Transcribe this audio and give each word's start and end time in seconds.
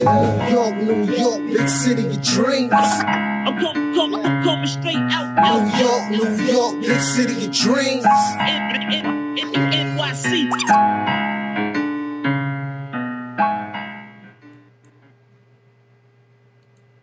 New 0.00 0.06
York, 0.50 0.76
New 0.76 1.04
York, 1.04 1.46
big 1.46 1.68
city 1.68 2.06
of 2.06 2.20
dreams. 2.20 2.72
I'm 2.72 3.56
coming, 3.60 3.94
coming, 3.94 4.26
I'm 4.26 4.42
coming 4.42 4.66
straight 4.66 4.96
out, 4.96 5.36
New 5.46 5.78
York, 5.84 6.10
New 6.10 6.52
York, 6.52 6.80
big 6.80 7.00
city 7.00 7.46
of 7.46 7.52
dreams. 7.52 8.04
in, 8.40 8.92
in, 8.92 9.38
in, 9.38 9.54
in 9.54 9.96
NYC. 9.96 11.14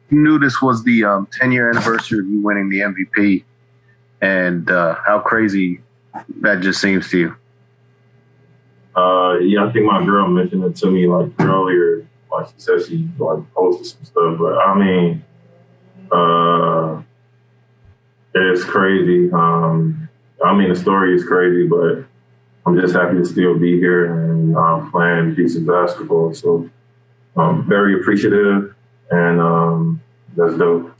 you 0.09 0.21
knew 0.21 0.37
this 0.37 0.61
was 0.61 0.83
the 0.83 1.05
um, 1.05 1.27
10 1.31 1.53
year 1.53 1.69
anniversary 1.69 2.19
of 2.19 2.27
you 2.27 2.41
winning 2.41 2.69
the 2.69 2.81
MVP, 2.81 3.45
and 4.21 4.69
uh, 4.69 4.95
how 4.95 5.19
crazy 5.19 5.79
that 6.41 6.59
just 6.59 6.81
seems 6.81 7.09
to 7.11 7.17
you. 7.17 7.35
Uh, 8.93 9.37
yeah, 9.39 9.65
I 9.65 9.71
think 9.71 9.85
my 9.85 10.03
girl 10.03 10.27
mentioned 10.27 10.65
it 10.65 10.75
to 10.75 10.91
me 10.91 11.07
like 11.07 11.31
earlier. 11.39 12.05
Like 12.31 12.47
she 12.47 12.53
said 12.57 12.85
she 12.87 13.09
like 13.19 13.53
posted 13.53 13.85
some 13.87 14.05
stuff, 14.05 14.37
but 14.39 14.57
I 14.57 14.75
mean, 14.75 15.25
uh, 16.11 17.01
it's 18.33 18.63
crazy. 18.63 19.31
Um, 19.31 20.09
I 20.43 20.53
mean, 20.55 20.69
the 20.69 20.75
story 20.75 21.13
is 21.13 21.25
crazy, 21.25 21.67
but 21.67 22.05
I'm 22.65 22.79
just 22.79 22.95
happy 22.95 23.17
to 23.17 23.25
still 23.25 23.57
be 23.57 23.77
here 23.77 24.05
and 24.05 24.55
um, 24.55 24.91
playing 24.91 25.35
decent 25.35 25.67
basketball. 25.67 26.33
So 26.33 26.69
I'm 27.35 27.67
very 27.67 27.99
appreciative, 27.99 28.75
and 29.09 29.39
um, 29.41 30.01
that's 30.35 30.57
dope. 30.57 30.95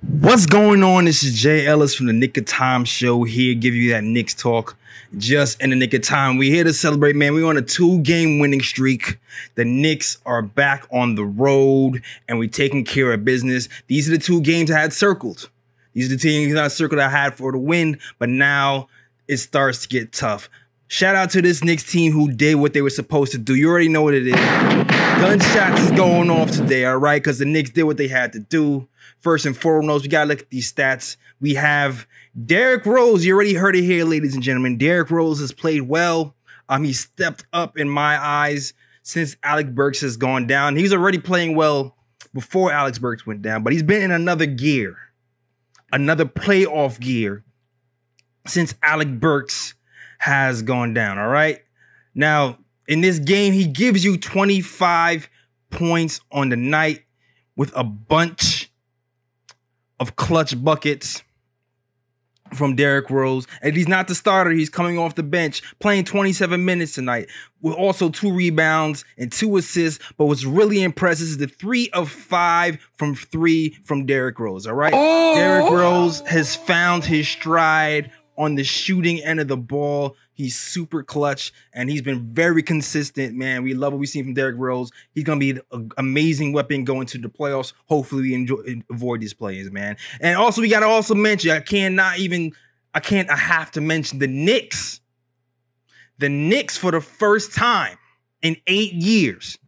What's 0.00 0.46
going 0.46 0.84
on? 0.84 1.06
This 1.06 1.24
is 1.24 1.34
Jay 1.34 1.66
Ellis 1.66 1.96
from 1.96 2.06
the 2.06 2.12
Nick 2.12 2.38
of 2.38 2.46
Time 2.46 2.84
show 2.84 3.24
here, 3.24 3.52
give 3.54 3.74
you 3.74 3.90
that 3.90 4.04
Knicks 4.04 4.32
talk 4.32 4.76
just 5.16 5.60
in 5.60 5.70
the 5.70 5.76
nick 5.76 5.92
of 5.92 6.02
time. 6.02 6.36
We're 6.36 6.54
here 6.54 6.62
to 6.62 6.72
celebrate, 6.72 7.16
man. 7.16 7.34
We're 7.34 7.48
on 7.48 7.56
a 7.56 7.62
two 7.62 8.00
game 8.02 8.38
winning 8.38 8.62
streak. 8.62 9.18
The 9.56 9.64
Knicks 9.64 10.18
are 10.24 10.40
back 10.40 10.86
on 10.92 11.16
the 11.16 11.24
road 11.24 12.02
and 12.28 12.38
we're 12.38 12.48
taking 12.48 12.84
care 12.84 13.12
of 13.12 13.24
business. 13.24 13.68
These 13.88 14.08
are 14.08 14.12
the 14.12 14.22
two 14.22 14.40
games 14.40 14.70
I 14.70 14.78
had 14.78 14.92
circled. 14.92 15.50
These 15.94 16.06
are 16.06 16.14
the 16.14 16.20
teams 16.20 16.54
I 16.54 16.68
circled 16.68 17.00
I 17.00 17.08
had 17.08 17.34
for 17.34 17.50
the 17.50 17.58
win, 17.58 17.98
but 18.20 18.28
now 18.28 18.88
it 19.26 19.38
starts 19.38 19.82
to 19.82 19.88
get 19.88 20.12
tough. 20.12 20.48
Shout 20.86 21.16
out 21.16 21.30
to 21.30 21.42
this 21.42 21.64
Knicks 21.64 21.82
team 21.82 22.12
who 22.12 22.30
did 22.30 22.54
what 22.54 22.72
they 22.72 22.82
were 22.82 22.90
supposed 22.90 23.32
to 23.32 23.38
do. 23.38 23.56
You 23.56 23.68
already 23.68 23.88
know 23.88 24.02
what 24.02 24.14
it 24.14 24.28
is. 24.28 24.34
Gunshots 24.34 25.80
is 25.80 25.90
going 25.90 26.30
off 26.30 26.52
today, 26.52 26.84
all 26.84 26.98
right? 26.98 27.20
Because 27.20 27.40
the 27.40 27.44
Knicks 27.44 27.70
did 27.70 27.82
what 27.82 27.96
they 27.96 28.06
had 28.06 28.32
to 28.34 28.38
do. 28.38 28.86
First 29.20 29.46
and 29.46 29.56
foremost, 29.56 30.04
we 30.04 30.08
gotta 30.08 30.28
look 30.28 30.40
at 30.40 30.50
these 30.50 30.72
stats. 30.72 31.16
We 31.40 31.54
have 31.54 32.06
Derrick 32.46 32.86
Rose. 32.86 33.24
You 33.24 33.34
already 33.34 33.54
heard 33.54 33.76
it 33.76 33.82
here, 33.82 34.04
ladies 34.04 34.34
and 34.34 34.42
gentlemen. 34.42 34.78
Derrick 34.78 35.10
Rose 35.10 35.40
has 35.40 35.52
played 35.52 35.82
well. 35.82 36.34
Um, 36.68 36.84
he 36.84 36.92
stepped 36.92 37.46
up 37.52 37.78
in 37.78 37.88
my 37.88 38.22
eyes 38.22 38.74
since 39.02 39.36
Alec 39.42 39.74
Burks 39.74 40.00
has 40.02 40.16
gone 40.16 40.46
down. 40.46 40.76
He's 40.76 40.92
already 40.92 41.18
playing 41.18 41.56
well 41.56 41.96
before 42.34 42.70
Alec 42.70 43.00
Burks 43.00 43.26
went 43.26 43.42
down, 43.42 43.62
but 43.62 43.72
he's 43.72 43.82
been 43.82 44.02
in 44.02 44.10
another 44.10 44.46
gear, 44.46 44.96
another 45.92 46.26
playoff 46.26 47.00
gear 47.00 47.44
since 48.46 48.74
Alec 48.82 49.18
Burks 49.18 49.74
has 50.18 50.62
gone 50.62 50.94
down. 50.94 51.18
All 51.18 51.28
right. 51.28 51.60
Now, 52.14 52.58
in 52.86 53.00
this 53.00 53.18
game, 53.18 53.52
he 53.52 53.66
gives 53.66 54.04
you 54.04 54.16
25 54.16 55.28
points 55.70 56.20
on 56.32 56.48
the 56.48 56.56
night 56.56 57.04
with 57.56 57.72
a 57.76 57.84
bunch 57.84 58.57
of 60.00 60.16
clutch 60.16 60.62
buckets 60.62 61.22
from 62.54 62.76
Derrick 62.76 63.10
Rose. 63.10 63.46
And 63.62 63.76
he's 63.76 63.88
not 63.88 64.08
the 64.08 64.14
starter. 64.14 64.50
He's 64.50 64.70
coming 64.70 64.98
off 64.98 65.14
the 65.14 65.22
bench, 65.22 65.62
playing 65.80 66.04
27 66.04 66.64
minutes 66.64 66.94
tonight, 66.94 67.28
with 67.60 67.74
also 67.74 68.08
two 68.08 68.32
rebounds 68.32 69.04
and 69.16 69.30
two 69.30 69.56
assists. 69.56 70.02
But 70.16 70.26
what's 70.26 70.44
really 70.44 70.82
impressive 70.82 71.26
is 71.26 71.38
the 71.38 71.46
three 71.46 71.90
of 71.90 72.10
five 72.10 72.78
from 72.96 73.14
three 73.14 73.78
from 73.84 74.06
Derrick 74.06 74.38
Rose. 74.38 74.66
All 74.66 74.74
right. 74.74 74.94
Oh. 74.96 75.34
Derrick 75.34 75.70
Rose 75.70 76.20
has 76.20 76.56
found 76.56 77.04
his 77.04 77.28
stride 77.28 78.10
on 78.36 78.54
the 78.54 78.64
shooting 78.64 79.22
end 79.22 79.40
of 79.40 79.48
the 79.48 79.56
ball. 79.56 80.16
He's 80.38 80.56
super 80.56 81.02
clutch 81.02 81.52
and 81.72 81.90
he's 81.90 82.00
been 82.00 82.32
very 82.32 82.62
consistent, 82.62 83.34
man. 83.34 83.64
We 83.64 83.74
love 83.74 83.92
what 83.92 83.98
we've 83.98 84.08
seen 84.08 84.22
from 84.22 84.34
Derrick 84.34 84.54
Rose. 84.56 84.92
He's 85.12 85.24
gonna 85.24 85.40
be 85.40 85.58
an 85.72 85.90
amazing 85.98 86.52
weapon 86.52 86.84
going 86.84 87.06
to 87.08 87.18
the 87.18 87.28
playoffs. 87.28 87.72
Hopefully, 87.86 88.22
we 88.22 88.34
enjoy 88.34 88.80
avoid 88.88 89.20
these 89.20 89.34
players, 89.34 89.68
man. 89.72 89.96
And 90.20 90.36
also, 90.36 90.60
we 90.60 90.68
gotta 90.68 90.86
also 90.86 91.16
mention, 91.16 91.50
I 91.50 91.58
cannot 91.58 92.20
even, 92.20 92.52
I 92.94 93.00
can't, 93.00 93.28
I 93.28 93.36
have 93.36 93.72
to 93.72 93.80
mention 93.80 94.20
the 94.20 94.28
Knicks. 94.28 95.00
The 96.18 96.28
Knicks, 96.28 96.76
for 96.76 96.92
the 96.92 97.00
first 97.00 97.52
time 97.52 97.98
in 98.40 98.58
eight 98.68 98.92
years, 98.92 99.58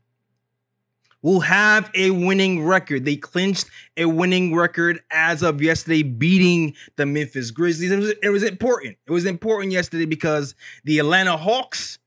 will 1.23 1.41
have 1.41 1.91
a 1.95 2.11
winning 2.11 2.65
record. 2.65 3.05
They 3.05 3.17
clinched 3.17 3.67
a 3.97 4.07
winning 4.07 4.55
record 4.55 5.01
as 5.11 5.43
of 5.43 5.61
yesterday, 5.61 6.03
beating 6.03 6.75
the 6.97 7.07
Memphis 7.07 7.51
Grizzlies. 7.51 7.91
It 7.91 7.99
was, 7.99 8.15
it 8.23 8.29
was 8.31 8.43
important. 8.43 8.97
It 9.07 9.13
was 9.13 9.27
important 9.27 9.73
yesterday 9.73 10.07
because 10.07 10.55
the 10.85 10.99
Atlanta 10.99 11.37
Hawks 11.37 11.99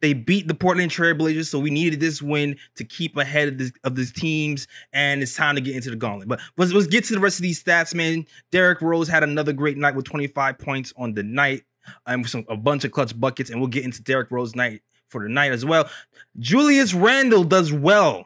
they 0.00 0.14
beat 0.14 0.48
the 0.48 0.54
Portland 0.54 0.90
Trailblazers, 0.90 1.46
so 1.46 1.58
we 1.58 1.70
needed 1.70 2.00
this 2.00 2.22
win 2.22 2.56
to 2.76 2.84
keep 2.84 3.16
ahead 3.16 3.48
of 3.48 3.58
this 3.58 3.72
of 3.84 3.94
these 3.94 4.12
teams, 4.12 4.66
and 4.92 5.22
it's 5.22 5.34
time 5.34 5.54
to 5.54 5.60
get 5.60 5.76
into 5.76 5.90
the 5.90 5.96
gauntlet. 5.96 6.28
But 6.28 6.40
let's, 6.56 6.72
let's 6.72 6.86
get 6.86 7.04
to 7.04 7.14
the 7.14 7.20
rest 7.20 7.38
of 7.38 7.42
these 7.42 7.62
stats, 7.62 7.94
man. 7.94 8.26
Derrick 8.50 8.80
Rose 8.80 9.08
had 9.08 9.22
another 9.22 9.52
great 9.52 9.76
night 9.76 9.94
with 9.94 10.06
25 10.06 10.58
points 10.58 10.92
on 10.96 11.14
the 11.14 11.22
night, 11.22 11.64
and 12.06 12.26
some 12.28 12.44
a 12.48 12.56
bunch 12.56 12.84
of 12.84 12.92
clutch 12.92 13.18
buckets, 13.18 13.50
and 13.50 13.60
we'll 13.60 13.68
get 13.68 13.84
into 13.84 14.02
Derrick 14.02 14.30
Rose 14.30 14.56
night 14.56 14.80
for 15.08 15.22
the 15.22 15.28
night 15.28 15.52
as 15.52 15.64
well. 15.64 15.88
Julius 16.38 16.94
Randle 16.94 17.44
does 17.44 17.72
well. 17.72 18.24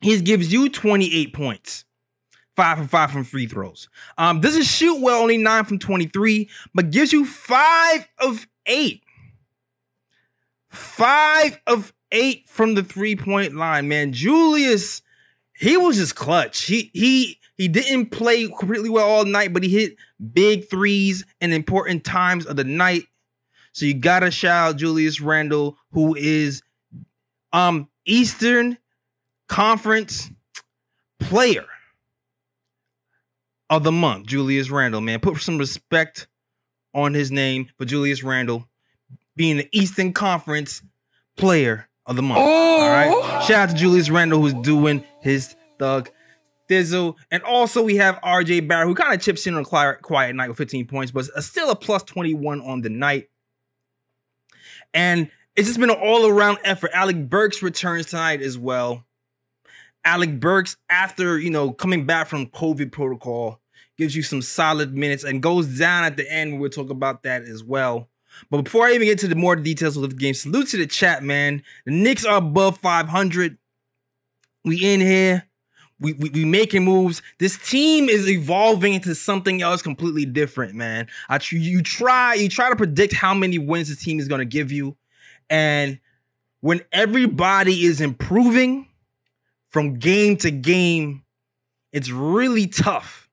He 0.00 0.20
gives 0.20 0.52
you 0.52 0.68
28 0.68 1.32
points. 1.32 1.84
Five 2.56 2.78
from 2.78 2.88
five 2.88 3.10
from 3.10 3.24
free 3.24 3.46
throws. 3.46 3.88
Um, 4.18 4.40
doesn't 4.40 4.64
shoot 4.64 5.00
well, 5.00 5.22
only 5.22 5.38
nine 5.38 5.64
from 5.64 5.78
23, 5.78 6.48
but 6.74 6.90
gives 6.90 7.12
you 7.12 7.24
five 7.24 8.08
of 8.18 8.46
eight. 8.66 9.02
Five 10.68 11.58
of 11.66 11.92
eight 12.12 12.48
from 12.48 12.74
the 12.74 12.82
three-point 12.82 13.54
line, 13.54 13.88
man. 13.88 14.12
Julius, 14.12 15.02
he 15.54 15.76
was 15.76 15.96
just 15.96 16.16
clutch. 16.16 16.64
He 16.64 16.90
he 16.92 17.38
he 17.56 17.68
didn't 17.68 18.10
play 18.10 18.46
completely 18.46 18.90
well 18.90 19.08
all 19.08 19.24
night, 19.24 19.52
but 19.52 19.62
he 19.62 19.68
hit 19.68 19.96
big 20.32 20.68
threes 20.68 21.24
in 21.40 21.52
important 21.52 22.04
times 22.04 22.46
of 22.46 22.56
the 22.56 22.64
night. 22.64 23.04
So 23.72 23.86
you 23.86 23.94
gotta 23.94 24.30
shout 24.30 24.70
out 24.70 24.76
Julius 24.76 25.20
Randle, 25.20 25.76
who 25.92 26.14
is 26.14 26.62
um 27.52 27.88
Eastern 28.06 28.78
Conference 29.50 30.30
player 31.18 31.66
of 33.68 33.82
the 33.82 33.90
month, 33.90 34.26
Julius 34.28 34.70
Randle, 34.70 35.00
man. 35.00 35.18
Put 35.18 35.38
some 35.38 35.58
respect 35.58 36.28
on 36.94 37.14
his 37.14 37.32
name 37.32 37.68
for 37.76 37.84
Julius 37.84 38.22
Randle 38.22 38.68
being 39.34 39.56
the 39.56 39.68
Eastern 39.72 40.12
Conference 40.12 40.82
player 41.36 41.88
of 42.06 42.14
the 42.14 42.22
month. 42.22 42.38
All 42.38 42.88
right. 42.88 43.10
Oh. 43.12 43.44
Shout 43.44 43.50
out 43.50 43.70
to 43.70 43.74
Julius 43.74 44.08
Randle 44.08 44.40
who's 44.40 44.54
doing 44.54 45.04
his 45.20 45.56
thug 45.80 46.10
thizzle. 46.68 47.16
And 47.32 47.42
also 47.42 47.82
we 47.82 47.96
have 47.96 48.20
RJ 48.22 48.68
Barrett 48.68 48.86
who 48.86 48.94
kind 48.94 49.12
of 49.12 49.20
chips 49.20 49.48
in 49.48 49.54
on 49.54 49.62
a 49.62 49.64
quiet, 49.64 50.00
quiet 50.00 50.36
night 50.36 50.48
with 50.48 50.58
15 50.58 50.86
points, 50.86 51.10
but 51.10 51.24
still 51.42 51.70
a 51.70 51.76
plus 51.76 52.04
21 52.04 52.60
on 52.60 52.82
the 52.82 52.88
night. 52.88 53.30
And 54.94 55.28
it's 55.56 55.66
just 55.66 55.80
been 55.80 55.90
an 55.90 55.96
all-around 55.96 56.58
effort. 56.62 56.92
Alec 56.94 57.28
Burks 57.28 57.62
returns 57.62 58.06
tonight 58.06 58.42
as 58.42 58.56
well. 58.56 59.04
Alec 60.04 60.40
Burks, 60.40 60.76
after 60.88 61.38
you 61.38 61.50
know 61.50 61.72
coming 61.72 62.06
back 62.06 62.28
from 62.28 62.46
COVID 62.46 62.92
protocol, 62.92 63.60
gives 63.98 64.16
you 64.16 64.22
some 64.22 64.42
solid 64.42 64.94
minutes 64.94 65.24
and 65.24 65.42
goes 65.42 65.66
down 65.78 66.04
at 66.04 66.16
the 66.16 66.30
end. 66.30 66.60
We'll 66.60 66.70
talk 66.70 66.90
about 66.90 67.22
that 67.24 67.42
as 67.42 67.62
well. 67.62 68.08
But 68.50 68.62
before 68.62 68.86
I 68.86 68.92
even 68.92 69.06
get 69.06 69.18
to 69.20 69.28
the 69.28 69.34
more 69.34 69.56
details 69.56 69.96
of 69.96 70.08
the 70.08 70.16
game, 70.16 70.34
salute 70.34 70.68
to 70.68 70.76
the 70.76 70.86
chat, 70.86 71.22
man. 71.22 71.62
The 71.84 71.92
Knicks 71.92 72.24
are 72.24 72.38
above 72.38 72.78
500. 72.78 73.58
We 74.64 74.84
in 74.84 75.00
here. 75.00 75.46
We, 75.98 76.14
we, 76.14 76.30
we 76.30 76.44
making 76.46 76.84
moves. 76.84 77.20
This 77.38 77.58
team 77.58 78.08
is 78.08 78.28
evolving 78.28 78.94
into 78.94 79.14
something 79.14 79.60
else 79.60 79.82
completely 79.82 80.24
different, 80.24 80.74
man. 80.74 81.08
I 81.28 81.38
you 81.50 81.82
try 81.82 82.34
you 82.34 82.48
try 82.48 82.70
to 82.70 82.76
predict 82.76 83.12
how 83.12 83.34
many 83.34 83.58
wins 83.58 83.90
the 83.90 83.96
team 83.96 84.18
is 84.18 84.26
going 84.26 84.38
to 84.38 84.46
give 84.46 84.72
you, 84.72 84.96
and 85.50 86.00
when 86.60 86.80
everybody 86.92 87.84
is 87.84 88.00
improving 88.00 88.86
from 89.70 89.98
game 89.98 90.36
to 90.38 90.50
game, 90.50 91.22
it's 91.92 92.10
really 92.10 92.66
tough. 92.66 93.28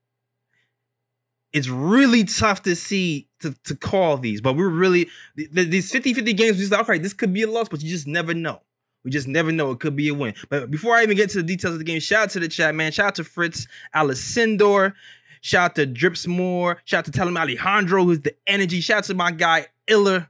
It's 1.54 1.69
really 1.69 2.24
tough 2.24 2.63
to 2.63 2.75
see 2.75 3.28
to, 3.42 3.54
to 3.66 3.75
call 3.75 4.18
these, 4.18 4.42
but 4.42 4.56
we're 4.56 4.69
really 4.69 5.07
th- 5.38 5.54
th- 5.54 5.69
these 5.69 5.92
50-50 5.92 6.36
games. 6.36 6.57
We 6.57 6.68
just 6.68 6.74
okay, 6.74 6.98
this 6.98 7.13
could 7.13 7.34
be 7.34 7.44
a 7.44 7.50
loss, 7.50 7.69
but 7.69 7.81
you 7.81 7.89
just 7.89 8.07
never 8.07 8.34
know. 8.34 8.62
We 9.04 9.12
just 9.12 9.28
never 9.28 9.51
know. 9.51 9.72
It 9.72 9.80
could 9.80 9.95
be 9.95 10.10
a 10.10 10.13
win. 10.13 10.34
But 10.50 10.69
before 10.69 10.95
I 10.95 11.04
even 11.04 11.16
get 11.16 11.30
to 11.31 11.38
the 11.38 11.44
details 11.44 11.74
of 11.74 11.80
the 11.80 11.86
game, 11.86 12.00
shout 12.00 12.24
out 12.24 12.30
to 12.31 12.39
the 12.39 12.48
chat, 12.48 12.75
man. 12.75 12.92
Shout 12.92 13.07
out 13.07 13.16
to 13.16 13.24
Fritz 13.24 13.68
Alessandro. 13.95 14.92
Shout 15.42 15.72
out 15.72 15.75
to 15.75 15.86
Drips 15.86 16.28
Moore. 16.28 16.78
Shout 16.84 17.00
out 17.00 17.06
to 17.06 17.12
Telem 17.12 17.39
Alejandro, 17.39 18.04
who's 18.04 18.19
the 18.19 18.36
energy. 18.48 18.81
Shout 18.81 18.98
out 19.00 19.04
to 19.06 19.13
my 19.13 19.31
guy 19.31 19.68
Iller 19.88 20.30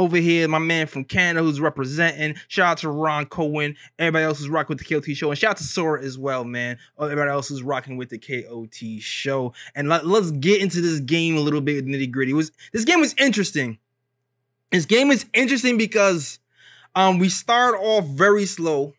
over 0.00 0.16
here, 0.16 0.48
my 0.48 0.58
man 0.58 0.86
from 0.86 1.04
Canada 1.04 1.44
who's 1.44 1.60
representing. 1.60 2.34
Shout 2.48 2.66
out 2.66 2.78
to 2.78 2.88
Ron 2.88 3.26
Cohen. 3.26 3.76
Everybody 3.98 4.24
else 4.24 4.38
who's 4.38 4.48
rocking 4.48 4.74
with 4.74 4.86
the 4.86 4.94
KOT 4.94 5.14
show. 5.14 5.28
And 5.28 5.38
shout 5.38 5.50
out 5.50 5.56
to 5.58 5.64
Sora 5.64 6.02
as 6.02 6.16
well, 6.16 6.42
man. 6.42 6.78
Oh, 6.96 7.04
Everybody 7.04 7.30
else 7.30 7.48
who's 7.48 7.62
rocking 7.62 7.98
with 7.98 8.08
the 8.08 8.18
KOT 8.18 9.02
show. 9.02 9.52
And 9.74 9.90
let, 9.90 10.04
us 10.04 10.30
get 10.30 10.62
into 10.62 10.80
this 10.80 11.00
game 11.00 11.36
a 11.36 11.40
little 11.40 11.60
bit 11.60 11.84
nitty 11.84 12.10
gritty. 12.10 12.32
Was 12.32 12.50
this 12.72 12.86
game 12.86 13.00
was 13.00 13.14
interesting. 13.18 13.78
This 14.72 14.86
game 14.86 15.08
was 15.08 15.26
interesting 15.34 15.76
because 15.76 16.38
um 16.94 17.18
we 17.18 17.28
start 17.28 17.74
off 17.78 18.06
very 18.06 18.46
slow. 18.46 18.94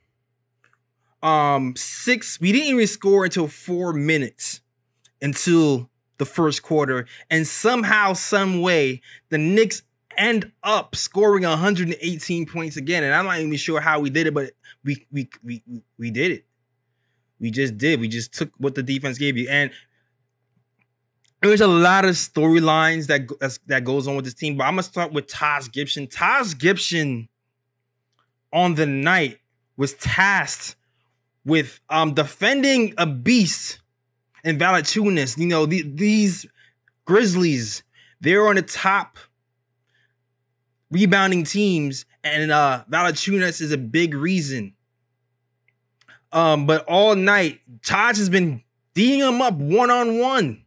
Um, 1.24 1.76
six, 1.76 2.40
we 2.40 2.52
didn't 2.52 2.68
even 2.68 2.88
score 2.88 3.26
until 3.26 3.48
four 3.48 3.94
minutes 3.94 4.62
until 5.22 5.90
the 6.18 6.26
first 6.26 6.62
quarter, 6.64 7.08
and 7.30 7.48
somehow, 7.48 8.14
some 8.14 8.62
way, 8.62 9.02
the 9.30 9.38
Knicks 9.38 9.84
end 10.18 10.52
up 10.64 10.96
scoring 10.96 11.44
118 11.44 12.46
points 12.46 12.78
again. 12.78 13.04
And 13.04 13.14
I'm 13.14 13.26
not 13.26 13.40
even 13.40 13.56
sure 13.56 13.80
how 13.80 14.00
we 14.00 14.10
did 14.10 14.28
it, 14.28 14.34
but 14.34 14.52
we 14.84 15.06
we 15.12 15.30
we 15.44 15.64
we 15.98 16.12
did 16.12 16.32
it. 16.32 16.46
We 17.40 17.52
just 17.52 17.78
did. 17.78 18.00
We 18.00 18.08
just 18.08 18.34
took 18.34 18.52
what 18.58 18.76
the 18.76 18.84
defense 18.84 19.18
gave 19.18 19.38
you, 19.38 19.48
and 19.50 19.72
there's 21.42 21.62
a 21.62 21.68
lot 21.68 22.06
of 22.06 22.12
storylines 22.12 23.08
that 23.08 23.28
that 23.68 23.84
goes 23.84 24.08
on 24.08 24.16
with 24.16 24.26
this 24.26 24.34
team. 24.34 24.58
But 24.58 24.66
I'm 24.66 24.74
gonna 24.74 24.84
start 24.84 25.12
with 25.12 25.28
Taj 25.28 25.70
Gibson. 25.72 26.08
Taj 26.08 26.58
Gibson 26.58 27.28
on 28.54 28.76
the 28.76 28.86
night 28.86 29.40
was 29.78 29.94
tasked 29.96 30.76
with 31.46 31.80
um 31.90 32.14
defending 32.14 32.94
a 32.98 33.06
beast 33.06 33.80
in 34.44 34.58
Valanciunas. 34.58 35.38
You 35.38 35.48
know, 35.48 35.66
the, 35.66 35.84
these 35.84 36.46
Grizzlies, 37.06 37.84
they're 38.20 38.48
on 38.48 38.56
the 38.56 38.62
top 38.62 39.18
rebounding 40.92 41.44
teams, 41.44 42.06
and 42.24 42.52
uh 42.52 42.84
Valanciunas 42.90 43.62
is 43.62 43.72
a 43.72 43.78
big 43.78 44.14
reason. 44.14 44.76
Um, 46.34 46.66
but 46.66 46.86
all 46.86 47.16
night, 47.16 47.60
Taj 47.84 48.18
has 48.18 48.30
been 48.30 48.64
D'ing 48.94 49.20
him 49.20 49.42
up 49.42 49.54
one 49.56 49.90
on 49.90 50.20
one 50.20 50.66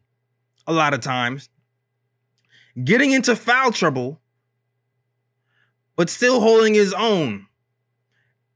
a 0.65 0.73
lot 0.73 0.95
of 0.95 1.01
times, 1.01 1.47
getting 2.83 3.11
into 3.11 3.35
foul 3.35 3.71
trouble, 3.71 4.19
but 5.95 6.09
still 6.09 6.41
holding 6.41 6.73
his 6.73 6.91
own. 6.93 7.45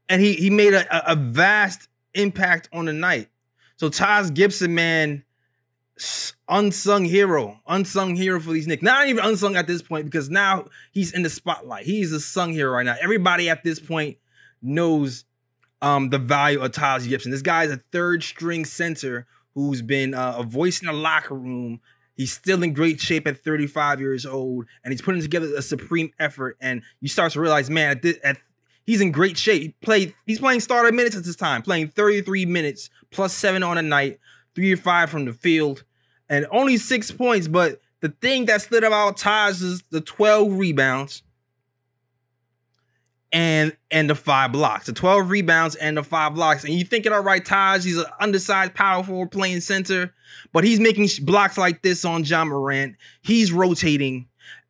And 0.08 0.20
he 0.20 0.34
he 0.34 0.50
made 0.50 0.74
a, 0.74 1.12
a 1.12 1.14
vast 1.14 1.88
impact 2.14 2.68
on 2.72 2.86
the 2.86 2.92
night. 2.92 3.28
So 3.76 3.88
Taj 3.88 4.32
Gibson, 4.32 4.74
man, 4.74 5.24
unsung 6.48 7.04
hero, 7.04 7.60
unsung 7.66 8.16
hero 8.16 8.40
for 8.40 8.52
these 8.52 8.66
Knicks. 8.66 8.82
Not 8.82 9.08
even 9.08 9.24
unsung 9.24 9.56
at 9.56 9.66
this 9.66 9.82
point 9.82 10.04
because 10.04 10.30
now 10.30 10.66
he's 10.92 11.12
in 11.12 11.22
the 11.22 11.30
spotlight. 11.30 11.84
He's 11.84 12.12
a 12.12 12.20
sung 12.20 12.52
hero 12.52 12.72
right 12.72 12.86
now. 12.86 12.96
Everybody 13.00 13.48
at 13.48 13.64
this 13.64 13.78
point 13.78 14.18
knows 14.62 15.24
um, 15.82 16.10
the 16.10 16.18
value 16.18 16.60
of 16.60 16.72
Taj 16.72 17.06
Gibson. 17.08 17.30
This 17.30 17.42
guy 17.42 17.64
is 17.64 17.72
a 17.72 17.80
third 17.92 18.22
string 18.22 18.64
center 18.64 19.26
who's 19.54 19.82
been 19.82 20.14
uh, 20.14 20.36
a 20.38 20.42
voice 20.42 20.80
in 20.80 20.86
the 20.86 20.92
locker 20.92 21.34
room. 21.34 21.80
He's 22.16 22.32
still 22.32 22.62
in 22.62 22.74
great 22.74 23.00
shape 23.00 23.26
at 23.26 23.42
35 23.42 24.00
years 24.00 24.26
old, 24.26 24.66
and 24.84 24.92
he's 24.92 25.00
putting 25.00 25.22
together 25.22 25.54
a 25.56 25.62
supreme 25.62 26.12
effort. 26.18 26.58
And 26.60 26.82
you 27.00 27.08
start 27.08 27.32
to 27.32 27.40
realize, 27.40 27.70
man, 27.70 27.90
at, 27.90 28.02
this, 28.02 28.18
at 28.22 28.36
he's 28.84 29.00
in 29.00 29.10
great 29.10 29.38
shape. 29.38 29.62
He 29.62 29.68
played, 29.80 30.14
he's 30.26 30.38
playing 30.38 30.60
starter 30.60 30.92
minutes 30.92 31.16
at 31.16 31.24
this 31.24 31.36
time, 31.36 31.62
playing 31.62 31.88
33 31.88 32.44
minutes 32.44 32.90
plus 33.10 33.32
seven 33.32 33.62
on 33.62 33.78
a 33.78 33.82
night, 33.82 34.20
three 34.54 34.72
or 34.72 34.76
five 34.76 35.08
from 35.08 35.24
the 35.24 35.32
field, 35.32 35.84
and 36.30 36.46
only 36.50 36.78
six 36.78 37.10
points. 37.10 37.46
But 37.46 37.82
the 38.00 38.08
thing 38.08 38.46
that 38.46 38.62
stood 38.62 38.84
out 38.84 39.18
Taj 39.18 39.60
is 39.60 39.82
the 39.90 40.00
12 40.00 40.54
rebounds 40.58 41.22
and 43.32 43.76
and 43.90 44.08
the 44.08 44.14
five 44.14 44.52
blocks. 44.52 44.86
The 44.86 44.92
12 44.92 45.28
rebounds 45.28 45.74
and 45.76 45.96
the 45.96 46.02
five 46.02 46.34
blocks. 46.34 46.64
And 46.64 46.72
you 46.72 46.80
think 46.80 46.90
thinking, 46.90 47.12
all 47.12 47.22
right, 47.22 47.44
Taj, 47.44 47.84
he's 47.84 47.98
an 47.98 48.06
undersized 48.18 48.74
power 48.74 49.02
forward 49.02 49.30
playing 49.30 49.60
center, 49.60 50.14
but 50.52 50.64
he's 50.64 50.80
making 50.80 51.08
blocks 51.22 51.58
like 51.58 51.82
this 51.82 52.04
on 52.04 52.24
Ja 52.24 52.44
Morant. 52.44 52.96
He's 53.20 53.52
rotating 53.52 54.26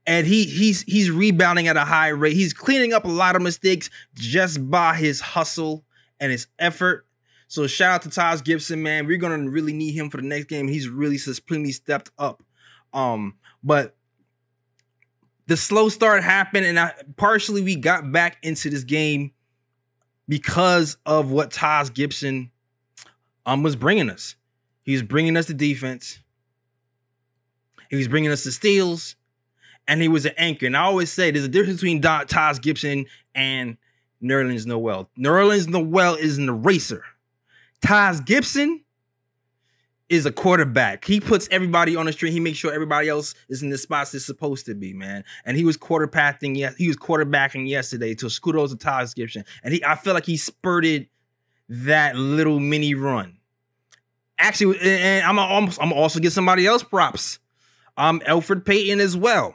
and 0.06 0.26
he 0.26 0.44
he's 0.44 0.82
he's 0.82 1.10
rebounding 1.10 1.68
at 1.68 1.76
a 1.76 1.84
high 1.84 2.08
rate. 2.08 2.34
He's 2.34 2.52
cleaning 2.52 2.92
up 2.92 3.04
a 3.04 3.08
lot 3.08 3.36
of 3.36 3.42
mistakes 3.42 3.90
just 4.14 4.70
by 4.70 4.96
his 4.96 5.20
hustle 5.20 5.84
and 6.18 6.32
his 6.32 6.46
effort. 6.58 7.06
So 7.50 7.66
shout 7.66 7.94
out 7.94 8.02
to 8.02 8.10
Taj 8.10 8.44
Gibson, 8.44 8.80
man. 8.80 9.08
We're 9.08 9.16
gonna 9.16 9.50
really 9.50 9.72
need 9.72 9.90
him 9.90 10.08
for 10.08 10.18
the 10.18 10.22
next 10.22 10.44
game. 10.44 10.68
He's 10.68 10.88
really 10.88 11.18
supremely 11.18 11.72
stepped 11.72 12.12
up. 12.16 12.44
Um, 12.92 13.34
but 13.64 13.96
the 15.48 15.56
slow 15.56 15.88
start 15.88 16.22
happened, 16.22 16.64
and 16.64 16.78
I, 16.78 16.92
partially 17.16 17.60
we 17.60 17.74
got 17.74 18.12
back 18.12 18.36
into 18.44 18.70
this 18.70 18.84
game 18.84 19.32
because 20.28 20.96
of 21.04 21.32
what 21.32 21.50
Taj 21.50 21.92
Gibson 21.92 22.52
um 23.44 23.64
was 23.64 23.74
bringing 23.74 24.10
us. 24.10 24.36
He 24.84 24.92
was 24.92 25.02
bringing 25.02 25.36
us 25.36 25.46
the 25.46 25.54
defense. 25.54 26.20
He 27.90 27.96
was 27.96 28.06
bringing 28.06 28.30
us 28.30 28.44
the 28.44 28.52
steals 28.52 29.16
and 29.88 30.00
he 30.00 30.06
was 30.06 30.24
an 30.24 30.34
anchor. 30.36 30.66
And 30.66 30.76
I 30.76 30.82
always 30.82 31.10
say 31.10 31.32
there's 31.32 31.44
a 31.44 31.48
difference 31.48 31.80
between 31.80 32.00
Taj 32.00 32.60
Gibson 32.60 33.06
and 33.34 33.76
Nerlens 34.22 34.66
Noel. 34.66 35.10
Nerlens 35.18 35.66
Noel 35.66 36.14
is 36.14 36.38
an 36.38 36.48
eraser. 36.48 37.02
Taj 37.82 38.24
Gibson 38.24 38.84
is 40.10 40.26
a 40.26 40.32
quarterback. 40.32 41.04
He 41.04 41.20
puts 41.20 41.48
everybody 41.50 41.94
on 41.94 42.06
the 42.06 42.12
street. 42.12 42.32
He 42.32 42.40
makes 42.40 42.58
sure 42.58 42.72
everybody 42.72 43.08
else 43.08 43.34
is 43.48 43.62
in 43.62 43.70
the 43.70 43.78
spots 43.78 44.10
they're 44.10 44.20
supposed 44.20 44.66
to 44.66 44.74
be, 44.74 44.92
man. 44.92 45.24
And 45.44 45.56
he 45.56 45.64
was 45.64 45.78
quarterbacking. 45.78 46.56
Yes, 46.56 46.76
he 46.76 46.88
was 46.88 46.96
quarterbacking 46.96 47.68
yesterday. 47.68 48.14
To 48.16 48.28
kudos 48.42 48.72
to 48.72 48.76
Taj 48.76 49.14
Gibson, 49.14 49.44
and 49.62 49.72
he, 49.72 49.84
I 49.84 49.94
feel 49.94 50.12
like 50.12 50.26
he 50.26 50.36
spurted 50.36 51.08
that 51.68 52.16
little 52.16 52.58
mini 52.58 52.94
run. 52.94 53.38
Actually, 54.38 54.80
and 54.80 55.24
I'm 55.24 55.38
almost, 55.38 55.78
I'm 55.80 55.92
also 55.92 56.18
get 56.18 56.32
somebody 56.32 56.66
else 56.66 56.82
props. 56.82 57.38
Um, 57.96 58.20
Elfrid 58.20 58.64
Payton 58.64 58.98
as 58.98 59.16
well. 59.16 59.54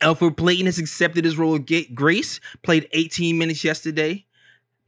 Elfrid 0.00 0.36
Payton 0.36 0.66
has 0.66 0.78
accepted 0.78 1.24
his 1.24 1.36
role 1.36 1.54
of 1.54 1.68
grace, 1.94 2.40
played 2.62 2.88
18 2.92 3.36
minutes 3.36 3.62
yesterday, 3.62 4.24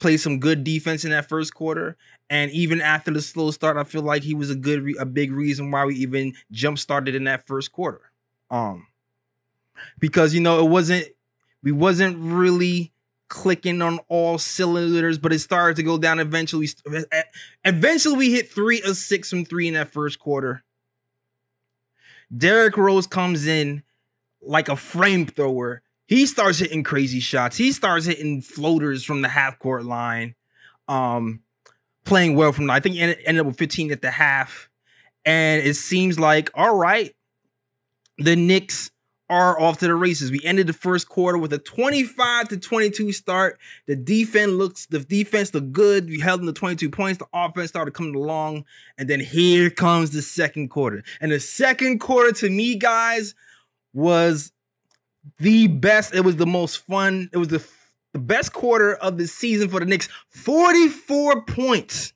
played 0.00 0.18
some 0.18 0.40
good 0.40 0.64
defense 0.64 1.04
in 1.04 1.10
that 1.10 1.28
first 1.28 1.54
quarter. 1.54 1.96
And 2.28 2.50
even 2.52 2.80
after 2.80 3.10
the 3.10 3.22
slow 3.22 3.50
start, 3.50 3.76
I 3.76 3.84
feel 3.84 4.02
like 4.02 4.22
he 4.22 4.34
was 4.34 4.50
a 4.50 4.56
good, 4.56 4.96
a 4.98 5.06
big 5.06 5.32
reason 5.32 5.70
why 5.70 5.84
we 5.84 5.94
even 5.96 6.34
jump 6.50 6.78
started 6.78 7.14
in 7.14 7.24
that 7.24 7.46
first 7.46 7.72
quarter. 7.72 8.10
Um, 8.50 8.86
because 9.98 10.34
you 10.34 10.40
know 10.40 10.64
it 10.64 10.68
wasn't, 10.68 11.06
we 11.62 11.72
wasn't 11.72 12.16
really 12.18 12.92
clicking 13.28 13.80
on 13.80 14.00
all 14.08 14.38
cylinders, 14.38 15.18
but 15.18 15.32
it 15.32 15.38
started 15.38 15.76
to 15.76 15.82
go 15.82 15.96
down. 15.96 16.18
Eventually, 16.18 16.68
eventually 17.64 18.16
we 18.16 18.32
hit 18.32 18.50
three 18.50 18.82
of 18.82 18.96
six 18.96 19.30
from 19.30 19.44
three 19.44 19.68
in 19.68 19.74
that 19.74 19.92
first 19.92 20.18
quarter. 20.18 20.62
Derrick 22.36 22.76
Rose 22.76 23.06
comes 23.06 23.46
in 23.46 23.82
like 24.42 24.68
a 24.68 24.76
frame 24.76 25.26
thrower. 25.26 25.82
He 26.10 26.26
starts 26.26 26.58
hitting 26.58 26.82
crazy 26.82 27.20
shots. 27.20 27.56
He 27.56 27.70
starts 27.70 28.04
hitting 28.04 28.42
floaters 28.42 29.04
from 29.04 29.22
the 29.22 29.28
half 29.28 29.60
court 29.60 29.84
line. 29.84 30.34
Um, 30.88 31.40
playing 32.04 32.34
well 32.34 32.50
from 32.50 32.68
I 32.68 32.80
think 32.80 32.96
he 32.96 33.00
ended 33.00 33.38
up 33.38 33.46
with 33.46 33.58
15 33.58 33.92
at 33.92 34.02
the 34.02 34.10
half. 34.10 34.68
And 35.24 35.62
it 35.62 35.74
seems 35.74 36.18
like, 36.18 36.50
all 36.54 36.74
right, 36.74 37.14
the 38.18 38.34
Knicks 38.34 38.90
are 39.28 39.60
off 39.60 39.78
to 39.78 39.86
the 39.86 39.94
races. 39.94 40.32
We 40.32 40.40
ended 40.42 40.66
the 40.66 40.72
first 40.72 41.08
quarter 41.08 41.38
with 41.38 41.52
a 41.52 41.58
25 41.58 42.48
to 42.48 42.56
22 42.56 43.12
start. 43.12 43.60
The 43.86 43.94
defense 43.94 44.50
looks 44.50 44.86
the 44.86 44.98
defense 44.98 45.54
looked 45.54 45.70
good. 45.70 46.08
We 46.08 46.18
held 46.18 46.40
them 46.40 46.48
to 46.48 46.52
22 46.52 46.90
points. 46.90 47.20
The 47.20 47.26
offense 47.32 47.68
started 47.68 47.94
coming 47.94 48.16
along. 48.16 48.64
And 48.98 49.08
then 49.08 49.20
here 49.20 49.70
comes 49.70 50.10
the 50.10 50.22
second 50.22 50.70
quarter. 50.70 51.04
And 51.20 51.30
the 51.30 51.38
second 51.38 52.00
quarter 52.00 52.32
to 52.32 52.50
me, 52.50 52.74
guys, 52.74 53.36
was 53.92 54.50
the 55.38 55.66
best. 55.66 56.14
It 56.14 56.20
was 56.20 56.36
the 56.36 56.46
most 56.46 56.86
fun. 56.86 57.28
It 57.32 57.38
was 57.38 57.48
the, 57.48 57.64
the 58.12 58.18
best 58.18 58.52
quarter 58.52 58.94
of 58.94 59.18
the 59.18 59.26
season 59.26 59.68
for 59.68 59.80
the 59.80 59.86
Knicks. 59.86 60.08
44 60.30 61.44
points. 61.44 62.12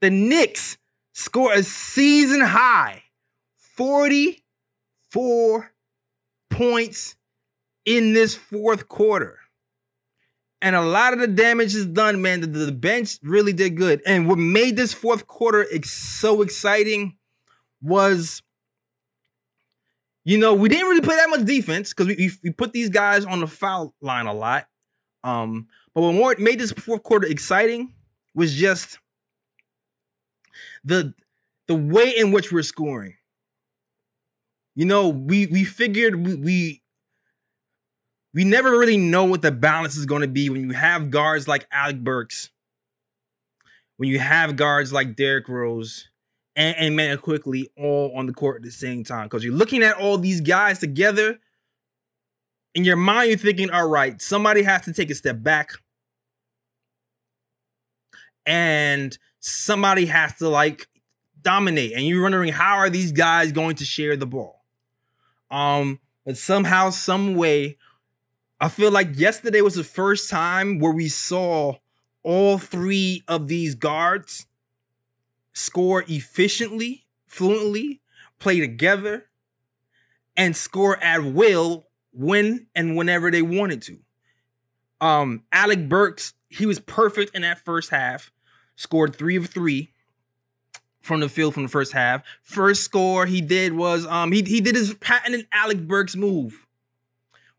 The 0.00 0.10
Knicks 0.10 0.78
score 1.12 1.52
a 1.52 1.62
season 1.62 2.40
high 2.40 3.02
44 3.76 5.72
points 6.50 7.16
in 7.84 8.12
this 8.12 8.34
fourth 8.34 8.88
quarter. 8.88 9.38
And 10.60 10.74
a 10.74 10.82
lot 10.82 11.12
of 11.12 11.20
the 11.20 11.28
damage 11.28 11.74
is 11.74 11.86
done, 11.86 12.20
man. 12.20 12.40
The, 12.40 12.48
the 12.48 12.72
bench 12.72 13.18
really 13.22 13.52
did 13.52 13.76
good. 13.76 14.02
And 14.04 14.28
what 14.28 14.38
made 14.38 14.76
this 14.76 14.92
fourth 14.92 15.28
quarter 15.28 15.64
ex- 15.72 15.92
so 15.92 16.42
exciting 16.42 17.16
was 17.80 18.42
you 20.28 20.36
know, 20.36 20.52
we 20.52 20.68
didn't 20.68 20.88
really 20.88 21.00
play 21.00 21.16
that 21.16 21.30
much 21.30 21.46
defense 21.46 21.94
because 21.94 22.06
we, 22.06 22.30
we 22.44 22.50
put 22.50 22.74
these 22.74 22.90
guys 22.90 23.24
on 23.24 23.40
the 23.40 23.46
foul 23.46 23.94
line 24.02 24.26
a 24.26 24.34
lot. 24.34 24.66
Um, 25.24 25.68
but 25.94 26.02
what 26.02 26.38
made 26.38 26.60
this 26.60 26.70
fourth 26.70 27.02
quarter 27.02 27.26
exciting 27.26 27.94
was 28.34 28.52
just 28.52 28.98
the 30.84 31.14
the 31.66 31.74
way 31.74 32.14
in 32.14 32.30
which 32.30 32.52
we're 32.52 32.62
scoring. 32.62 33.14
You 34.74 34.84
know, 34.84 35.08
we 35.08 35.46
we 35.46 35.64
figured 35.64 36.14
we 36.14 36.34
we, 36.34 36.82
we 38.34 38.44
never 38.44 38.78
really 38.78 38.98
know 38.98 39.24
what 39.24 39.40
the 39.40 39.50
balance 39.50 39.96
is 39.96 40.04
going 40.04 40.20
to 40.20 40.28
be 40.28 40.50
when 40.50 40.60
you 40.60 40.72
have 40.72 41.10
guards 41.10 41.48
like 41.48 41.66
Alec 41.72 42.04
Burks, 42.04 42.50
when 43.96 44.10
you 44.10 44.18
have 44.18 44.56
guards 44.56 44.92
like 44.92 45.16
Derrick 45.16 45.48
Rose 45.48 46.07
and, 46.58 47.00
and 47.00 47.22
Quickley 47.22 47.70
all 47.78 48.12
on 48.16 48.26
the 48.26 48.32
court 48.32 48.56
at 48.56 48.62
the 48.62 48.70
same 48.70 49.04
time. 49.04 49.26
Because 49.26 49.44
you're 49.44 49.54
looking 49.54 49.84
at 49.84 49.96
all 49.96 50.18
these 50.18 50.40
guys 50.40 50.80
together. 50.80 51.38
In 52.74 52.84
your 52.84 52.96
mind, 52.96 53.28
you're 53.28 53.38
thinking, 53.38 53.70
all 53.70 53.88
right, 53.88 54.20
somebody 54.20 54.62
has 54.62 54.82
to 54.82 54.92
take 54.92 55.10
a 55.10 55.14
step 55.14 55.40
back. 55.40 55.70
And 58.44 59.16
somebody 59.38 60.06
has 60.06 60.36
to 60.38 60.48
like 60.48 60.88
dominate. 61.40 61.92
And 61.92 62.04
you're 62.04 62.22
wondering 62.22 62.52
how 62.52 62.78
are 62.78 62.90
these 62.90 63.12
guys 63.12 63.52
going 63.52 63.76
to 63.76 63.84
share 63.84 64.16
the 64.16 64.26
ball? 64.26 64.64
Um, 65.50 66.00
but 66.26 66.36
somehow, 66.36 66.90
some 66.90 67.36
way, 67.36 67.78
I 68.60 68.68
feel 68.68 68.90
like 68.90 69.18
yesterday 69.18 69.60
was 69.60 69.76
the 69.76 69.84
first 69.84 70.28
time 70.28 70.80
where 70.80 70.92
we 70.92 71.08
saw 71.08 71.76
all 72.24 72.58
three 72.58 73.22
of 73.28 73.46
these 73.46 73.76
guards 73.76 74.46
score 75.58 76.04
efficiently, 76.08 77.06
fluently, 77.26 78.00
play 78.38 78.60
together, 78.60 79.26
and 80.36 80.56
score 80.56 81.02
at 81.02 81.24
will 81.24 81.86
when 82.12 82.66
and 82.74 82.96
whenever 82.96 83.30
they 83.30 83.42
wanted 83.42 83.82
to. 83.82 83.98
Um, 85.00 85.44
Alec 85.52 85.88
Burks, 85.88 86.34
he 86.48 86.66
was 86.66 86.80
perfect 86.80 87.34
in 87.34 87.42
that 87.42 87.64
first 87.64 87.90
half, 87.90 88.30
scored 88.76 89.16
three 89.16 89.36
of 89.36 89.46
three 89.46 89.92
from 91.00 91.20
the 91.20 91.28
field 91.28 91.54
from 91.54 91.64
the 91.64 91.68
first 91.68 91.92
half. 91.92 92.22
First 92.42 92.84
score 92.84 93.26
he 93.26 93.40
did 93.40 93.72
was 93.72 94.06
um 94.06 94.32
he 94.32 94.42
he 94.42 94.60
did 94.60 94.74
his 94.74 94.94
patented 94.94 95.46
Alec 95.52 95.86
Burks 95.86 96.16
move 96.16 96.66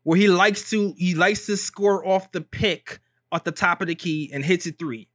where 0.02 0.18
he 0.18 0.28
likes 0.28 0.70
to 0.70 0.94
he 0.96 1.14
likes 1.14 1.46
to 1.46 1.56
score 1.56 2.06
off 2.06 2.32
the 2.32 2.40
pick 2.40 3.00
at 3.32 3.44
the 3.44 3.52
top 3.52 3.80
of 3.80 3.88
the 3.88 3.94
key 3.94 4.30
and 4.32 4.44
hits 4.44 4.66
it 4.66 4.78
three. 4.78 5.08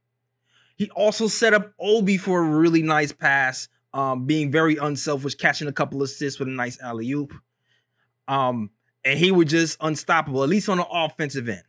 He 0.76 0.90
also 0.90 1.26
set 1.26 1.54
up 1.54 1.72
Obi 1.80 2.16
for 2.16 2.40
a 2.40 2.48
really 2.48 2.82
nice 2.82 3.12
pass, 3.12 3.68
um, 3.92 4.26
being 4.26 4.50
very 4.50 4.76
unselfish, 4.76 5.34
catching 5.34 5.68
a 5.68 5.72
couple 5.72 6.02
assists 6.02 6.38
with 6.38 6.48
a 6.48 6.52
nice 6.52 6.80
alley 6.80 7.10
oop. 7.12 7.32
Um, 8.28 8.70
and 9.04 9.18
he 9.18 9.30
was 9.30 9.46
just 9.46 9.78
unstoppable, 9.80 10.42
at 10.42 10.48
least 10.48 10.68
on 10.68 10.78
the 10.78 10.86
offensive 10.86 11.48
end. 11.48 11.62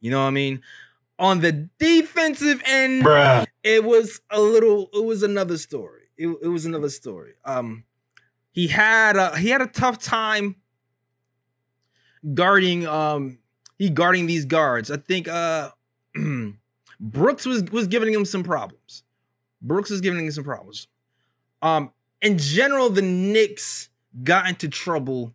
You 0.00 0.10
know 0.10 0.20
what 0.20 0.28
I 0.28 0.32
mean? 0.32 0.62
On 1.18 1.40
the 1.40 1.68
defensive 1.78 2.60
end, 2.66 3.04
Bruh. 3.04 3.46
it 3.62 3.84
was 3.84 4.20
a 4.30 4.40
little, 4.40 4.90
it 4.92 5.04
was 5.04 5.22
another 5.22 5.56
story. 5.56 6.02
It, 6.16 6.28
it 6.42 6.48
was 6.48 6.66
another 6.66 6.90
story. 6.90 7.34
Um, 7.44 7.84
he 8.52 8.68
had 8.68 9.16
a 9.16 9.36
he 9.38 9.48
had 9.48 9.62
a 9.62 9.66
tough 9.66 9.98
time 9.98 10.56
guarding 12.34 12.86
um 12.86 13.38
he 13.78 13.90
guarding 13.90 14.26
these 14.26 14.44
guards. 14.44 14.90
I 14.90 14.98
think 14.98 15.26
uh 15.26 15.70
Brooks 17.02 17.44
was 17.44 17.64
was 17.64 17.86
giving 17.86 18.14
him 18.14 18.24
some 18.24 18.42
problems. 18.42 19.02
Brooks 19.60 19.90
was 19.90 20.00
giving 20.00 20.24
him 20.24 20.30
some 20.32 20.44
problems. 20.44 20.86
Um 21.60 21.92
in 22.22 22.38
general 22.38 22.88
the 22.88 23.02
Knicks 23.02 23.90
got 24.22 24.48
into 24.48 24.68
trouble 24.68 25.34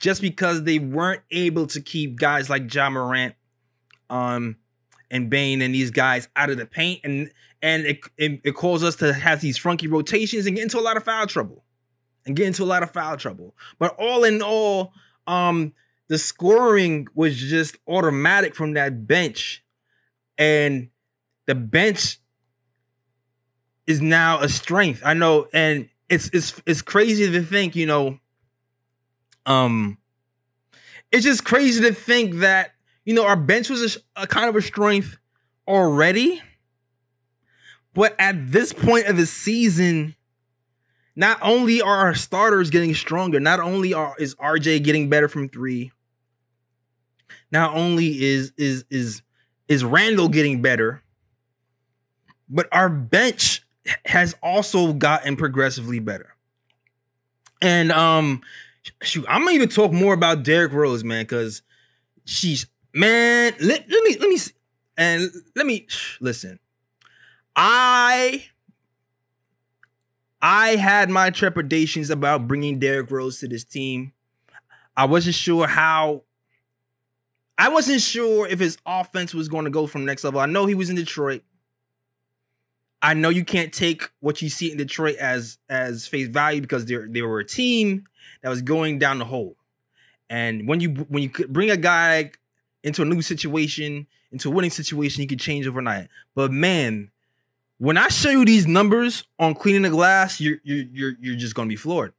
just 0.00 0.20
because 0.20 0.64
they 0.64 0.78
weren't 0.78 1.22
able 1.30 1.66
to 1.68 1.80
keep 1.80 2.18
guys 2.18 2.50
like 2.50 2.72
Ja 2.72 2.90
Morant 2.90 3.34
um 4.10 4.56
and 5.10 5.30
Bane 5.30 5.62
and 5.62 5.74
these 5.74 5.90
guys 5.90 6.28
out 6.36 6.50
of 6.50 6.58
the 6.58 6.66
paint 6.66 7.00
and 7.04 7.30
and 7.62 7.86
it, 7.86 8.00
it, 8.16 8.40
it 8.44 8.54
caused 8.54 8.84
us 8.84 8.96
to 8.96 9.12
have 9.12 9.40
these 9.40 9.58
funky 9.58 9.88
rotations 9.88 10.46
and 10.46 10.56
get 10.56 10.62
into 10.62 10.78
a 10.78 10.80
lot 10.82 10.96
of 10.96 11.04
foul 11.04 11.26
trouble 11.26 11.64
and 12.26 12.36
get 12.36 12.46
into 12.46 12.62
a 12.62 12.66
lot 12.66 12.82
of 12.82 12.90
foul 12.92 13.16
trouble. 13.16 13.54
But 13.78 13.96
all 13.98 14.24
in 14.24 14.42
all, 14.42 14.92
um, 15.26 15.72
the 16.08 16.18
scoring 16.18 17.08
was 17.14 17.36
just 17.36 17.76
automatic 17.88 18.54
from 18.54 18.74
that 18.74 19.06
bench, 19.06 19.64
and 20.38 20.88
the 21.46 21.54
bench 21.54 22.18
is 23.86 24.00
now 24.00 24.40
a 24.40 24.48
strength. 24.48 25.02
I 25.04 25.14
know, 25.14 25.48
and 25.52 25.88
it's 26.08 26.30
it's 26.32 26.60
it's 26.64 26.82
crazy 26.82 27.30
to 27.30 27.42
think, 27.42 27.74
you 27.74 27.86
know, 27.86 28.18
um, 29.46 29.98
it's 31.10 31.24
just 31.24 31.44
crazy 31.44 31.82
to 31.82 31.92
think 31.92 32.36
that 32.36 32.72
you 33.04 33.14
know 33.14 33.26
our 33.26 33.36
bench 33.36 33.68
was 33.68 33.96
a, 33.96 34.22
a 34.22 34.26
kind 34.26 34.48
of 34.48 34.56
a 34.56 34.62
strength 34.62 35.16
already, 35.66 36.40
but 37.94 38.14
at 38.18 38.52
this 38.52 38.72
point 38.72 39.06
of 39.06 39.16
the 39.16 39.26
season, 39.26 40.14
not 41.16 41.38
only 41.42 41.82
are 41.82 41.96
our 41.96 42.14
starters 42.14 42.70
getting 42.70 42.94
stronger, 42.94 43.40
not 43.40 43.58
only 43.58 43.94
are 43.94 44.14
is 44.18 44.34
RJ 44.36 44.84
getting 44.84 45.08
better 45.08 45.28
from 45.28 45.48
three, 45.48 45.92
not 47.50 47.74
only 47.74 48.22
is 48.22 48.52
is 48.56 48.84
is 48.90 49.22
is 49.68 49.84
Randle 49.84 50.28
getting 50.28 50.62
better, 50.62 51.02
but 52.48 52.68
our 52.72 52.88
bench 52.88 53.62
has 54.04 54.34
also 54.42 54.92
gotten 54.92 55.36
progressively 55.36 55.98
better. 55.98 56.34
And 57.60 57.92
um 57.92 58.40
shoot, 59.02 59.24
I'm 59.28 59.42
gonna 59.42 59.52
even 59.52 59.68
talk 59.68 59.92
more 59.92 60.14
about 60.14 60.42
Derrick 60.42 60.72
Rose, 60.72 61.04
man, 61.04 61.24
because 61.24 61.62
she's 62.24 62.66
man, 62.94 63.54
let, 63.60 63.88
let 63.90 64.04
me 64.04 64.16
let 64.18 64.28
me 64.28 64.38
and 64.96 65.30
let 65.54 65.66
me 65.66 65.86
listen. 66.20 66.58
I 67.56 68.44
I 70.40 70.76
had 70.76 71.10
my 71.10 71.30
trepidations 71.30 72.10
about 72.10 72.46
bringing 72.46 72.78
Derrick 72.78 73.10
Rose 73.10 73.40
to 73.40 73.48
this 73.48 73.64
team. 73.64 74.12
I 74.96 75.04
wasn't 75.06 75.34
sure 75.34 75.66
how. 75.66 76.22
I 77.58 77.68
wasn't 77.68 78.00
sure 78.00 78.46
if 78.46 78.60
his 78.60 78.78
offense 78.86 79.34
was 79.34 79.48
going 79.48 79.64
to 79.64 79.70
go 79.70 79.88
from 79.88 80.04
next 80.04 80.22
level. 80.22 80.40
I 80.40 80.46
know 80.46 80.66
he 80.66 80.76
was 80.76 80.90
in 80.90 80.96
Detroit. 80.96 81.42
I 83.02 83.14
know 83.14 83.28
you 83.28 83.44
can't 83.44 83.72
take 83.72 84.08
what 84.20 84.40
you 84.40 84.48
see 84.48 84.70
in 84.70 84.78
Detroit 84.78 85.16
as 85.16 85.58
as 85.68 86.06
face 86.06 86.28
value 86.28 86.60
because 86.60 86.86
they 86.86 86.96
they 86.96 87.22
were 87.22 87.40
a 87.40 87.44
team 87.44 88.06
that 88.42 88.48
was 88.48 88.62
going 88.62 88.98
down 88.98 89.18
the 89.18 89.24
hole. 89.24 89.56
And 90.30 90.68
when 90.68 90.80
you 90.80 90.90
when 91.08 91.22
you 91.22 91.30
bring 91.48 91.70
a 91.70 91.76
guy 91.76 92.32
into 92.82 93.02
a 93.02 93.04
new 93.04 93.22
situation, 93.22 94.06
into 94.32 94.48
a 94.48 94.52
winning 94.52 94.70
situation, 94.70 95.22
you 95.22 95.28
can 95.28 95.38
change 95.38 95.66
overnight. 95.66 96.08
But 96.34 96.52
man, 96.52 97.10
when 97.78 97.96
I 97.96 98.08
show 98.08 98.30
you 98.30 98.44
these 98.44 98.66
numbers 98.66 99.24
on 99.38 99.54
cleaning 99.54 99.82
the 99.82 99.90
glass, 99.90 100.40
you're 100.40 100.58
you're 100.62 100.84
you're, 100.92 101.12
you're 101.20 101.36
just 101.36 101.54
gonna 101.54 101.68
be 101.68 101.76
floored. 101.76 102.12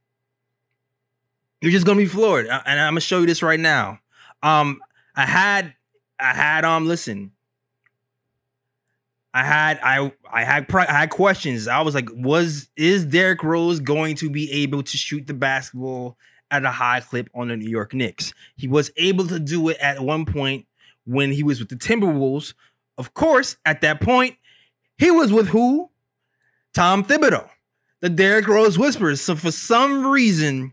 You're 1.60 1.72
just 1.72 1.86
gonna 1.86 1.98
be 1.98 2.06
floored, 2.06 2.46
and 2.46 2.80
I'm 2.80 2.92
gonna 2.92 3.00
show 3.00 3.20
you 3.20 3.26
this 3.26 3.42
right 3.42 3.60
now. 3.60 4.00
Um, 4.42 4.80
I 5.20 5.26
had 5.26 5.74
I 6.18 6.32
had 6.32 6.64
um 6.64 6.86
listen. 6.86 7.32
I 9.34 9.44
had 9.44 9.78
I 9.82 10.10
I 10.32 10.44
had 10.44 10.66
I 10.74 10.84
had 10.86 11.10
questions. 11.10 11.68
I 11.68 11.82
was 11.82 11.94
like, 11.94 12.08
was 12.10 12.70
is 12.74 13.04
Derrick 13.04 13.42
Rose 13.42 13.80
going 13.80 14.16
to 14.16 14.30
be 14.30 14.50
able 14.50 14.82
to 14.82 14.96
shoot 14.96 15.26
the 15.26 15.34
basketball 15.34 16.16
at 16.50 16.64
a 16.64 16.70
high 16.70 17.00
clip 17.00 17.28
on 17.34 17.48
the 17.48 17.56
New 17.58 17.68
York 17.68 17.92
Knicks? 17.92 18.32
He 18.56 18.66
was 18.66 18.90
able 18.96 19.26
to 19.26 19.38
do 19.38 19.68
it 19.68 19.76
at 19.78 20.00
one 20.00 20.24
point 20.24 20.66
when 21.04 21.30
he 21.30 21.42
was 21.42 21.60
with 21.60 21.68
the 21.68 21.76
Timberwolves. 21.76 22.54
Of 22.96 23.12
course, 23.12 23.58
at 23.66 23.82
that 23.82 24.00
point, 24.00 24.36
he 24.96 25.10
was 25.10 25.30
with 25.30 25.48
who? 25.48 25.90
Tom 26.72 27.04
Thibodeau, 27.04 27.46
the 28.00 28.08
Derrick 28.08 28.48
Rose 28.48 28.78
Whispers. 28.78 29.20
So 29.20 29.36
for 29.36 29.50
some 29.50 30.06
reason, 30.06 30.72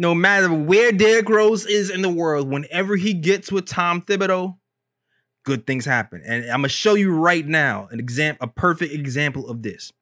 no 0.00 0.14
matter 0.14 0.50
where 0.50 0.92
Derrick 0.92 1.28
Rose 1.28 1.66
is 1.66 1.90
in 1.90 2.00
the 2.00 2.08
world, 2.08 2.48
whenever 2.48 2.96
he 2.96 3.12
gets 3.12 3.52
with 3.52 3.66
Tom 3.66 4.00
Thibodeau, 4.00 4.56
good 5.44 5.66
things 5.66 5.84
happen. 5.84 6.22
And 6.24 6.44
I'm 6.44 6.62
gonna 6.62 6.70
show 6.70 6.94
you 6.94 7.14
right 7.14 7.46
now 7.46 7.86
an 7.90 8.00
example, 8.00 8.48
a 8.48 8.50
perfect 8.50 8.94
example 8.94 9.50
of 9.50 9.62
this. 9.62 9.92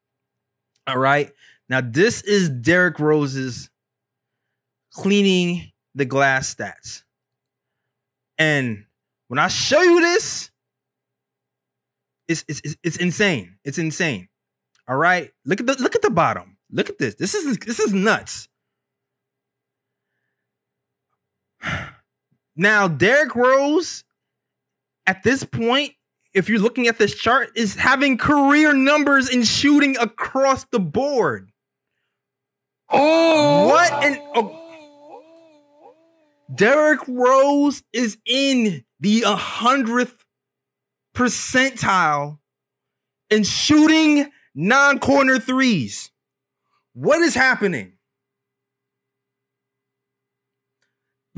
All 0.86 0.98
right. 0.98 1.32
Now, 1.68 1.80
this 1.80 2.22
is 2.22 2.48
Derrick 2.48 3.00
Rose's 3.00 3.70
cleaning 4.92 5.72
the 5.96 6.04
glass 6.04 6.54
stats. 6.54 7.02
And 8.38 8.84
when 9.26 9.40
I 9.40 9.48
show 9.48 9.82
you 9.82 10.00
this, 10.00 10.52
it's, 12.28 12.44
it's, 12.46 12.76
it's, 12.84 12.96
insane. 12.98 13.56
It's 13.64 13.78
insane. 13.78 14.28
All 14.86 14.96
right. 14.96 15.32
Look 15.44 15.58
at 15.58 15.66
the 15.66 15.74
look 15.74 15.96
at 15.96 16.02
the 16.02 16.10
bottom. 16.10 16.56
Look 16.70 16.88
at 16.88 16.98
this. 16.98 17.16
This 17.16 17.34
is 17.34 17.58
this 17.58 17.80
is 17.80 17.92
nuts. 17.92 18.48
Now, 22.60 22.88
Derrick 22.88 23.36
Rose, 23.36 24.02
at 25.06 25.22
this 25.22 25.44
point, 25.44 25.92
if 26.34 26.48
you're 26.48 26.58
looking 26.58 26.88
at 26.88 26.98
this 26.98 27.14
chart, 27.14 27.50
is 27.54 27.76
having 27.76 28.18
career 28.18 28.72
numbers 28.72 29.28
in 29.28 29.44
shooting 29.44 29.96
across 29.96 30.64
the 30.72 30.80
board. 30.80 31.52
Oh, 32.90 33.68
what 33.68 33.92
an 34.04 34.18
oh, 34.34 34.58
Derrick 36.52 37.00
Rose 37.06 37.82
is 37.92 38.18
in 38.26 38.84
the 38.98 39.20
100th 39.20 40.14
percentile 41.14 42.38
in 43.30 43.44
shooting 43.44 44.30
non-corner 44.54 45.38
threes. 45.38 46.10
What 46.94 47.20
is 47.20 47.34
happening? 47.34 47.97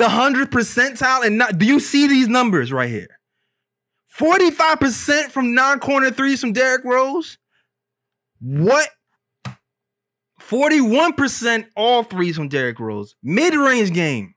The 0.00 0.06
100 0.06 0.50
percentile 0.50 1.26
and 1.26 1.36
not 1.36 1.58
do 1.58 1.66
you 1.66 1.78
see 1.78 2.06
these 2.06 2.26
numbers 2.26 2.72
right 2.72 2.88
here? 2.88 3.18
45% 4.18 5.30
from 5.30 5.54
non-corner 5.54 6.10
threes 6.10 6.40
from 6.40 6.54
Derrick 6.54 6.84
Rose? 6.84 7.36
What? 8.40 8.88
41% 10.40 11.66
all 11.76 12.02
threes 12.02 12.34
from 12.34 12.48
Derrick 12.48 12.80
Rose. 12.80 13.14
Mid-range 13.22 13.92
game. 13.92 14.34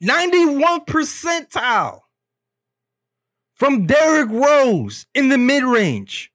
91 0.00 0.86
percentile 0.86 2.00
from 3.52 3.86
Derrick 3.86 4.30
Rose 4.30 5.06
in 5.14 5.28
the 5.28 5.36
mid-range. 5.36 6.32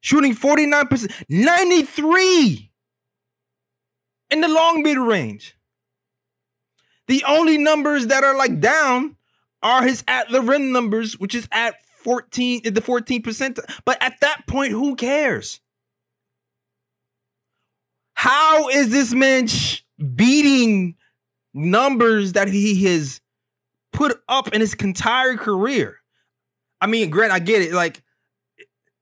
Shooting 0.00 0.34
49% 0.34 1.12
93 1.28 2.70
in 4.30 4.40
the 4.40 4.48
long 4.48 4.82
mid-range 4.82 5.56
the 7.06 7.24
only 7.26 7.58
numbers 7.58 8.08
that 8.08 8.24
are 8.24 8.36
like 8.36 8.60
down 8.60 9.16
are 9.62 9.82
his 9.82 10.04
at 10.08 10.30
the 10.30 10.42
rim 10.42 10.72
numbers, 10.72 11.18
which 11.18 11.34
is 11.34 11.48
at 11.52 11.74
14, 12.04 12.62
the 12.64 12.82
14%. 12.82 13.58
But 13.84 14.02
at 14.02 14.20
that 14.20 14.46
point, 14.46 14.72
who 14.72 14.94
cares? 14.94 15.60
How 18.14 18.68
is 18.68 18.90
this 18.90 19.12
man 19.12 19.48
beating 20.14 20.96
numbers 21.52 22.34
that 22.34 22.48
he 22.48 22.84
has 22.84 23.20
put 23.92 24.20
up 24.28 24.54
in 24.54 24.60
his 24.60 24.74
entire 24.74 25.36
career? 25.36 25.96
I 26.80 26.86
mean, 26.86 27.10
Grant, 27.10 27.32
I 27.32 27.38
get 27.38 27.62
it. 27.62 27.72
Like, 27.72 28.02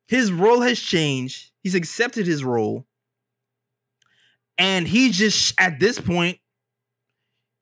his 0.06 0.30
role 0.30 0.61
has 0.61 0.78
changed. 0.78 1.50
He's 1.62 1.75
accepted 1.75 2.26
his 2.26 2.44
role. 2.44 2.87
And 4.59 4.87
he 4.87 5.11
just, 5.11 5.54
at 5.59 5.80
this 5.80 6.00
point, 6.00 6.38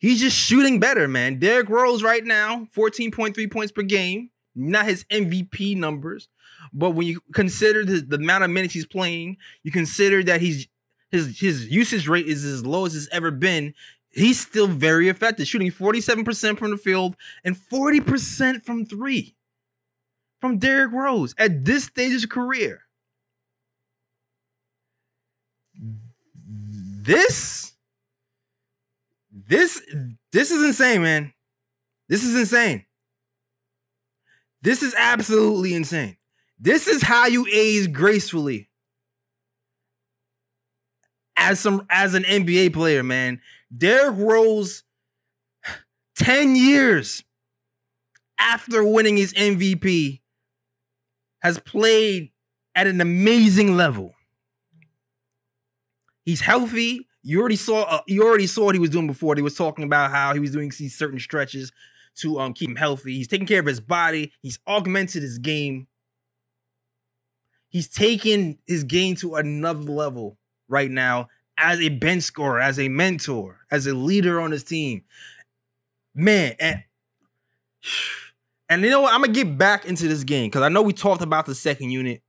He's 0.00 0.20
just 0.20 0.36
shooting 0.36 0.80
better, 0.80 1.06
man. 1.06 1.38
Derrick 1.38 1.68
Rose 1.68 2.02
right 2.02 2.24
now, 2.24 2.66
14.3 2.74 3.52
points 3.52 3.70
per 3.70 3.82
game, 3.82 4.30
not 4.54 4.86
his 4.86 5.04
MVP 5.04 5.76
numbers. 5.76 6.28
But 6.72 6.90
when 6.90 7.06
you 7.06 7.20
consider 7.34 7.84
the, 7.84 8.00
the 8.00 8.16
amount 8.16 8.44
of 8.44 8.50
minutes 8.50 8.72
he's 8.72 8.86
playing, 8.86 9.36
you 9.62 9.70
consider 9.70 10.22
that 10.24 10.40
he's 10.40 10.66
his 11.10 11.38
his 11.38 11.68
usage 11.68 12.08
rate 12.08 12.26
is 12.26 12.44
as 12.44 12.64
low 12.64 12.86
as 12.86 12.94
it's 12.94 13.08
ever 13.12 13.30
been. 13.30 13.74
He's 14.10 14.40
still 14.40 14.66
very 14.66 15.08
effective, 15.08 15.46
shooting 15.46 15.70
47% 15.70 16.58
from 16.58 16.70
the 16.70 16.76
field 16.76 17.16
and 17.44 17.56
40% 17.56 18.64
from 18.64 18.84
three. 18.84 19.36
From 20.40 20.58
Derrick 20.58 20.92
Rose 20.92 21.34
at 21.36 21.64
this 21.64 21.84
stage 21.84 22.06
of 22.06 22.12
his 22.12 22.26
career. 22.26 22.80
This 27.02 27.69
this 29.50 29.82
this 30.30 30.52
is 30.52 30.64
insane, 30.64 31.02
man. 31.02 31.32
This 32.08 32.22
is 32.22 32.36
insane. 32.38 32.86
This 34.62 34.84
is 34.84 34.94
absolutely 34.96 35.74
insane. 35.74 36.16
This 36.60 36.86
is 36.86 37.02
how 37.02 37.26
you 37.26 37.46
age 37.52 37.92
gracefully. 37.92 38.68
As 41.36 41.58
some 41.58 41.84
as 41.90 42.14
an 42.14 42.22
NBA 42.22 42.72
player, 42.72 43.02
man. 43.02 43.40
Derrick 43.76 44.16
Rose 44.16 44.84
10 46.18 46.54
years 46.54 47.24
after 48.38 48.84
winning 48.84 49.16
his 49.16 49.32
MVP 49.32 50.20
has 51.40 51.58
played 51.58 52.30
at 52.76 52.86
an 52.86 53.00
amazing 53.00 53.76
level. 53.76 54.14
He's 56.24 56.40
healthy. 56.40 57.08
You 57.22 57.40
already 57.40 57.56
saw. 57.56 57.82
Uh, 57.82 58.00
you 58.06 58.22
already 58.22 58.46
saw 58.46 58.64
what 58.64 58.74
he 58.74 58.80
was 58.80 58.90
doing 58.90 59.06
before. 59.06 59.34
He 59.36 59.42
was 59.42 59.54
talking 59.54 59.84
about 59.84 60.10
how 60.10 60.32
he 60.32 60.40
was 60.40 60.52
doing 60.52 60.72
these 60.78 60.96
certain 60.96 61.18
stretches 61.18 61.72
to 62.16 62.40
um 62.40 62.54
keep 62.54 62.70
him 62.70 62.76
healthy. 62.76 63.14
He's 63.14 63.28
taking 63.28 63.46
care 63.46 63.60
of 63.60 63.66
his 63.66 63.80
body. 63.80 64.32
He's 64.42 64.58
augmented 64.66 65.22
his 65.22 65.38
game. 65.38 65.86
He's 67.68 67.88
taken 67.88 68.58
his 68.66 68.84
game 68.84 69.14
to 69.16 69.36
another 69.36 69.80
level 69.80 70.38
right 70.68 70.90
now 70.90 71.28
as 71.56 71.80
a 71.80 71.90
bench 71.90 72.22
scorer, 72.22 72.60
as 72.60 72.78
a 72.78 72.88
mentor, 72.88 73.58
as 73.70 73.86
a 73.86 73.94
leader 73.94 74.40
on 74.40 74.50
his 74.50 74.64
team. 74.64 75.04
Man, 76.14 76.54
and 76.58 76.82
and 78.68 78.82
you 78.82 78.90
know 78.90 79.02
what? 79.02 79.12
I'm 79.12 79.20
gonna 79.20 79.32
get 79.32 79.58
back 79.58 79.84
into 79.84 80.08
this 80.08 80.24
game 80.24 80.48
because 80.48 80.62
I 80.62 80.68
know 80.68 80.82
we 80.82 80.92
talked 80.94 81.22
about 81.22 81.46
the 81.46 81.54
second 81.54 81.90
unit 81.90 82.22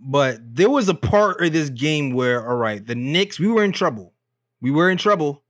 but 0.00 0.38
there 0.54 0.70
was 0.70 0.88
a 0.88 0.94
part 0.94 1.40
of 1.40 1.52
this 1.52 1.70
game 1.70 2.10
where, 2.10 2.46
all 2.46 2.56
right, 2.56 2.84
the 2.84 2.94
Knicks, 2.94 3.38
we 3.38 3.48
were 3.48 3.64
in 3.64 3.72
trouble. 3.72 4.12
We 4.60 4.70
were 4.70 4.90
in 4.90 4.98
trouble. 4.98 5.42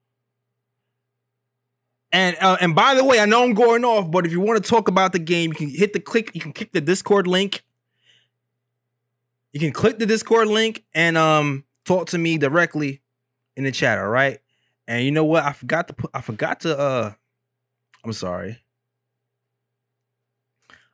And 2.13 2.37
uh, 2.41 2.57
and 2.61 2.75
by 2.75 2.95
the 2.95 3.05
way, 3.05 3.21
I 3.21 3.27
know 3.27 3.43
I'm 3.43 3.55
going 3.55 3.85
off, 3.85 4.11
but 4.11 4.27
if 4.27 4.33
you 4.33 4.41
want 4.41 4.63
to 4.63 4.69
talk 4.69 4.89
about 4.89 5.13
the 5.13 5.19
game, 5.19 5.51
you 5.51 5.57
can 5.57 5.69
hit 5.69 5.93
the 5.93 6.01
click. 6.01 6.31
You 6.35 6.41
can 6.41 6.53
click 6.53 6.73
the 6.73 6.81
Discord 6.81 7.27
link. 7.27 7.65
You 9.53 9.61
can 9.61 9.73
click 9.73 9.99
the 9.99 10.07
Discord 10.07 10.49
link 10.49 10.85
and 10.95 11.17
um 11.17 11.65
talk 11.85 12.09
to 12.09 12.19
me 12.19 12.39
directly 12.39 13.03
in 13.57 13.65
the 13.65 13.73
chat. 13.73 13.99
All 13.99 14.09
right. 14.09 14.39
And 14.87 15.05
you 15.05 15.11
know 15.11 15.25
what? 15.25 15.45
I 15.45 15.53
forgot 15.53 15.89
to 15.89 15.95
put. 15.95 16.11
I 16.15 16.21
forgot 16.21 16.61
to. 16.61 16.79
uh 16.79 17.13
I'm 18.05 18.13
sorry. 18.13 18.59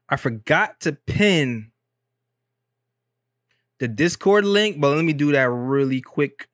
I 0.09 0.17
forgot 0.17 0.81
to 0.81 0.93
pin 0.93 1.72
the 3.83 3.89
Discord 3.89 4.45
link, 4.45 4.81
but 4.81 4.95
let 4.95 5.05
me 5.05 5.13
do 5.13 5.33
that 5.33 5.51
really 5.51 6.01
quick 6.01 6.47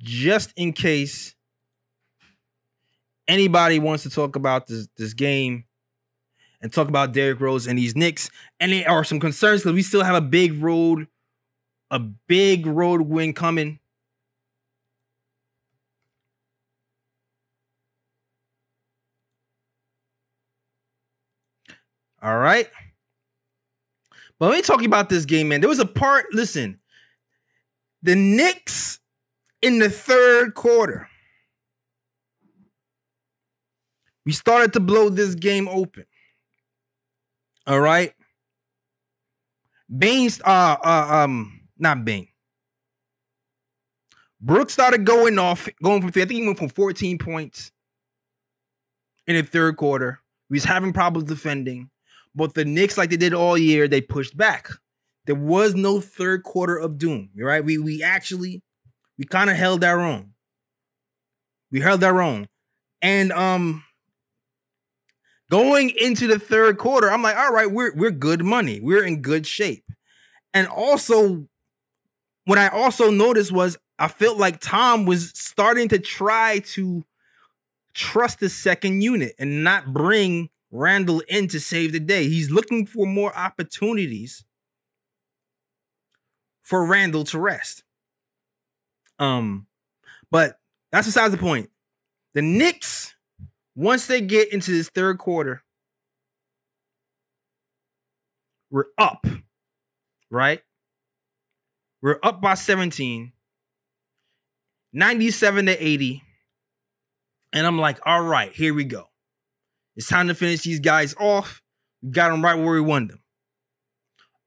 just 0.00 0.50
in 0.56 0.72
case 0.72 1.34
anybody 3.28 3.78
wants 3.78 4.02
to 4.04 4.08
talk 4.08 4.34
about 4.34 4.66
this 4.66 4.88
this 4.96 5.12
game 5.12 5.64
and 6.62 6.72
talk 6.72 6.88
about 6.88 7.12
Derrick 7.12 7.38
Rose 7.38 7.66
and 7.66 7.78
these 7.78 7.94
Knicks. 7.94 8.30
And 8.60 8.72
there 8.72 8.88
are 8.88 9.04
some 9.04 9.20
concerns 9.20 9.60
because 9.60 9.74
we 9.74 9.82
still 9.82 10.02
have 10.02 10.14
a 10.14 10.22
big 10.22 10.62
road, 10.62 11.06
a 11.90 11.98
big 11.98 12.64
road 12.64 13.02
win 13.02 13.34
coming. 13.34 13.78
All 22.22 22.38
right. 22.38 22.70
But 24.42 24.48
let 24.48 24.56
me 24.56 24.62
talk 24.62 24.82
about 24.82 25.08
this 25.08 25.24
game, 25.24 25.50
man. 25.50 25.60
There 25.60 25.68
was 25.68 25.78
a 25.78 25.86
part, 25.86 26.26
listen, 26.32 26.80
the 28.02 28.16
Knicks 28.16 28.98
in 29.62 29.78
the 29.78 29.88
third 29.88 30.54
quarter. 30.54 31.08
We 34.26 34.32
started 34.32 34.72
to 34.72 34.80
blow 34.80 35.10
this 35.10 35.36
game 35.36 35.68
open. 35.68 36.06
All 37.68 37.78
right. 37.78 38.14
Baines, 39.96 40.40
uh, 40.44 40.76
uh, 40.82 41.22
um, 41.22 41.60
not 41.78 42.04
Bane. 42.04 42.26
Brooks 44.40 44.72
started 44.72 45.04
going 45.04 45.38
off, 45.38 45.68
going 45.80 46.00
from 46.00 46.08
I 46.08 46.10
think 46.10 46.32
he 46.32 46.44
went 46.44 46.58
from 46.58 46.68
14 46.68 47.16
points 47.16 47.70
in 49.28 49.36
the 49.36 49.44
third 49.44 49.76
quarter. 49.76 50.18
He 50.48 50.54
was 50.54 50.64
having 50.64 50.92
problems 50.92 51.28
defending. 51.28 51.90
But 52.34 52.54
the 52.54 52.64
Knicks, 52.64 52.96
like 52.96 53.10
they 53.10 53.16
did 53.16 53.34
all 53.34 53.58
year, 53.58 53.88
they 53.88 54.00
pushed 54.00 54.36
back. 54.36 54.68
There 55.26 55.36
was 55.36 55.74
no 55.74 56.00
third 56.00 56.42
quarter 56.42 56.76
of 56.76 56.98
doom. 56.98 57.30
Right? 57.36 57.64
We 57.64 57.78
we 57.78 58.02
actually 58.02 58.62
we 59.18 59.24
kind 59.24 59.50
of 59.50 59.56
held 59.56 59.84
our 59.84 60.00
own. 60.00 60.32
We 61.70 61.80
held 61.80 62.02
our 62.04 62.20
own. 62.20 62.48
And 63.00 63.32
um 63.32 63.84
going 65.50 65.90
into 65.90 66.26
the 66.26 66.38
third 66.38 66.78
quarter, 66.78 67.10
I'm 67.10 67.22
like, 67.22 67.36
all 67.36 67.52
right, 67.52 67.70
we're 67.70 67.94
we're 67.94 68.10
good 68.10 68.42
money. 68.42 68.80
We're 68.80 69.04
in 69.04 69.20
good 69.22 69.46
shape. 69.46 69.84
And 70.54 70.66
also, 70.66 71.46
what 72.44 72.58
I 72.58 72.68
also 72.68 73.10
noticed 73.10 73.52
was 73.52 73.76
I 73.98 74.08
felt 74.08 74.38
like 74.38 74.60
Tom 74.60 75.04
was 75.04 75.30
starting 75.34 75.88
to 75.88 75.98
try 75.98 76.60
to 76.74 77.04
trust 77.94 78.40
the 78.40 78.48
second 78.48 79.02
unit 79.02 79.34
and 79.38 79.62
not 79.62 79.92
bring 79.92 80.48
Randle 80.72 81.22
in 81.28 81.48
to 81.48 81.60
save 81.60 81.92
the 81.92 82.00
day. 82.00 82.28
He's 82.28 82.50
looking 82.50 82.86
for 82.86 83.06
more 83.06 83.36
opportunities 83.36 84.44
for 86.62 86.86
Randle 86.86 87.24
to 87.24 87.38
rest. 87.38 87.84
Um, 89.18 89.66
but 90.30 90.58
that's 90.90 91.06
besides 91.06 91.32
the 91.32 91.38
point. 91.38 91.68
The 92.32 92.40
Knicks, 92.40 93.14
once 93.76 94.06
they 94.06 94.22
get 94.22 94.50
into 94.50 94.70
this 94.70 94.88
third 94.88 95.18
quarter, 95.18 95.62
we're 98.70 98.86
up, 98.96 99.26
right? 100.30 100.62
We're 102.00 102.18
up 102.22 102.40
by 102.40 102.54
17, 102.54 103.32
97 104.94 105.66
to 105.66 105.86
80. 105.86 106.22
And 107.52 107.66
I'm 107.66 107.78
like, 107.78 108.00
all 108.06 108.22
right, 108.22 108.50
here 108.50 108.72
we 108.72 108.84
go. 108.84 109.11
It's 109.96 110.08
time 110.08 110.28
to 110.28 110.34
finish 110.34 110.62
these 110.62 110.80
guys 110.80 111.14
off. 111.18 111.62
We 112.02 112.10
got 112.10 112.30
them 112.30 112.42
right 112.42 112.54
where 112.54 112.74
we 112.74 112.80
want 112.80 113.08
them. 113.08 113.22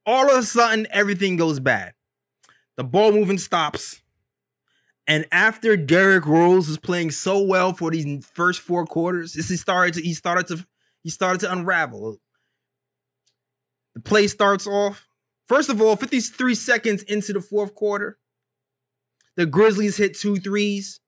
All 0.04 0.30
of 0.30 0.38
a 0.38 0.42
sudden, 0.42 0.86
everything 0.90 1.36
goes 1.36 1.60
bad. 1.60 1.94
The 2.76 2.84
ball 2.84 3.12
moving 3.12 3.38
stops. 3.38 4.00
And 5.08 5.24
after 5.30 5.76
Derrick 5.76 6.26
Rose 6.26 6.68
was 6.68 6.78
playing 6.78 7.12
so 7.12 7.40
well 7.40 7.72
for 7.72 7.90
these 7.90 8.26
first 8.34 8.60
four 8.60 8.86
quarters, 8.86 9.34
this 9.34 9.48
he 9.48 9.56
started 9.56 9.94
to 9.94 10.02
he 10.02 10.14
started 10.14 10.48
to 10.48 10.66
he 11.02 11.10
started 11.10 11.40
to 11.40 11.52
unravel. 11.52 12.18
The 13.94 14.00
play 14.00 14.26
starts 14.26 14.66
off. 14.66 15.06
First 15.48 15.70
of 15.70 15.80
all, 15.80 15.94
53 15.94 16.54
seconds 16.56 17.02
into 17.04 17.32
the 17.32 17.40
fourth 17.40 17.74
quarter, 17.74 18.18
the 19.36 19.46
Grizzlies 19.46 19.96
hit 19.96 20.18
two 20.18 20.36
threes 20.36 21.00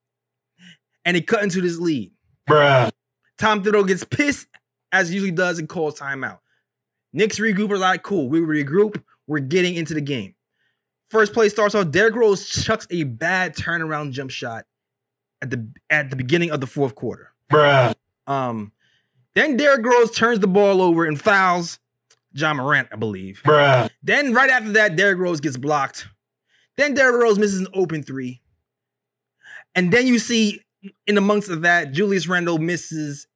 and 1.05 1.16
they 1.16 1.20
cut 1.20 1.42
into 1.42 1.61
this 1.61 1.79
lead. 1.79 2.12
Bruh. 2.48 2.90
Tom 3.38 3.62
Thibodeau 3.62 3.87
gets 3.87 4.05
pissed 4.05 4.48
as 4.92 5.09
he 5.09 5.14
usually 5.14 5.31
does 5.31 5.59
and 5.59 5.68
calls 5.68 5.98
timeout. 5.98 6.38
Knicks 7.12 7.38
regroup 7.38 7.70
are 7.70 7.79
like, 7.79 8.03
cool, 8.03 8.29
we 8.29 8.40
regroup, 8.40 9.03
we're 9.27 9.38
getting 9.38 9.74
into 9.74 9.94
the 9.94 10.01
game. 10.01 10.35
First 11.11 11.33
play 11.33 11.48
starts 11.48 11.74
off. 11.74 11.90
Derrick 11.90 12.14
Rose 12.14 12.46
chucks 12.48 12.87
a 12.90 13.05
bad 13.05 13.55
turnaround 13.55 14.12
jump 14.12 14.31
shot 14.31 14.66
at 15.40 15.51
the 15.51 15.66
at 15.88 16.11
the 16.11 16.16
beginning 16.16 16.51
of 16.51 16.61
the 16.61 16.66
fourth 16.66 16.94
quarter. 16.94 17.33
Bruh. 17.51 17.94
Um, 18.27 18.72
then 19.35 19.57
Derrick 19.57 19.87
Rose 19.87 20.11
turns 20.11 20.40
the 20.40 20.46
ball 20.46 20.83
over 20.83 21.07
and 21.07 21.18
fouls 21.18 21.79
Ja 22.35 22.53
Morant, 22.53 22.88
I 22.92 22.96
believe. 22.96 23.40
Bruh. 23.44 23.88
Then 24.03 24.35
right 24.35 24.51
after 24.51 24.72
that, 24.72 24.96
Derrick 24.96 25.18
Rose 25.18 25.40
gets 25.40 25.57
blocked. 25.57 26.07
Then 26.77 26.92
Derrick 26.92 27.22
Rose 27.22 27.38
misses 27.38 27.61
an 27.61 27.68
open 27.72 28.03
three. 28.03 28.42
And 29.74 29.92
then 29.92 30.07
you 30.07 30.18
see 30.18 30.62
in 31.07 31.19
amongst 31.19 31.49
of 31.49 31.62
that, 31.62 31.93
Julius 31.93 32.29
Randle 32.29 32.59
misses 32.59 33.27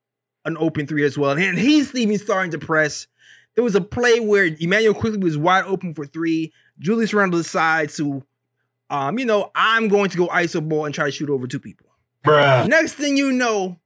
an 0.44 0.56
open 0.58 0.86
three 0.86 1.04
as 1.04 1.16
well. 1.16 1.32
And 1.36 1.58
he's 1.58 1.94
even 1.94 2.18
starting 2.18 2.50
to 2.52 2.58
press. 2.58 3.06
There 3.54 3.64
was 3.64 3.74
a 3.74 3.80
play 3.80 4.20
where 4.20 4.46
Immanuel 4.58 4.94
Quickley 4.94 5.18
was 5.18 5.36
wide 5.36 5.64
open 5.64 5.94
for 5.94 6.06
three. 6.06 6.52
Julius 6.78 7.12
Randle 7.12 7.40
decides 7.40 7.96
to, 7.96 8.22
um, 8.90 9.18
you 9.18 9.24
know, 9.24 9.50
I'm 9.54 9.88
going 9.88 10.10
to 10.10 10.16
go 10.16 10.28
iso 10.28 10.66
ball 10.66 10.86
and 10.86 10.94
try 10.94 11.06
to 11.06 11.10
shoot 11.10 11.30
over 11.30 11.46
two 11.46 11.60
people. 11.60 11.86
Bruh. 12.24 12.68
Next 12.68 12.94
thing 12.94 13.16
you 13.16 13.32
know, 13.32 13.78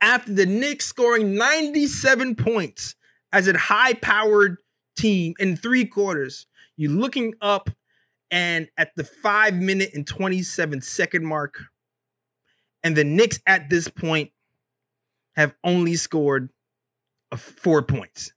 after 0.00 0.32
the 0.32 0.46
Knicks 0.46 0.86
scoring 0.86 1.34
97 1.34 2.36
points 2.36 2.94
as 3.32 3.48
a 3.48 3.58
high 3.58 3.94
powered 3.94 4.58
team 4.96 5.34
in 5.38 5.56
three 5.56 5.84
quarters, 5.84 6.46
you're 6.76 6.92
looking 6.92 7.34
up 7.40 7.70
and 8.30 8.68
at 8.76 8.94
the 8.96 9.04
five 9.04 9.54
minute 9.54 9.90
and 9.94 10.06
27 10.06 10.80
second 10.80 11.24
mark, 11.24 11.60
and 12.88 12.96
the 12.96 13.04
Knicks 13.04 13.38
at 13.46 13.68
this 13.68 13.86
point 13.86 14.30
have 15.36 15.54
only 15.62 15.94
scored 15.94 16.48
four 17.36 17.82
points 17.82 18.32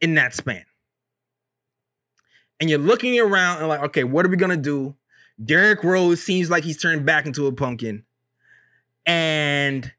in 0.00 0.14
that 0.14 0.34
span. 0.34 0.64
And 2.58 2.68
you're 2.68 2.80
looking 2.80 3.20
around 3.20 3.58
and 3.58 3.68
like, 3.68 3.82
okay, 3.84 4.02
what 4.02 4.26
are 4.26 4.28
we 4.28 4.36
gonna 4.36 4.56
do? 4.56 4.96
Derrick 5.44 5.84
Rose 5.84 6.20
seems 6.20 6.50
like 6.50 6.64
he's 6.64 6.82
turned 6.82 7.06
back 7.06 7.24
into 7.24 7.46
a 7.46 7.52
pumpkin. 7.52 8.04
And 9.06 9.92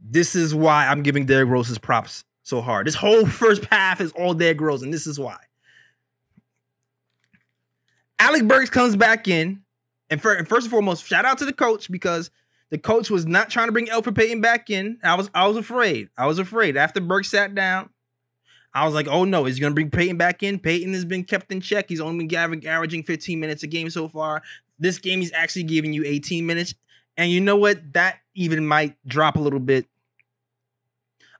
this 0.00 0.34
is 0.34 0.54
why 0.54 0.86
I'm 0.86 1.02
giving 1.02 1.26
Derrick 1.26 1.50
Rose 1.50 1.68
his 1.68 1.76
props 1.76 2.24
so 2.42 2.62
hard. 2.62 2.86
This 2.86 2.94
whole 2.94 3.26
first 3.26 3.66
half 3.66 4.00
is 4.00 4.12
all 4.12 4.32
Derrick 4.32 4.62
Rose, 4.62 4.82
and 4.82 4.94
this 4.94 5.06
is 5.06 5.20
why. 5.20 5.36
Alec 8.18 8.48
Burks 8.48 8.70
comes 8.70 8.96
back 8.96 9.28
in, 9.28 9.60
and, 10.08 10.22
for, 10.22 10.32
and 10.32 10.48
first 10.48 10.64
and 10.64 10.70
foremost, 10.70 11.04
shout 11.04 11.26
out 11.26 11.36
to 11.36 11.44
the 11.44 11.52
coach 11.52 11.90
because 11.90 12.30
the 12.70 12.78
coach 12.78 13.10
was 13.10 13.26
not 13.26 13.50
trying 13.50 13.68
to 13.68 13.72
bring 13.72 13.86
Elfrid 13.86 14.16
Payton 14.16 14.40
back 14.40 14.70
in. 14.70 14.98
I 15.02 15.14
was 15.14 15.30
I 15.34 15.46
was 15.46 15.56
afraid. 15.56 16.08
I 16.16 16.26
was 16.26 16.38
afraid. 16.38 16.76
After 16.76 17.00
Burke 17.00 17.24
sat 17.24 17.54
down, 17.54 17.90
I 18.74 18.84
was 18.84 18.94
like, 18.94 19.06
oh 19.08 19.24
no, 19.24 19.46
is 19.46 19.56
he 19.56 19.60
gonna 19.60 19.74
bring 19.74 19.90
Payton 19.90 20.16
back 20.16 20.42
in? 20.42 20.58
Payton 20.58 20.92
has 20.92 21.04
been 21.04 21.24
kept 21.24 21.52
in 21.52 21.60
check. 21.60 21.88
He's 21.88 22.00
only 22.00 22.26
been 22.26 22.66
averaging 22.66 23.04
15 23.04 23.38
minutes 23.38 23.62
a 23.62 23.66
game 23.66 23.88
so 23.90 24.08
far. 24.08 24.42
This 24.78 24.98
game 24.98 25.20
he's 25.20 25.32
actually 25.32 25.62
giving 25.62 25.92
you 25.92 26.04
18 26.04 26.44
minutes. 26.44 26.74
And 27.16 27.30
you 27.30 27.40
know 27.40 27.56
what? 27.56 27.92
That 27.94 28.18
even 28.34 28.66
might 28.66 28.96
drop 29.06 29.36
a 29.36 29.40
little 29.40 29.60
bit. 29.60 29.86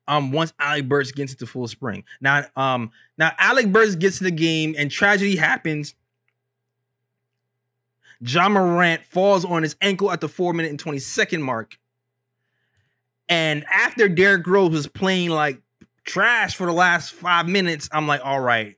Um, 0.08 0.30
once 0.30 0.52
Alec 0.60 0.88
Burks 0.88 1.10
gets 1.10 1.32
into 1.32 1.46
full 1.46 1.66
spring. 1.66 2.04
Now, 2.20 2.44
um, 2.54 2.92
now 3.18 3.32
Alec 3.38 3.72
Burks 3.72 3.96
gets 3.96 4.18
to 4.18 4.24
the 4.24 4.30
game 4.30 4.76
and 4.78 4.88
tragedy 4.88 5.34
happens. 5.34 5.94
Ja 8.20 8.48
Morant 8.48 9.04
falls 9.04 9.44
on 9.44 9.62
his 9.62 9.76
ankle 9.80 10.10
at 10.10 10.20
the 10.20 10.28
four 10.28 10.52
minute 10.52 10.70
and 10.70 10.78
20 10.78 10.98
second 10.98 11.42
mark. 11.42 11.78
And 13.28 13.64
after 13.64 14.08
Derrick 14.08 14.46
Rose 14.46 14.70
was 14.70 14.86
playing 14.86 15.30
like 15.30 15.60
trash 16.04 16.56
for 16.56 16.66
the 16.66 16.72
last 16.72 17.12
five 17.12 17.48
minutes, 17.48 17.88
I'm 17.92 18.06
like, 18.06 18.20
all 18.24 18.40
right. 18.40 18.76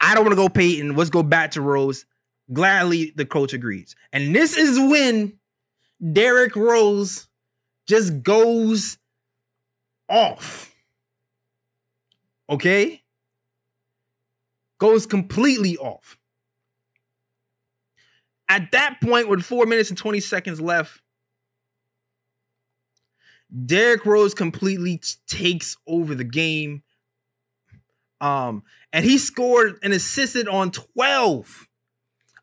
I 0.00 0.14
don't 0.14 0.24
want 0.24 0.32
to 0.32 0.36
go 0.36 0.48
Payton. 0.48 0.94
Let's 0.94 1.10
go 1.10 1.22
back 1.22 1.52
to 1.52 1.60
Rose. 1.60 2.06
Gladly, 2.52 3.12
the 3.16 3.26
coach 3.26 3.52
agrees. 3.52 3.96
And 4.12 4.34
this 4.34 4.56
is 4.56 4.78
when 4.78 5.38
Derrick 6.12 6.54
Rose 6.56 7.26
just 7.86 8.22
goes 8.22 8.96
off. 10.08 10.72
Okay? 12.48 13.02
Goes 14.78 15.04
completely 15.04 15.76
off. 15.76 16.16
At 18.48 18.72
that 18.72 19.00
point, 19.02 19.28
with 19.28 19.42
four 19.42 19.66
minutes 19.66 19.90
and 19.90 19.98
20 19.98 20.20
seconds 20.20 20.60
left, 20.60 21.00
Derrick 23.66 24.04
Rose 24.04 24.34
completely 24.34 24.98
t- 24.98 25.16
takes 25.26 25.76
over 25.86 26.14
the 26.14 26.24
game. 26.24 26.82
Um, 28.20 28.62
and 28.92 29.04
he 29.04 29.18
scored 29.18 29.78
and 29.82 29.92
assisted 29.92 30.48
on 30.48 30.70
12 30.70 31.68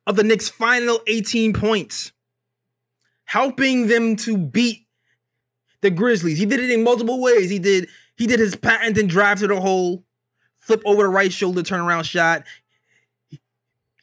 of 0.08 0.16
the 0.16 0.24
Knicks' 0.24 0.50
final 0.50 1.00
18 1.08 1.54
points, 1.54 2.12
helping 3.26 3.88
them 3.88 4.16
to 4.18 4.38
beat 4.38 4.86
the 5.82 5.90
Grizzlies. 5.90 6.38
He 6.38 6.46
did 6.46 6.60
it 6.60 6.72
in 6.72 6.84
multiple 6.84 7.22
ways. 7.22 7.50
He 7.50 7.60
did 7.60 7.90
he 8.18 8.28
did 8.28 8.40
his 8.40 8.56
patent 8.56 8.98
and 8.98 9.10
drive 9.10 9.40
to 9.40 9.48
the 9.48 9.60
hole, 9.60 10.04
flip 10.60 10.82
over 10.86 11.04
the 11.04 11.10
right 11.10 11.32
shoulder 11.32 11.62
turnaround 11.62 12.06
shot. 12.06 12.44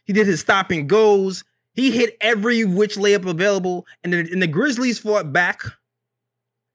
He 0.04 0.12
did 0.12 0.26
his 0.26 0.40
stop 0.40 0.70
and 0.70 0.88
goes. 0.88 1.44
He 1.74 1.90
hit 1.90 2.16
every 2.20 2.64
which 2.64 2.96
layup 2.96 3.26
available, 3.26 3.86
and 4.04 4.12
the, 4.12 4.18
and 4.18 4.42
the 4.42 4.46
Grizzlies 4.46 4.98
fought 4.98 5.32
back. 5.32 5.62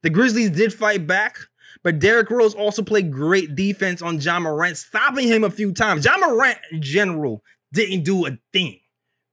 The 0.03 0.09
Grizzlies 0.09 0.51
did 0.51 0.73
fight 0.73 1.05
back, 1.05 1.37
but 1.83 1.99
Derrick 1.99 2.29
Rose 2.29 2.55
also 2.55 2.81
played 2.81 3.11
great 3.11 3.55
defense 3.55 4.01
on 4.01 4.19
Ja 4.19 4.39
Morant, 4.39 4.77
stopping 4.77 5.27
him 5.27 5.43
a 5.43 5.51
few 5.51 5.73
times. 5.73 6.05
Ja 6.05 6.17
Morant, 6.17 6.57
in 6.71 6.81
general, 6.81 7.43
didn't 7.73 8.03
do 8.03 8.25
a 8.25 8.37
thing. 8.53 8.79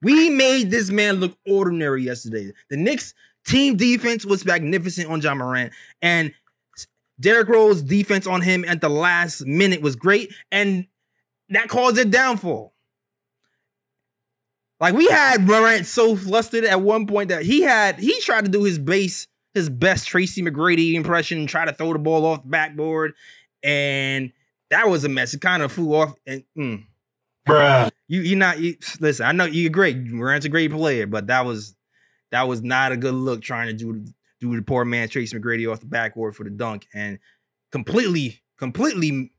We 0.03 0.29
made 0.29 0.71
this 0.71 0.91
man 0.91 1.17
look 1.17 1.37
ordinary 1.49 2.03
yesterday. 2.03 2.53
The 2.69 2.77
Knicks 2.77 3.15
team 3.47 3.77
defense 3.77 4.27
was 4.27 4.45
magnificent 4.45 5.09
on 5.11 5.23
Ja 5.23 5.35
Morant, 5.35 5.73
and 6.03 6.35
Derrick 7.21 7.49
Rose 7.49 7.83
defense 7.83 8.27
on 8.27 8.43
him 8.43 8.65
at 8.67 8.81
the 8.81 8.89
last 8.91 9.47
minute 9.47 9.81
was 9.81 9.97
great, 9.97 10.35
and 10.51 10.87
that 11.49 11.69
caused 11.69 11.97
a 11.99 12.05
downfall. 12.05 12.74
Like 14.81 14.95
we 14.95 15.07
had 15.07 15.43
Morant 15.43 15.87
so 15.87 16.17
flustered 16.17 16.65
at 16.65 16.81
one 16.81 17.07
point 17.07 17.29
that 17.29 17.43
he 17.43 17.63
had 17.63 17.99
he 17.99 18.21
tried 18.21 18.45
to 18.45 18.51
do 18.51 18.65
his 18.65 18.79
base 18.79 19.29
his 19.55 19.71
best 19.71 20.09
Tracy 20.09 20.43
McGrady 20.43 20.95
impression, 20.95 21.47
try 21.47 21.65
to 21.65 21.73
throw 21.73 21.93
the 21.93 21.99
ball 21.99 22.27
off 22.27 22.43
the 22.43 22.49
backboard, 22.49 23.15
and 23.63 24.33
that 24.71 24.89
was 24.89 25.05
a 25.05 25.09
mess. 25.09 25.33
It 25.33 25.41
kind 25.41 25.63
of 25.63 25.71
flew 25.73 25.95
off. 25.95 26.15
And 26.27 26.45
mm, 26.59 26.85
Bruh. 27.47 27.91
you 28.09 28.21
you 28.21 28.37
not 28.37 28.59
you, 28.59 28.77
listen. 29.01 29.25
I 29.25 29.33
know 29.33 29.45
you're 29.45 29.71
great. 29.71 29.97
Morant's 29.97 30.45
a 30.45 30.49
great 30.49 30.73
player, 30.73 31.07
but 31.07 31.29
that 31.29 31.47
was 31.47 31.77
that 32.33 32.49
was 32.49 32.63
not 32.63 32.91
a 32.91 32.97
good 32.97 33.15
look 33.15 33.43
trying 33.43 33.69
to 33.69 33.73
do 33.73 34.05
do 34.41 34.57
the 34.57 34.63
poor 34.63 34.85
man 34.85 35.09
Tracy 35.09 35.39
McGrady 35.39 35.71
off 35.71 35.81
the 35.81 35.87
backboard 35.87 36.35
for 36.35 36.43
the 36.43 36.51
dunk 36.51 36.87
and 36.93 37.19
completely 37.71 38.43
completely 38.59 39.33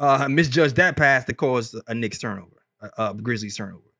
uh 0.00 0.26
misjudged 0.28 0.76
that 0.76 0.96
pass 0.96 1.24
that 1.24 1.36
caused 1.36 1.76
a 1.86 1.94
Knicks 1.94 2.18
turnover, 2.18 2.62
a, 2.80 2.90
a 3.10 3.14
Grizzlies 3.14 3.56
turnover. 3.56 3.93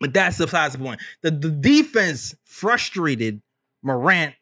But 0.00 0.14
that's 0.14 0.38
the 0.38 0.46
point. 0.46 1.00
The, 1.22 1.30
the 1.30 1.50
defense 1.50 2.34
frustrated 2.44 3.42
Morant, 3.82 4.34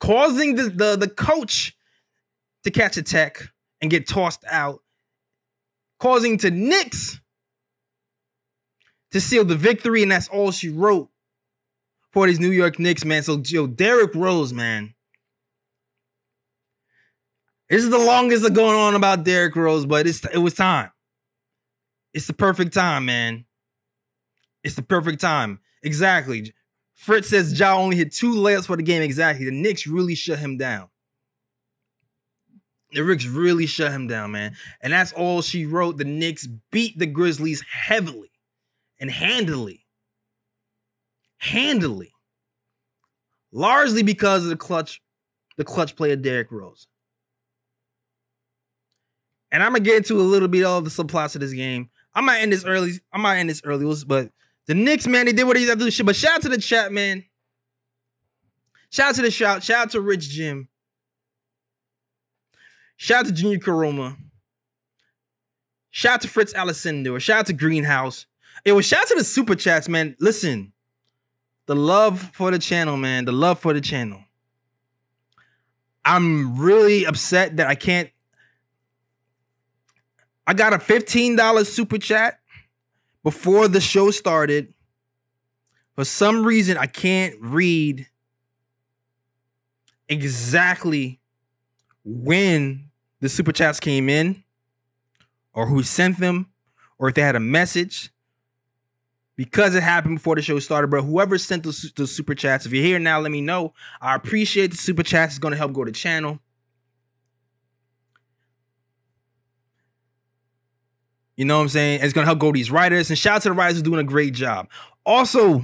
causing 0.00 0.54
the, 0.54 0.70
the, 0.70 0.96
the 0.96 1.08
coach 1.08 1.76
to 2.64 2.70
catch 2.70 2.96
a 2.96 3.02
tech 3.02 3.42
and 3.80 3.90
get 3.90 4.08
tossed 4.08 4.44
out, 4.50 4.80
causing 6.00 6.38
to 6.38 6.50
Knicks 6.50 7.20
to 9.12 9.20
seal 9.20 9.44
the 9.44 9.56
victory, 9.56 10.02
and 10.02 10.12
that's 10.12 10.28
all 10.28 10.50
she 10.50 10.68
wrote 10.68 11.08
for 12.12 12.26
these 12.26 12.40
New 12.40 12.50
York 12.50 12.78
Knicks, 12.78 13.04
man. 13.04 13.22
So, 13.22 13.42
yo, 13.44 13.66
Derrick 13.66 14.14
Rose, 14.14 14.52
man. 14.52 14.94
This 17.68 17.84
is 17.84 17.90
the 17.90 17.98
longest 17.98 18.46
of 18.46 18.54
going 18.54 18.76
on 18.76 18.94
about 18.94 19.24
Derrick 19.24 19.54
Rose, 19.54 19.84
but 19.84 20.06
it's 20.06 20.24
it 20.24 20.38
was 20.38 20.54
time. 20.54 20.90
It's 22.14 22.26
the 22.26 22.32
perfect 22.32 22.72
time, 22.72 23.04
man. 23.04 23.44
It's 24.68 24.76
the 24.76 24.82
perfect 24.82 25.18
time. 25.18 25.60
Exactly. 25.82 26.52
Fritz 26.92 27.30
says 27.30 27.58
Ja 27.58 27.74
only 27.74 27.96
hit 27.96 28.12
two 28.12 28.34
layups 28.34 28.66
for 28.66 28.76
the 28.76 28.82
game. 28.82 29.00
Exactly. 29.00 29.46
The 29.46 29.50
Knicks 29.50 29.86
really 29.86 30.14
shut 30.14 30.38
him 30.38 30.58
down. 30.58 30.90
The 32.92 33.02
Knicks 33.02 33.24
really 33.24 33.64
shut 33.64 33.92
him 33.92 34.08
down, 34.08 34.32
man. 34.32 34.54
And 34.82 34.92
that's 34.92 35.14
all 35.14 35.40
she 35.40 35.64
wrote. 35.64 35.96
The 35.96 36.04
Knicks 36.04 36.46
beat 36.70 36.98
the 36.98 37.06
Grizzlies 37.06 37.62
heavily 37.62 38.30
and 39.00 39.10
handily. 39.10 39.86
handily. 41.38 42.12
Largely 43.52 44.02
because 44.02 44.42
of 44.42 44.50
the 44.50 44.56
clutch, 44.56 45.00
the 45.56 45.64
clutch 45.64 45.96
play 45.96 46.12
of 46.12 46.20
Derrick 46.20 46.52
Rose. 46.52 46.88
And 49.50 49.62
I'm 49.62 49.72
gonna 49.72 49.80
get 49.80 49.96
into 49.96 50.20
a 50.20 50.22
little 50.22 50.48
bit 50.48 50.66
of 50.66 50.70
all 50.70 50.82
the 50.82 50.90
subplots 50.90 51.36
of 51.36 51.40
this 51.40 51.54
game. 51.54 51.88
I 52.14 52.20
might 52.20 52.40
end 52.40 52.52
this 52.52 52.66
early. 52.66 53.00
I 53.14 53.18
might 53.18 53.38
end 53.38 53.48
this 53.48 53.62
early, 53.64 53.90
but 54.06 54.30
the 54.68 54.74
Knicks, 54.74 55.06
man, 55.06 55.24
they 55.24 55.32
did 55.32 55.44
what 55.44 55.56
they 55.56 55.62
had 55.62 55.78
to 55.78 55.90
do. 55.90 56.04
But 56.04 56.14
shout 56.14 56.36
out 56.36 56.42
to 56.42 56.50
the 56.50 56.58
chat, 56.58 56.92
man. 56.92 57.24
Shout 58.90 59.08
out 59.08 59.14
to 59.16 59.22
the 59.22 59.30
shout. 59.30 59.64
Shout 59.64 59.78
out 59.78 59.90
to 59.92 60.00
Rich 60.00 60.28
Jim. 60.28 60.68
Shout 62.98 63.20
out 63.20 63.26
to 63.26 63.32
Junior 63.32 63.58
Karoma. 63.58 64.16
Shout 65.90 66.14
out 66.14 66.20
to 66.20 66.28
Fritz 66.28 66.54
Alessandro. 66.54 67.18
Shout 67.18 67.40
out 67.40 67.46
to 67.46 67.54
Greenhouse. 67.54 68.26
It 68.62 68.72
was 68.72 68.84
shout 68.84 69.02
out 69.02 69.08
to 69.08 69.14
the 69.16 69.24
super 69.24 69.54
chats, 69.54 69.88
man. 69.88 70.14
Listen, 70.20 70.74
the 71.64 71.74
love 71.74 72.30
for 72.34 72.50
the 72.50 72.58
channel, 72.58 72.98
man. 72.98 73.24
The 73.24 73.32
love 73.32 73.58
for 73.60 73.72
the 73.72 73.80
channel. 73.80 74.20
I'm 76.04 76.58
really 76.58 77.06
upset 77.06 77.56
that 77.56 77.68
I 77.68 77.74
can't. 77.74 78.10
I 80.46 80.52
got 80.52 80.74
a 80.74 80.78
$15 80.78 81.66
super 81.66 81.98
chat 81.98 82.37
before 83.22 83.68
the 83.68 83.80
show 83.80 84.10
started. 84.10 84.72
For 85.94 86.04
some 86.04 86.44
reason, 86.44 86.76
I 86.76 86.86
can't 86.86 87.34
read 87.40 88.06
exactly 90.08 91.20
when 92.04 92.90
the 93.20 93.28
super 93.28 93.52
chats 93.52 93.80
came 93.80 94.08
in 94.08 94.42
or 95.52 95.66
who 95.66 95.82
sent 95.82 96.18
them 96.18 96.46
or 96.98 97.08
if 97.08 97.14
they 97.14 97.22
had 97.22 97.36
a 97.36 97.40
message 97.40 98.10
because 99.36 99.74
it 99.74 99.82
happened 99.82 100.16
before 100.16 100.36
the 100.36 100.42
show 100.42 100.58
started. 100.58 100.90
But 100.90 101.02
whoever 101.02 101.38
sent 101.38 101.62
the, 101.62 101.92
the 101.96 102.06
super 102.06 102.34
chats, 102.34 102.66
if 102.66 102.72
you're 102.72 102.84
here 102.84 102.98
now, 102.98 103.20
let 103.20 103.30
me 103.32 103.40
know. 103.40 103.74
I 104.00 104.14
appreciate 104.14 104.72
the 104.72 104.76
super 104.76 105.02
chats. 105.02 105.34
It's 105.34 105.38
going 105.38 105.52
to 105.52 105.58
help 105.58 105.72
grow 105.72 105.84
the 105.84 105.92
channel. 105.92 106.40
You 111.38 111.44
know 111.44 111.58
what 111.58 111.62
I'm 111.62 111.68
saying? 111.68 112.00
It's 112.02 112.12
to 112.12 112.24
help 112.24 112.40
grow 112.40 112.50
these 112.50 112.68
writers. 112.68 113.10
And 113.10 113.18
shout 113.18 113.36
out 113.36 113.42
to 113.42 113.50
the 113.50 113.54
writers 113.54 113.80
doing 113.80 114.00
a 114.00 114.04
great 114.04 114.34
job. 114.34 114.68
Also, 115.06 115.62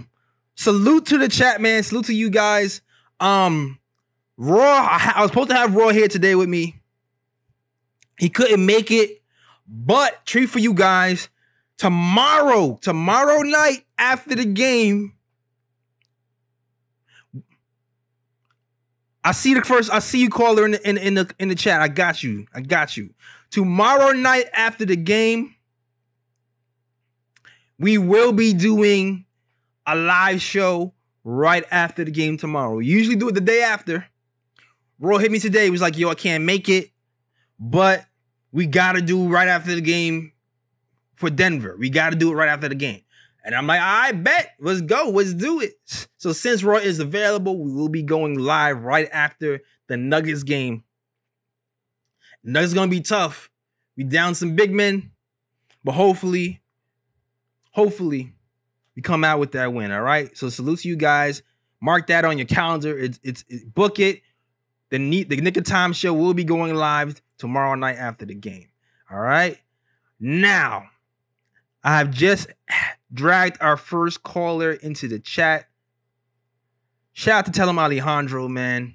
salute 0.55 1.07
to 1.07 1.19
the 1.19 1.29
chat, 1.29 1.61
man. 1.61 1.83
Salute 1.83 2.07
to 2.07 2.15
you 2.15 2.31
guys. 2.31 2.81
Um, 3.19 3.81
Raw, 4.37 4.63
I, 4.63 5.15
I 5.17 5.23
was 5.23 5.33
supposed 5.33 5.51
to 5.51 5.57
have 5.57 5.75
Raw 5.75 5.89
here 5.89 6.07
today 6.07 6.37
with 6.37 6.49
me. 6.49 6.77
He 8.21 8.29
couldn't 8.29 8.65
make 8.65 8.93
it, 8.93 9.21
but 9.67 10.25
treat 10.25 10.47
for 10.47 10.61
you 10.61 10.75
guys 10.75 11.29
tomorrow, 11.77 12.79
tomorrow 12.81 13.41
night 13.43 13.85
after 13.99 14.37
the 14.37 14.45
game. 14.45 15.15
I 19.25 19.33
see 19.33 19.55
the 19.55 19.63
first. 19.63 19.93
I 19.93 19.99
see 19.99 20.21
you 20.21 20.31
caller 20.31 20.67
in 20.67 20.71
the, 20.73 20.89
in, 20.89 20.99
in 20.99 21.15
the 21.15 21.35
in 21.41 21.49
the 21.49 21.57
chat. 21.57 21.81
I 21.81 21.89
got 21.89 22.23
you. 22.23 22.47
I 22.55 22.61
got 22.61 22.97
you. 22.97 23.13
Tomorrow 23.51 24.13
night 24.13 24.47
after 24.53 24.85
the 24.85 24.97
game, 24.97 25.55
we 27.79 27.99
will 27.99 28.33
be 28.33 28.53
doing 28.53 29.27
a 29.87 29.95
live 29.95 30.41
show 30.41 30.95
right 31.25 31.65
after 31.71 32.05
the 32.05 32.11
game 32.11 32.37
tomorrow. 32.37 32.77
We 32.77 32.87
usually 32.87 33.17
do 33.17 33.29
it 33.29 33.35
the 33.35 33.41
day 33.41 33.63
after. 33.63 34.07
Roy 34.99 35.19
hit 35.19 35.33
me 35.33 35.39
today. 35.39 35.65
He 35.65 35.71
was 35.71 35.81
like, 35.81 35.99
"Yo, 35.99 36.09
I 36.09 36.15
can't 36.15 36.45
make 36.45 36.69
it, 36.69 36.91
but 37.59 38.05
we 38.53 38.67
got 38.67 38.93
to 38.93 39.03
do 39.03 39.29
right 39.29 39.49
after 39.49 39.75
the 39.75 39.81
game 39.81 40.33
for 41.17 41.31
Denver. 41.31 41.77
We 41.79 41.91
got 41.91 42.11
to 42.11 42.17
do 42.17 42.31
it 42.31 42.35
right 42.35 42.49
after 42.49 42.69
the 42.69 42.75
game." 42.75 43.01
And 43.45 43.55
I'm 43.55 43.67
like, 43.67 43.81
"I 43.81 44.13
bet. 44.13 44.53
Let's 44.61 44.81
go. 44.81 45.11
Let's 45.11 45.35
do 45.35 45.61
it." 45.61 45.75
So 46.17 46.33
since 46.33 46.63
Roy 46.63 46.79
is 46.79 47.01
available, 47.01 47.63
we 47.63 47.73
will 47.73 47.89
be 47.89 48.03
going 48.03 48.39
live 48.39 48.83
right 48.83 49.09
after 49.13 49.61
the 49.89 49.97
Nuggets 49.97 50.45
game. 50.45 50.85
Nuggets 52.43 52.75
gonna 52.75 52.91
be 52.91 53.01
tough. 53.01 53.51
We 53.97 54.05
down 54.05 54.35
some 54.35 54.55
big 54.55 54.73
men, 54.73 55.13
but 55.83 55.93
hopefully, 55.93 56.63
hopefully, 57.75 58.33
we 58.97 59.03
come 59.03 59.25
out 59.25 59.41
with 59.41 59.53
that 59.53 59.73
win. 59.73 59.91
All 59.91 60.01
right. 60.01 60.37
So 60.37 60.49
salute 60.49 60.81
to 60.81 60.89
you 60.89 60.97
guys. 60.97 61.43
Mark 61.81 62.07
that 62.07 62.25
on 62.25 62.39
your 62.39 62.47
calendar. 62.47 62.97
It's 62.97 63.21
it's, 63.23 63.45
it's 63.49 63.65
book 63.65 63.99
it. 63.99 64.23
The 64.91 64.99
neat 64.99 65.29
the 65.29 65.37
Nick 65.37 65.57
of 65.57 65.65
Time 65.65 65.93
show 65.93 66.15
will 66.15 66.35
be 66.35 66.45
going 66.45 66.75
live 66.75 67.21
tomorrow 67.37 67.75
night 67.75 67.97
after 67.97 68.25
the 68.25 68.35
game. 68.35 68.69
All 69.11 69.19
right. 69.19 69.59
Now, 70.21 70.85
I 71.83 71.99
have 71.99 72.11
just 72.11 72.47
dragged 73.13 73.59
our 73.61 73.77
first 73.77 74.23
caller 74.23 74.73
into 74.73 75.09
the 75.09 75.19
chat. 75.19 75.67
Shout 77.13 77.41
out 77.41 77.47
to 77.47 77.53
Tell 77.53 77.69
him 77.69 77.79
Alejandro, 77.79 78.49
man. 78.49 78.95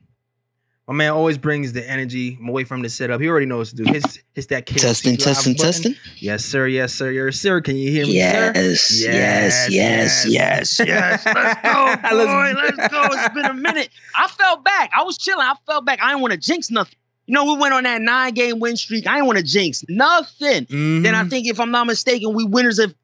My 0.89 0.95
man 0.95 1.11
always 1.11 1.37
brings 1.37 1.71
the 1.71 1.87
energy. 1.87 2.39
Away 2.45 2.63
from 2.63 2.81
the 2.81 2.89
setup. 2.89 3.21
He 3.21 3.27
already 3.29 3.45
knows 3.45 3.69
to 3.69 3.75
do. 3.83 3.93
His, 3.93 4.03
his 4.33 4.47
that 4.47 4.65
KFC 4.65 4.81
Testing, 4.81 5.17
testing, 5.17 5.53
button. 5.53 5.65
testing. 5.71 5.95
Yes, 6.17 6.43
sir. 6.43 6.65
Yes, 6.65 6.93
sir. 6.93 7.11
Yes, 7.11 7.35
sir. 7.39 7.61
Can 7.61 7.75
you 7.75 7.91
hear 7.91 8.07
me, 8.07 8.13
sir? 8.13 8.51
Yes, 8.55 8.99
yes, 9.03 9.67
yes, 9.69 10.25
yes, 10.27 10.79
yes. 10.79 11.25
Let's 11.27 11.61
go, 11.61 11.95
boy. 12.25 12.53
Let's 12.59 12.91
go. 12.91 13.03
It's 13.11 13.33
been 13.35 13.45
a 13.45 13.53
minute. 13.53 13.89
I 14.15 14.27
fell 14.29 14.57
back. 14.57 14.89
I 14.97 15.03
was 15.03 15.19
chilling. 15.19 15.45
I 15.45 15.53
fell 15.67 15.81
back. 15.81 15.99
I 16.01 16.09
didn't 16.09 16.21
want 16.21 16.31
to 16.33 16.39
jinx 16.39 16.71
nothing. 16.71 16.95
You 17.27 17.35
know, 17.35 17.45
we 17.45 17.55
went 17.61 17.75
on 17.75 17.83
that 17.83 18.01
nine 18.01 18.33
game 18.33 18.57
win 18.59 18.75
streak. 18.75 19.05
I 19.05 19.13
didn't 19.13 19.27
want 19.27 19.37
to 19.37 19.43
jinx 19.43 19.83
nothing. 19.87 20.65
Then 20.71 21.13
I 21.13 21.23
Mhm. 21.23 21.29
think, 21.29 21.45
if 21.47 21.59
I'm 21.59 21.69
not 21.69 21.85
mistaken, 21.85 22.33
we 22.33 22.45
winners 22.45 22.79
of 22.79 22.95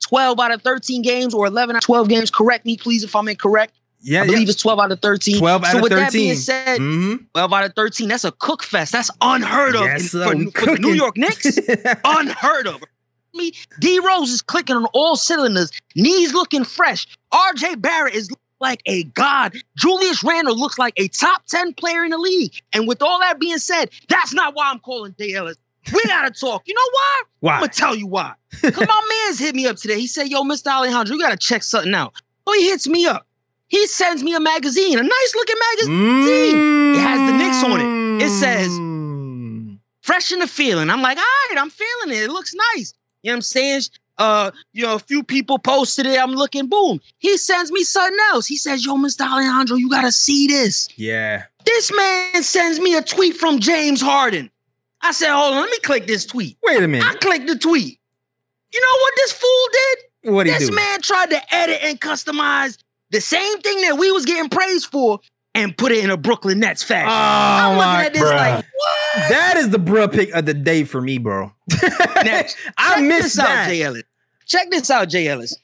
12 0.00 0.40
out 0.40 0.50
of 0.52 0.62
13 0.62 1.02
games 1.02 1.34
or 1.34 1.46
11 1.46 1.76
out 1.76 1.82
of 1.82 1.84
12 1.86 2.08
games. 2.08 2.30
Correct 2.30 2.64
me, 2.64 2.78
please, 2.78 3.04
if 3.04 3.14
I'm 3.14 3.28
incorrect. 3.28 3.74
Yeah, 4.00 4.20
I 4.20 4.24
yeah. 4.24 4.30
believe 4.32 4.48
it's 4.48 4.60
12 4.60 4.78
out 4.78 4.92
of 4.92 5.00
13. 5.00 5.38
12 5.38 5.64
out 5.64 5.70
so 5.72 5.76
of 5.78 5.82
with 5.82 5.92
that 5.92 6.12
being 6.12 6.34
said, 6.36 6.80
Mhm. 6.80 7.26
12 7.32 7.52
out 7.52 7.64
of 7.64 7.74
13, 7.74 8.08
that's 8.08 8.24
a 8.24 8.32
cook 8.32 8.62
fest. 8.62 8.92
That's 8.92 9.10
unheard 9.20 9.74
of 9.76 9.82
Yes, 9.82 10.10
for, 10.10 10.18
for 10.24 10.66
the 10.74 10.78
New. 10.80 10.92
York 10.94 11.16
Knicks. 11.16 11.58
unheard 12.04 12.66
of. 12.66 12.82
Me, 13.34 13.52
D 13.80 13.98
Rose 14.00 14.30
is 14.30 14.42
clicking 14.42 14.74
on 14.76 14.86
all 14.94 15.16
cylinders. 15.16 15.70
Knees 15.94 16.32
looking 16.32 16.64
fresh. 16.64 17.06
RJ 17.32 17.80
Barrett 17.80 18.14
is 18.14 18.30
like 18.60 18.80
a 18.86 19.04
god. 19.04 19.54
Julius 19.76 20.24
Randle 20.24 20.58
looks 20.58 20.78
like 20.78 20.94
a 20.96 21.06
top 21.08 21.44
10 21.46 21.74
player 21.74 22.04
in 22.04 22.10
the 22.10 22.18
league. 22.18 22.52
And 22.72 22.88
with 22.88 23.02
all 23.02 23.20
that 23.20 23.38
being 23.38 23.58
said, 23.58 23.90
that's 24.08 24.32
not 24.32 24.54
why 24.56 24.70
I'm 24.70 24.80
calling 24.80 25.14
Jay 25.18 25.34
Ellis. 25.34 25.56
We 25.92 26.02
gotta 26.06 26.30
talk. 26.32 26.62
You 26.66 26.74
know 26.74 26.80
why? 26.92 27.22
Why? 27.40 27.52
I'm 27.54 27.60
gonna 27.60 27.72
tell 27.72 27.94
you 27.94 28.06
why. 28.08 28.32
Cause 28.60 28.76
my 28.76 29.08
man's 29.26 29.38
hit 29.38 29.54
me 29.54 29.66
up 29.66 29.76
today. 29.76 30.00
He 30.00 30.06
said, 30.08 30.28
Yo, 30.28 30.42
Mr. 30.42 30.66
Alejandro, 30.72 31.14
you 31.14 31.22
gotta 31.22 31.36
check 31.36 31.62
something 31.62 31.94
out. 31.94 32.14
So 32.48 32.54
he 32.54 32.68
hits 32.68 32.88
me 32.88 33.06
up. 33.06 33.26
He 33.68 33.86
sends 33.86 34.22
me 34.22 34.34
a 34.34 34.40
magazine, 34.40 34.98
a 34.98 35.02
nice 35.02 35.34
looking 35.34 35.56
magazine. 35.70 36.94
It 36.94 37.00
has 37.00 37.30
the 37.30 37.36
Knicks 37.38 37.62
on 37.64 37.80
it. 37.80 38.24
It 38.24 38.30
says- 38.30 38.68
Mm. 38.68 39.78
fresh 40.02 40.32
in 40.32 40.38
the 40.40 40.46
feeling. 40.46 40.88
I'm 40.90 41.02
like, 41.02 41.18
all 41.18 41.24
right, 41.50 41.58
I'm 41.60 41.70
feeling 41.70 42.16
it. 42.16 42.22
It 42.24 42.30
looks 42.30 42.54
nice. 42.74 42.94
You 43.22 43.30
know 43.30 43.32
what 43.32 43.36
I'm 43.36 43.42
saying? 43.42 43.82
Uh, 44.16 44.50
you 44.72 44.82
know, 44.84 44.94
a 44.94 44.98
few 44.98 45.22
people 45.22 45.58
posted 45.58 46.06
it. 46.06 46.18
I'm 46.18 46.32
looking, 46.32 46.66
boom. 46.66 47.00
He 47.18 47.36
sends 47.36 47.70
me 47.70 47.84
something 47.84 48.18
else. 48.32 48.46
He 48.46 48.56
says, 48.56 48.84
Yo, 48.84 48.94
Mr. 48.96 49.20
Alejandro, 49.30 49.76
you 49.76 49.88
gotta 49.88 50.10
see 50.10 50.46
this. 50.48 50.88
Yeah. 50.96 51.44
This 51.64 51.92
man 51.94 52.42
sends 52.42 52.80
me 52.80 52.96
a 52.96 53.02
tweet 53.02 53.36
from 53.36 53.60
James 53.60 54.00
Harden. 54.00 54.50
I 55.02 55.12
said, 55.12 55.30
hold 55.30 55.54
on, 55.54 55.60
let 55.60 55.70
me 55.70 55.78
click 55.80 56.06
this 56.08 56.24
tweet. 56.24 56.56
Wait 56.64 56.82
a 56.82 56.88
minute. 56.88 57.06
I 57.06 57.14
clicked 57.14 57.46
the 57.46 57.56
tweet. 57.56 58.00
You 58.72 58.80
know 58.80 59.00
what 59.02 59.12
this 59.16 59.32
fool 59.32 59.68
did? 59.72 60.32
What 60.34 60.44
do 60.44 60.50
you 60.52 60.58
This 60.58 60.68
do? 60.70 60.74
man 60.74 61.00
tried 61.00 61.30
to 61.30 61.54
edit 61.54 61.78
and 61.84 62.00
customize 62.00 62.78
the 63.10 63.20
same 63.20 63.58
thing 63.60 63.82
that 63.82 63.98
we 63.98 64.10
was 64.12 64.24
getting 64.24 64.48
praised 64.50 64.86
for 64.86 65.20
and 65.54 65.76
put 65.76 65.92
it 65.92 66.04
in 66.04 66.10
a 66.10 66.16
Brooklyn 66.16 66.60
Nets 66.60 66.82
fashion. 66.82 67.08
Oh 67.08 67.12
I'm 67.12 67.76
looking 67.76 67.92
my! 67.92 68.04
at 68.04 68.12
this 68.12 68.22
bruh. 68.22 68.36
like, 68.36 68.64
what? 68.64 69.28
That 69.28 69.56
is 69.56 69.70
the 69.70 69.78
bruh 69.78 70.12
pick 70.12 70.30
of 70.32 70.46
the 70.46 70.54
day 70.54 70.84
for 70.84 71.00
me, 71.00 71.18
bro. 71.18 71.52
Next. 72.24 72.56
I 72.78 72.96
Check 72.96 73.04
missed 73.04 73.22
this 73.22 73.38
out, 73.38 73.46
that. 73.46 73.68
Jay 73.68 73.82
Ellis. 73.82 74.02
Check 74.46 74.70
this 74.70 74.90
out, 74.90 75.08
Jay 75.08 75.28
Ellis. 75.28 75.56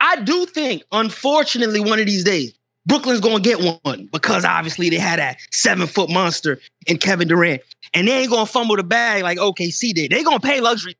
I 0.00 0.20
do 0.20 0.46
think, 0.46 0.82
unfortunately, 0.92 1.80
one 1.80 1.98
of 1.98 2.06
these 2.06 2.24
days, 2.24 2.52
Brooklyn's 2.86 3.20
gonna 3.20 3.40
get 3.40 3.60
one 3.82 4.08
because 4.12 4.44
obviously 4.44 4.90
they 4.90 4.98
had 4.98 5.18
that 5.18 5.38
seven 5.50 5.86
foot 5.86 6.10
monster 6.10 6.60
in 6.86 6.98
Kevin 6.98 7.28
Durant, 7.28 7.62
and 7.94 8.06
they 8.06 8.22
ain't 8.22 8.30
gonna 8.30 8.46
fumble 8.46 8.76
the 8.76 8.84
bag 8.84 9.22
like 9.22 9.38
OKC 9.38 9.92
did. 9.92 10.12
They 10.12 10.22
gonna 10.22 10.40
pay 10.40 10.60
luxury. 10.60 10.96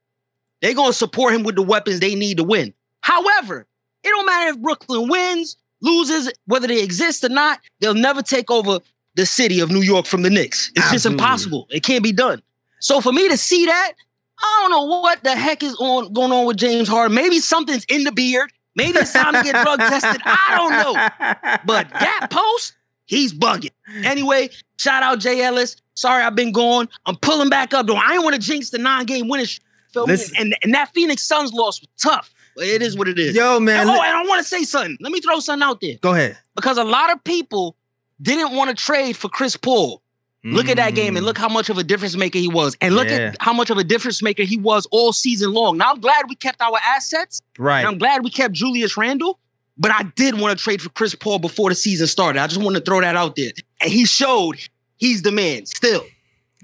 They 0.62 0.74
gonna 0.74 0.92
support 0.92 1.34
him 1.34 1.42
with 1.42 1.54
the 1.54 1.62
weapons 1.62 2.00
they 2.00 2.14
need 2.14 2.38
to 2.38 2.44
win. 2.44 2.74
However, 3.02 3.66
it 4.02 4.08
don't 4.08 4.26
matter 4.26 4.50
if 4.50 4.58
Brooklyn 4.58 5.08
wins, 5.08 5.56
loses, 5.80 6.30
whether 6.46 6.66
they 6.66 6.82
exist 6.82 7.24
or 7.24 7.28
not. 7.28 7.60
They'll 7.80 7.94
never 7.94 8.22
take 8.22 8.50
over 8.50 8.80
the 9.14 9.26
city 9.26 9.60
of 9.60 9.70
New 9.70 9.80
York 9.80 10.06
from 10.06 10.22
the 10.22 10.30
Knicks. 10.30 10.70
It's 10.76 10.90
just 10.90 11.06
impossible. 11.06 11.66
It 11.70 11.82
can't 11.82 12.02
be 12.02 12.12
done. 12.12 12.42
So 12.80 13.00
for 13.00 13.12
me 13.12 13.28
to 13.28 13.36
see 13.36 13.66
that, 13.66 13.92
I 14.38 14.58
don't 14.60 14.70
know 14.70 15.00
what 15.00 15.24
the 15.24 15.34
heck 15.34 15.62
is 15.62 15.74
on 15.80 16.12
going 16.12 16.32
on 16.32 16.46
with 16.46 16.58
James 16.58 16.88
Harden. 16.88 17.14
Maybe 17.14 17.38
something's 17.38 17.84
in 17.86 18.04
the 18.04 18.12
beard. 18.12 18.52
Maybe 18.74 18.98
it's 18.98 19.12
time 19.12 19.32
to 19.32 19.42
get 19.42 19.62
drug 19.62 19.78
tested. 19.78 20.20
I 20.24 20.54
don't 20.56 20.72
know. 20.72 21.56
But 21.64 21.88
that 21.90 22.28
post, 22.30 22.74
he's 23.06 23.32
bugging. 23.32 23.70
Anyway, 24.04 24.50
shout 24.78 25.02
out 25.02 25.18
Jay 25.18 25.42
Ellis. 25.42 25.76
Sorry 25.94 26.22
I've 26.22 26.34
been 26.34 26.52
gone. 26.52 26.88
I'm 27.06 27.16
pulling 27.16 27.48
back 27.48 27.72
up 27.72 27.86
though. 27.86 27.96
I 27.96 28.12
ain't 28.14 28.22
want 28.22 28.34
to 28.36 28.40
jinx 28.40 28.70
the 28.70 28.78
nine-game 28.78 29.28
winning. 29.28 29.46
streak, 29.46 30.06
Listen. 30.06 30.36
And, 30.38 30.56
and 30.62 30.74
that 30.74 30.92
Phoenix 30.92 31.22
Suns 31.22 31.52
loss 31.54 31.80
was 31.80 31.88
tough. 31.98 32.34
It 32.58 32.82
is 32.82 32.96
what 32.96 33.08
it 33.08 33.18
is. 33.18 33.34
Yo, 33.34 33.60
man. 33.60 33.80
And- 33.80 33.90
oh, 33.90 33.92
and 34.02 34.16
I 34.16 34.24
want 34.26 34.42
to 34.42 34.48
say 34.48 34.64
something. 34.64 34.96
Let 35.00 35.12
me 35.12 35.20
throw 35.20 35.40
something 35.40 35.66
out 35.66 35.80
there 35.80 35.96
go 36.00 36.12
ahead. 36.14 36.38
because 36.54 36.78
a 36.78 36.84
lot 36.84 37.12
of 37.12 37.22
people 37.24 37.76
didn't 38.22 38.54
want 38.56 38.70
to 38.70 38.76
trade 38.76 39.16
for 39.16 39.28
Chris 39.28 39.56
Paul. 39.56 40.02
Look 40.44 40.68
at 40.68 40.76
that 40.76 40.94
game 40.94 41.16
and 41.16 41.24
Mm. 41.24 41.26
look 41.26 41.38
how 41.38 41.48
much 41.48 41.70
of 41.70 41.76
a 41.78 41.82
difference 41.82 42.16
maker 42.16 42.38
he 42.38 42.46
was, 42.46 42.76
and 42.80 42.94
look 42.94 43.08
Yeah. 43.08 43.32
at 43.32 43.36
how 43.40 43.52
much 43.52 43.68
of 43.68 43.78
a 43.78 43.84
difference 43.84 44.22
maker 44.22 44.44
he 44.44 44.56
was 44.56 44.86
all 44.92 45.12
season 45.12 45.52
long. 45.52 45.76
Now 45.76 45.90
I'm 45.90 45.98
glad 46.00 46.28
we 46.28 46.36
kept 46.36 46.60
our 46.62 46.78
assets, 46.86 47.42
Right. 47.58 47.80
and 47.80 47.88
I'm 47.88 47.98
glad 47.98 48.22
we 48.22 48.30
kept 48.30 48.54
Julius 48.54 48.96
Randle. 48.96 49.40
But 49.76 49.90
I 49.90 50.04
did 50.14 50.38
want 50.38 50.56
to 50.56 50.62
trade 50.62 50.80
for 50.80 50.88
Chris 50.90 51.16
Paul 51.16 51.40
before 51.40 51.68
the 51.68 51.74
season 51.74 52.06
started. 52.06 52.40
I 52.40 52.46
just 52.46 52.60
want 52.60 52.76
to 52.76 52.80
throw 52.80 53.00
that 53.00 53.16
out 53.16 53.34
there, 53.34 53.50
and 53.80 53.90
he 53.92 54.04
showed 54.06 54.56
he's 54.98 55.22
the 55.22 55.32
man 55.32 55.66
still. 55.66 56.06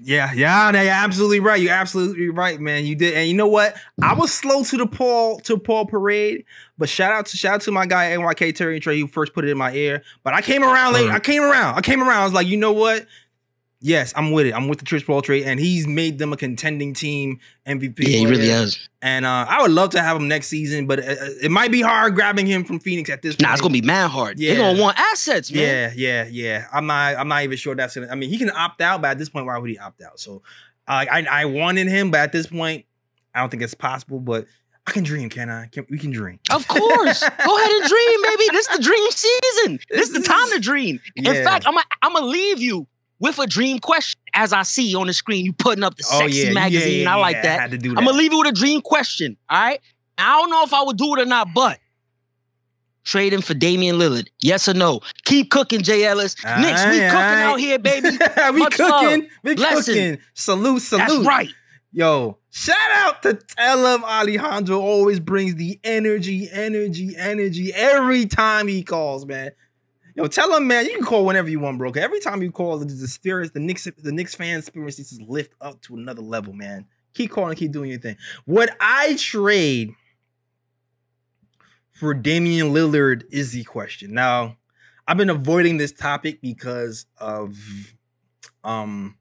Yeah, 0.05 0.33
yeah, 0.33 0.69
no, 0.71 0.81
you're 0.81 0.91
absolutely 0.91 1.39
right. 1.39 1.61
You're 1.61 1.73
absolutely 1.73 2.29
right, 2.29 2.59
man. 2.59 2.85
You 2.85 2.93
did, 2.93 3.13
and 3.13 3.27
you 3.27 3.33
know 3.33 3.47
what? 3.47 3.75
I 4.01 4.13
was 4.13 4.33
slow 4.33 4.63
to 4.63 4.77
the 4.77 4.85
Paul 4.85 5.39
to 5.41 5.57
Paul 5.57 5.85
parade, 5.85 6.43
but 6.77 6.89
shout 6.89 7.13
out 7.13 7.25
to 7.27 7.37
shout 7.37 7.55
out 7.55 7.61
to 7.61 7.71
my 7.71 7.85
guy 7.85 8.11
NYK 8.11 8.53
Terry 8.53 8.75
and 8.75 8.83
Trey 8.83 8.99
who 8.99 9.07
first 9.07 9.33
put 9.33 9.45
it 9.45 9.49
in 9.49 9.57
my 9.57 9.71
ear. 9.73 10.03
But 10.23 10.33
I 10.33 10.41
came 10.41 10.61
around 10.61 10.93
late. 10.93 11.09
I 11.09 11.19
came 11.19 11.41
around. 11.41 11.75
I 11.75 11.81
came 11.81 12.01
around. 12.01 12.21
I 12.21 12.23
was 12.25 12.33
like, 12.33 12.47
you 12.47 12.57
know 12.57 12.73
what? 12.73 13.05
Yes, 13.85 14.13
I'm 14.15 14.31
with 14.31 14.45
it. 14.45 14.53
I'm 14.55 14.69
with 14.69 14.79
the 14.79 14.85
Chris 14.85 15.03
Paul 15.03 15.21
trade, 15.21 15.43
and 15.43 15.59
he's 15.59 15.85
made 15.85 16.17
them 16.17 16.31
a 16.31 16.37
contending 16.37 16.93
team 16.93 17.41
MVP. 17.67 17.97
player. 17.97 18.51
has. 18.53 18.79
And 19.01 19.25
uh, 19.25 19.45
I 19.49 19.61
would 19.61 19.71
love 19.71 19.89
to 19.89 20.01
have 20.01 20.15
him 20.15 20.29
next 20.29 20.47
season, 20.47 20.87
but 20.87 20.99
it, 20.99 21.17
it 21.43 21.51
might 21.51 21.69
be 21.69 21.81
hard 21.81 22.15
grabbing 22.15 22.47
him 22.47 22.63
from 22.63 22.79
Phoenix 22.79 23.09
at 23.09 23.21
this 23.21 23.35
point. 23.35 23.41
Nah, 23.41 23.51
it's 23.51 23.61
gonna 23.61 23.73
be 23.73 23.81
man 23.81 24.09
hard. 24.09 24.39
Yeah. 24.39 24.53
They're 24.53 24.63
gonna 24.63 24.81
want 24.81 24.97
assets, 24.97 25.51
man. 25.51 25.91
Yeah, 25.97 26.23
yeah, 26.23 26.29
yeah. 26.31 26.67
I'm 26.71 26.85
not. 26.87 27.17
I'm 27.17 27.27
not 27.27 27.43
even 27.43 27.57
sure 27.57 27.75
that's. 27.75 27.93
Gonna, 27.93 28.07
I 28.09 28.15
mean, 28.15 28.29
he 28.29 28.37
can 28.37 28.49
opt 28.51 28.79
out, 28.79 29.01
but 29.01 29.11
at 29.11 29.17
this 29.17 29.27
point, 29.27 29.47
why 29.47 29.57
would 29.57 29.69
he 29.69 29.77
opt 29.77 30.01
out? 30.01 30.17
So, 30.17 30.43
uh, 30.87 31.03
I 31.11 31.27
I 31.29 31.45
wanted 31.45 31.87
him, 31.89 32.09
but 32.09 32.21
at 32.21 32.31
this 32.31 32.47
point, 32.47 32.85
I 33.35 33.41
don't 33.41 33.49
think 33.49 33.63
it's 33.63 33.73
possible. 33.73 34.21
But 34.21 34.45
I 34.87 34.91
can 34.91 35.03
dream, 35.03 35.27
can 35.27 35.49
I? 35.49 35.67
Can, 35.67 35.85
we 35.89 35.97
can 35.97 36.11
dream. 36.11 36.39
Of 36.51 36.65
course. 36.69 37.19
Go 37.45 37.57
ahead 37.57 37.71
and 37.71 37.89
dream, 37.89 38.21
baby. 38.23 38.43
This 38.53 38.69
is 38.69 38.77
the 38.77 38.83
dream 38.83 39.11
season. 39.11 39.79
This 39.89 40.07
is 40.07 40.13
the 40.13 40.21
time 40.21 40.49
to 40.51 40.59
dream. 40.61 41.01
In 41.17 41.25
Yeah. 41.25 41.43
fact, 41.43 41.67
I'm 41.67 41.73
gonna 41.73 41.85
I'm 42.01 42.13
gonna 42.13 42.27
leave 42.27 42.61
you 42.61 42.87
with 43.23 43.39
a 43.39 43.47
dream 43.47 43.79
question 43.79 44.19
as 44.35 44.53
I 44.53 44.61
see 44.63 44.93
on 44.95 45.07
the 45.07 45.13
screen. 45.13 45.45
You 45.45 45.53
putting 45.53 45.83
up 45.83 45.95
the 45.95 46.03
Oh 46.11 46.19
sexy 46.19 46.39
yeah, 46.39 46.47
yeah, 46.47 46.53
magazine. 46.53 47.03
yeah, 47.03 47.15
I 47.15 47.19
like 47.19 47.35
yeah, 47.37 47.41
that. 47.43 47.57
I 47.59 47.61
had 47.63 47.71
to 47.71 47.77
do 47.79 47.89
that. 47.93 47.97
I'm 47.99 48.05
gonna 48.05 48.17
leave 48.17 48.31
you 48.33 48.37
with 48.39 48.47
a 48.49 48.51
dream 48.51 48.81
question. 48.81 49.37
All 49.49 49.59
right. 49.59 49.79
I 50.17 50.39
don't 50.39 50.49
know 50.51 50.63
if 50.63 50.73
I 50.73 50.83
would 50.83 50.97
do 50.97 51.15
it 51.15 51.21
or 51.21 51.25
not, 51.25 51.47
but 51.55 51.79
trading 53.03 53.41
for 53.41 53.53
Damian 53.53 53.97
Lillard. 53.97 54.27
Yes 54.41 54.67
or 54.67 54.73
no? 54.73 55.01
Keep 55.25 55.49
cooking, 55.51 55.81
Jay 55.81 56.05
Ellis. 56.05 56.35
Knicks, 56.43 56.83
we 56.85 56.91
cooking 56.91 56.99
aight. 57.09 57.41
out 57.43 57.59
here, 57.59 57.79
baby. 57.79 58.09
we 58.53 58.59
Much 58.59 58.77
love. 58.79 59.01
cooking. 59.01 59.27
We 59.43 59.55
Blessing. 59.55 59.93
cooking. 59.95 60.17
Salute, 60.33 60.81
salute. 60.81 61.07
That's 61.07 61.25
right. 61.25 61.49
Yo, 61.91 62.37
shout 62.49 62.75
out 62.91 63.21
to 63.23 63.33
Telem 63.33 64.03
Alejandro. 64.03 64.79
Always 64.79 65.19
brings 65.19 65.55
the 65.55 65.79
energy, 65.83 66.49
energy, 66.51 67.13
energy 67.17 67.71
every 67.73 68.25
time 68.25 68.67
he 68.67 68.83
calls, 68.83 69.25
man. 69.25 69.51
Yo, 70.15 70.27
tell 70.27 70.55
him, 70.55 70.67
man, 70.67 70.85
you 70.85 70.93
can 70.93 71.03
call 71.03 71.25
whenever 71.25 71.49
you 71.49 71.59
want, 71.59 71.77
bro. 71.77 71.91
every 71.91 72.19
time 72.19 72.43
you 72.43 72.51
call, 72.51 72.77
the, 72.77 73.07
spirits, 73.07 73.51
the 73.51 73.59
Knicks, 73.59 73.85
the 73.85 74.11
Knicks 74.11 74.35
fan 74.35 74.61
spirits 74.61 74.97
just 74.97 75.21
lift 75.21 75.53
up 75.59 75.81
to 75.81 75.95
another 75.95 76.21
level, 76.21 76.53
man. 76.53 76.85
Keep 77.15 77.31
calling, 77.31 77.55
keep 77.55 77.71
doing 77.71 77.89
your 77.89 77.99
thing. 77.99 78.17
Would 78.45 78.69
I 78.79 79.15
trade 79.15 79.93
for 81.93 82.13
Damian 82.13 82.73
Lillard 82.73 83.23
is 83.31 83.51
the 83.51 83.63
question. 83.63 84.13
Now, 84.13 84.57
I've 85.07 85.17
been 85.17 85.29
avoiding 85.29 85.77
this 85.77 85.91
topic 85.91 86.41
because 86.41 87.05
of 87.17 87.55
um 88.63 89.17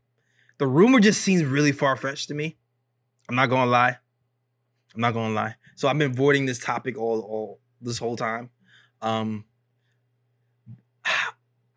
the 0.58 0.66
rumor 0.66 1.00
just 1.00 1.20
seems 1.20 1.44
really 1.44 1.72
far-fetched 1.72 2.28
to 2.28 2.34
me. 2.34 2.56
I'm 3.28 3.36
not 3.36 3.50
gonna 3.50 3.70
lie. 3.70 3.98
I'm 4.94 5.00
not 5.00 5.12
gonna 5.12 5.34
lie. 5.34 5.56
So 5.74 5.88
I've 5.88 5.98
been 5.98 6.12
avoiding 6.12 6.46
this 6.46 6.58
topic 6.58 6.98
all 6.98 7.20
all 7.20 7.60
this 7.80 7.98
whole 7.98 8.16
time. 8.16 8.50
Um 9.00 9.44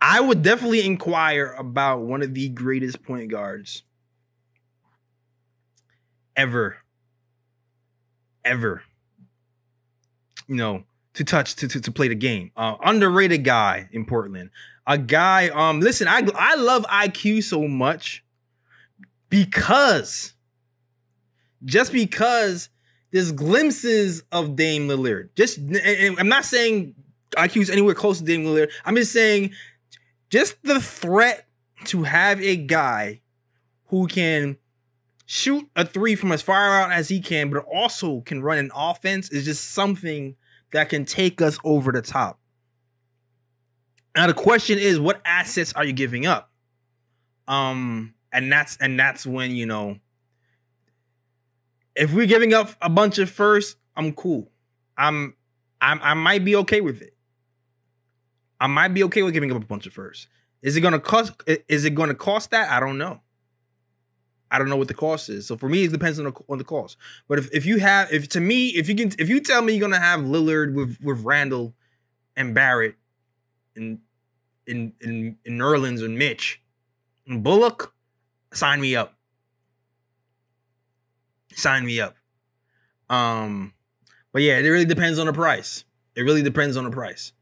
I 0.02 0.20
would 0.20 0.42
definitely 0.44 0.86
inquire 0.86 1.56
about 1.58 2.02
one 2.02 2.22
of 2.22 2.34
the 2.34 2.50
greatest 2.50 3.04
point 3.04 3.32
guards 3.32 3.84
ever. 6.36 6.78
Ever. 8.44 8.84
You 10.48 10.56
know, 10.56 10.84
to 11.16 11.24
touch 11.24 11.56
to, 11.56 11.68
to, 11.68 11.82
to 11.82 11.92
play 11.92 12.08
the 12.08 12.16
game. 12.16 12.52
Uh, 12.56 12.76
underrated 12.84 13.44
guy 13.44 13.90
in 13.92 14.06
Portland. 14.06 14.52
A 14.86 14.98
guy, 14.98 15.50
um, 15.50 15.80
listen, 15.80 16.08
I 16.08 16.22
I 16.36 16.56
love 16.56 16.86
IQ 16.86 17.44
so 17.44 17.68
much 17.68 18.24
because 19.30 20.34
just 21.64 21.92
because 21.92 22.70
there's 23.12 23.32
glimpses 23.32 24.24
of 24.32 24.56
Dame 24.56 24.88
Lillard. 24.88 25.30
Just 25.36 25.58
I'm 26.20 26.30
not 26.30 26.46
saying 26.46 26.94
IQ's 27.32 27.70
anywhere 27.70 27.94
close 27.94 28.20
to 28.20 28.26
Dame 28.26 28.46
Lillard. 28.46 28.70
I'm 28.86 28.96
just 28.96 29.12
saying 29.12 29.52
just 30.30 30.62
the 30.64 30.80
threat 30.80 31.48
to 31.86 32.04
have 32.04 32.42
a 32.42 32.56
guy 32.56 33.22
who 33.88 34.08
can 34.08 34.58
shoot 35.26 35.68
a 35.76 35.86
three 35.86 36.16
from 36.16 36.32
as 36.32 36.42
far 36.42 36.82
out 36.82 36.92
as 36.92 37.10
he 37.10 37.20
can, 37.20 37.50
but 37.50 37.64
also 37.66 38.22
can 38.22 38.42
run 38.42 38.58
an 38.58 38.72
offense 38.76 39.30
is 39.32 39.46
just 39.46 39.72
something 39.72 40.36
that 40.72 40.90
can 40.90 41.06
take 41.06 41.42
us 41.42 41.58
over 41.64 41.92
the 41.92 42.02
top. 42.02 42.40
Now 44.16 44.28
the 44.28 44.34
question 44.34 44.80
is, 44.80 45.00
what 45.00 45.22
assets 45.26 45.74
are 45.74 45.84
you 45.84 45.94
giving 45.94 46.26
up? 46.26 46.52
Um, 47.48 48.14
and 48.32 48.52
that's 48.52 48.78
and 48.78 49.00
that's 49.00 49.26
when 49.26 49.52
you 49.52 49.66
know 49.66 50.00
if 51.96 52.14
we're 52.14 52.26
giving 52.26 52.54
up 52.54 52.72
a 52.82 52.90
bunch 52.90 53.18
of 53.20 53.30
first, 53.30 53.78
I'm 53.96 54.14
cool. 54.14 54.50
I'm 54.98 55.36
I'm 55.82 56.00
I 56.02 56.14
might 56.14 56.44
be 56.46 56.56
okay 56.58 56.82
with 56.82 57.02
it. 57.02 57.15
I 58.60 58.68
might 58.68 58.90
be 58.90 59.04
okay 59.06 59.24
with 59.24 59.34
giving 59.34 59.52
up 59.52 59.62
a 59.62 59.66
bunch 59.66 59.86
of 59.86 59.94
first. 59.94 60.28
Is 60.62 60.76
it 60.76 60.82
gonna 60.82 61.00
cost 61.00 61.34
is 61.68 61.86
it 61.86 61.92
gonna 61.92 62.16
cost 62.16 62.52
that? 62.52 62.70
I 62.70 62.80
don't 62.80 62.98
know. 62.98 63.22
I 64.52 64.58
don't 64.58 64.70
know 64.70 64.78
what 64.78 64.88
the 64.88 64.94
cost 64.94 65.30
is. 65.30 65.48
So 65.48 65.58
for 65.58 65.68
me, 65.68 65.84
it 65.84 65.92
depends 65.92 66.20
on 66.20 66.26
the 66.26 66.34
on 66.50 66.58
the 66.58 66.64
cost. 66.64 66.98
But 67.28 67.40
if, 67.40 67.54
if 67.54 67.66
you 67.66 67.78
have 67.78 68.12
if 68.12 68.30
to 68.30 68.40
me, 68.40 68.70
if 68.70 68.88
you 68.88 68.96
can 68.96 69.12
if 69.20 69.30
you 69.30 69.42
tell 69.42 69.62
me 69.62 69.74
you're 69.74 69.82
gonna 69.82 70.02
have 70.02 70.22
Lillard 70.22 70.74
with 70.74 70.98
with 71.04 71.24
Randle 71.24 71.74
and 72.36 72.54
Barrett 72.56 72.96
and 73.76 74.00
in 74.68 74.94
in 75.02 75.38
in 75.46 75.58
Nerlens 75.58 76.04
and 76.04 76.18
Mitch 76.18 76.62
and 77.28 77.44
Bullock, 77.44 77.94
sign 78.54 78.82
me 78.82 78.96
up. 78.96 79.14
Sign 81.54 81.86
me 81.86 82.00
up. 82.00 82.16
Um, 83.10 83.74
but 84.32 84.42
yeah, 84.42 84.58
it 84.58 84.68
really 84.68 84.86
depends 84.86 85.20
on 85.20 85.28
the 85.28 85.34
price. 85.34 85.86
It 86.16 86.22
really 86.22 86.42
depends 86.42 86.76
on 86.78 86.84
the 86.84 86.92
price. 86.92 87.34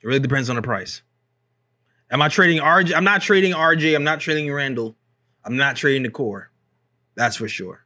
It 0.00 0.06
really 0.06 0.20
depends 0.20 0.48
on 0.50 0.56
the 0.56 0.62
price. 0.62 1.02
Am 2.10 2.22
I 2.22 2.28
trading 2.28 2.60
RJ? 2.62 2.94
I'm 2.94 3.04
not 3.04 3.20
trading 3.22 3.52
RJ. 3.52 3.94
I'm 3.94 4.04
not 4.04 4.20
trading 4.20 4.52
Randle. 4.52 4.96
I'm 5.44 5.56
not 5.56 5.76
trading 5.76 6.02
the 6.02 6.10
core. 6.10 6.50
That's 7.14 7.36
for 7.36 7.48
sure. 7.48 7.84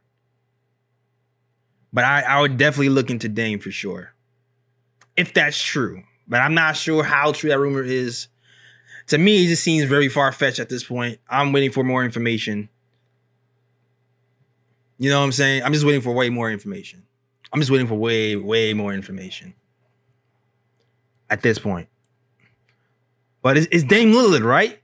But 1.91 2.05
I, 2.05 2.21
I 2.21 2.41
would 2.41 2.57
definitely 2.57 2.89
look 2.89 3.09
into 3.09 3.29
Dame 3.29 3.59
for 3.59 3.71
sure. 3.71 4.13
If 5.15 5.33
that's 5.33 5.61
true. 5.61 6.03
But 6.27 6.41
I'm 6.41 6.53
not 6.53 6.77
sure 6.77 7.03
how 7.03 7.31
true 7.31 7.49
that 7.49 7.59
rumor 7.59 7.83
is. 7.83 8.27
To 9.07 9.17
me, 9.17 9.43
it 9.43 9.49
just 9.49 9.63
seems 9.63 9.89
very 9.89 10.07
far 10.07 10.31
fetched 10.31 10.59
at 10.59 10.69
this 10.69 10.83
point. 10.83 11.19
I'm 11.29 11.51
waiting 11.51 11.71
for 11.71 11.83
more 11.83 12.03
information. 12.03 12.69
You 14.97 15.09
know 15.09 15.19
what 15.19 15.25
I'm 15.25 15.31
saying? 15.33 15.63
I'm 15.63 15.73
just 15.73 15.85
waiting 15.85 16.01
for 16.01 16.13
way 16.13 16.29
more 16.29 16.49
information. 16.49 17.03
I'm 17.51 17.59
just 17.59 17.69
waiting 17.69 17.87
for 17.87 17.95
way, 17.95 18.35
way 18.35 18.73
more 18.73 18.93
information 18.93 19.53
at 21.29 21.41
this 21.41 21.59
point. 21.59 21.89
But 23.43 23.57
it's, 23.57 23.67
it's 23.71 23.83
Dame 23.83 24.11
Lillard, 24.11 24.43
right? 24.43 24.79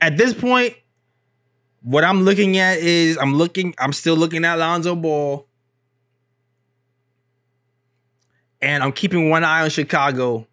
At 0.00 0.16
this 0.16 0.34
point, 0.34 0.74
what 1.82 2.02
I'm 2.02 2.22
looking 2.22 2.58
at 2.58 2.78
is 2.78 3.16
I'm 3.18 3.34
looking, 3.34 3.74
I'm 3.78 3.92
still 3.92 4.16
looking 4.16 4.44
at 4.44 4.58
Lonzo 4.58 4.96
Ball. 4.96 5.46
And 8.60 8.82
I'm 8.82 8.92
keeping 8.92 9.30
one 9.30 9.44
eye 9.44 9.62
on 9.62 9.70
Chicago 9.70 10.46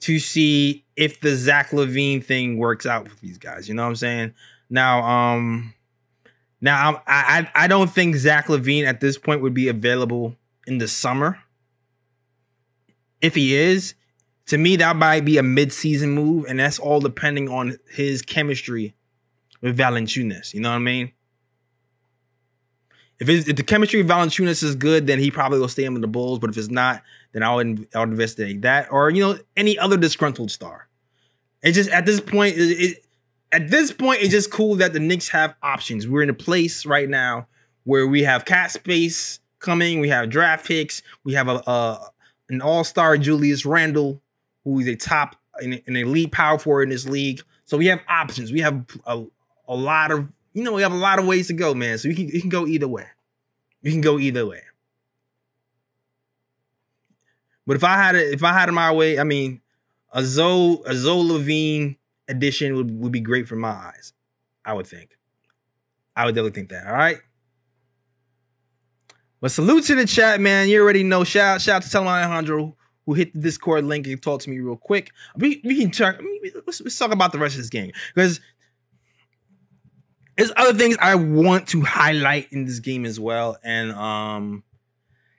to 0.00 0.18
see 0.18 0.84
if 0.96 1.20
the 1.20 1.34
Zach 1.34 1.70
LaVine 1.70 2.22
thing 2.24 2.58
works 2.58 2.86
out 2.86 3.04
with 3.04 3.20
these 3.20 3.38
guys. 3.38 3.68
You 3.68 3.74
know 3.74 3.82
what 3.82 3.90
I'm 3.90 3.96
saying? 3.96 4.34
Now, 4.68 5.02
um, 5.02 5.74
now 6.60 7.02
I 7.06 7.48
I 7.54 7.64
I 7.64 7.66
don't 7.66 7.90
think 7.90 8.16
Zach 8.16 8.46
LaVine 8.46 8.84
at 8.84 9.00
this 9.00 9.18
point 9.18 9.42
would 9.42 9.54
be 9.54 9.68
available 9.68 10.36
in 10.66 10.78
the 10.78 10.88
summer. 10.88 11.38
If 13.20 13.34
he 13.34 13.54
is, 13.54 13.94
to 14.46 14.58
me 14.58 14.76
that 14.76 14.96
might 14.96 15.24
be 15.24 15.38
a 15.38 15.42
mid-season 15.42 16.10
move, 16.10 16.46
and 16.48 16.58
that's 16.58 16.78
all 16.78 17.00
depending 17.00 17.48
on 17.48 17.78
his 17.90 18.22
chemistry 18.22 18.94
with 19.60 19.76
Valanciunas. 19.76 20.52
You 20.54 20.60
know 20.60 20.70
what 20.70 20.76
I 20.76 20.80
mean? 20.80 21.12
If, 23.18 23.28
if 23.28 23.56
the 23.56 23.62
chemistry 23.62 24.00
of 24.00 24.08
Valanciunas 24.08 24.62
is 24.64 24.74
good, 24.74 25.06
then 25.06 25.20
he 25.20 25.30
probably 25.30 25.60
will 25.60 25.68
stay 25.68 25.84
in 25.84 25.92
with 25.92 26.02
the 26.02 26.08
Bulls. 26.08 26.40
But 26.40 26.50
if 26.50 26.56
it's 26.56 26.68
not, 26.68 27.02
then 27.32 27.42
I 27.42 27.54
would 27.54 27.86
I 27.94 28.00
would 28.00 28.10
investigate 28.10 28.62
that, 28.62 28.90
or 28.90 29.10
you 29.10 29.22
know, 29.22 29.38
any 29.56 29.78
other 29.78 29.96
disgruntled 29.96 30.50
star. 30.50 30.88
It's 31.62 31.76
just 31.76 31.90
at 31.90 32.04
this 32.04 32.20
point, 32.20 32.56
it, 32.56 32.60
it, 32.60 33.04
at 33.52 33.70
this 33.70 33.92
point, 33.92 34.22
it's 34.22 34.32
just 34.32 34.50
cool 34.50 34.74
that 34.76 34.92
the 34.92 34.98
Knicks 34.98 35.28
have 35.28 35.54
options. 35.62 36.08
We're 36.08 36.22
in 36.22 36.30
a 36.30 36.34
place 36.34 36.84
right 36.84 37.08
now 37.08 37.46
where 37.84 38.06
we 38.06 38.22
have 38.24 38.44
cap 38.44 38.70
space 38.70 39.38
coming. 39.60 40.00
We 40.00 40.08
have 40.08 40.28
draft 40.28 40.66
picks. 40.66 41.02
We 41.22 41.34
have 41.34 41.48
a, 41.48 41.62
a 41.66 42.10
an 42.48 42.60
all 42.60 42.82
star 42.82 43.16
Julius 43.16 43.64
Randle, 43.64 44.20
who 44.64 44.78
is 44.78 44.86
a 44.86 44.96
top 44.96 45.36
an, 45.56 45.80
an 45.86 45.96
elite 45.96 46.32
power 46.32 46.58
forward 46.58 46.84
in 46.84 46.88
this 46.90 47.06
league. 47.06 47.42
So 47.64 47.76
we 47.76 47.86
have 47.86 48.00
options. 48.08 48.52
We 48.52 48.60
have 48.60 48.84
a, 49.06 49.24
a 49.68 49.74
lot 49.74 50.10
of 50.10 50.28
you 50.52 50.62
know 50.62 50.72
we 50.72 50.82
have 50.82 50.92
a 50.92 50.96
lot 50.96 51.18
of 51.18 51.26
ways 51.26 51.46
to 51.48 51.52
go, 51.52 51.74
man. 51.74 51.98
So 51.98 52.08
you 52.08 52.14
can 52.14 52.28
you 52.28 52.40
can 52.40 52.50
go 52.50 52.66
either 52.66 52.88
way. 52.88 53.06
You 53.82 53.90
can 53.90 54.00
go 54.00 54.18
either 54.18 54.46
way. 54.46 54.62
But 57.66 57.76
if 57.76 57.84
I 57.84 57.96
had 57.96 58.16
it, 58.16 58.34
if 58.34 58.42
I 58.42 58.52
had 58.52 58.68
it 58.68 58.72
my 58.72 58.92
way, 58.92 59.18
I 59.18 59.24
mean, 59.24 59.60
a 60.12 60.24
Zoe 60.24 60.80
a 60.86 60.94
Zoe 60.94 61.24
LaVine 61.24 61.96
edition 62.28 62.74
would, 62.76 62.90
would 63.00 63.12
be 63.12 63.20
great 63.20 63.48
for 63.48 63.56
my 63.56 63.70
eyes. 63.70 64.12
I 64.64 64.74
would 64.74 64.86
think. 64.86 65.16
I 66.14 66.24
would 66.24 66.34
definitely 66.34 66.60
think 66.60 66.70
that. 66.70 66.86
All 66.86 66.94
right. 66.94 67.18
But 69.40 69.50
salute 69.50 69.84
to 69.84 69.94
the 69.94 70.06
chat, 70.06 70.40
man. 70.40 70.68
You 70.68 70.82
already 70.82 71.02
know. 71.02 71.24
Shout 71.24 71.60
shout 71.60 71.76
out 71.76 71.82
to 71.82 71.88
Telman 71.88 72.24
Alejandro 72.24 72.76
who 73.06 73.14
hit 73.14 73.32
the 73.32 73.40
Discord 73.40 73.84
link 73.84 74.06
and 74.06 74.22
talk 74.22 74.40
to 74.42 74.50
me 74.50 74.60
real 74.60 74.76
quick. 74.76 75.10
We, 75.36 75.60
we 75.64 75.78
can 75.78 75.90
talk. 75.90 76.20
Let's, 76.66 76.80
let's 76.80 76.98
talk 76.98 77.12
about 77.12 77.32
the 77.32 77.38
rest 77.38 77.54
of 77.54 77.60
this 77.60 77.70
game 77.70 77.92
because 78.14 78.40
there's 80.36 80.52
other 80.56 80.76
things 80.76 80.96
I 81.00 81.14
want 81.14 81.68
to 81.68 81.82
highlight 81.82 82.52
in 82.52 82.64
this 82.64 82.78
game 82.78 83.04
as 83.04 83.18
well. 83.20 83.58
And 83.62 83.92
um, 83.92 84.62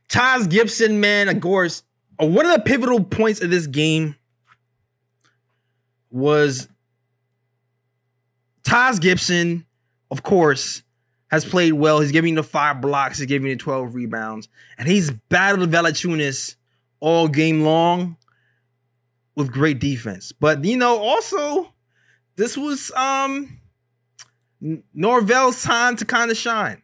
Taj 0.10 0.48
Gibson, 0.48 1.00
man, 1.00 1.30
of 1.30 1.42
course, 1.42 1.84
uh, 2.22 2.26
one 2.26 2.46
of 2.46 2.54
the 2.54 2.62
pivotal 2.62 3.04
points 3.04 3.42
of 3.42 3.50
this 3.50 3.68
game 3.68 4.16
was 6.12 6.68
Taj 8.64 9.00
Gibson, 9.00 9.66
of 10.12 10.22
course, 10.22 10.84
has 11.32 11.44
played 11.44 11.74
well. 11.74 12.00
He's 12.00 12.12
giving 12.12 12.36
the 12.36 12.44
five 12.44 12.80
blocks, 12.80 13.18
he's 13.18 13.28
giving 13.28 13.50
the 13.50 13.56
12 13.56 13.96
rebounds, 13.96 14.48
and 14.78 14.88
he's 14.88 15.10
battled 15.10 15.72
Valanciunas 15.72 16.56
all 17.04 17.28
game 17.28 17.64
long 17.64 18.16
with 19.36 19.52
great 19.52 19.80
defense. 19.80 20.32
But 20.32 20.64
you 20.64 20.78
know, 20.78 20.98
also 20.98 21.74
this 22.38 22.58
was 22.58 22.92
um 22.96 23.60
Norvel's 24.96 25.62
time 25.62 25.98
to 25.98 26.06
kind 26.06 26.32
of 26.32 26.38
shine. 26.38 26.82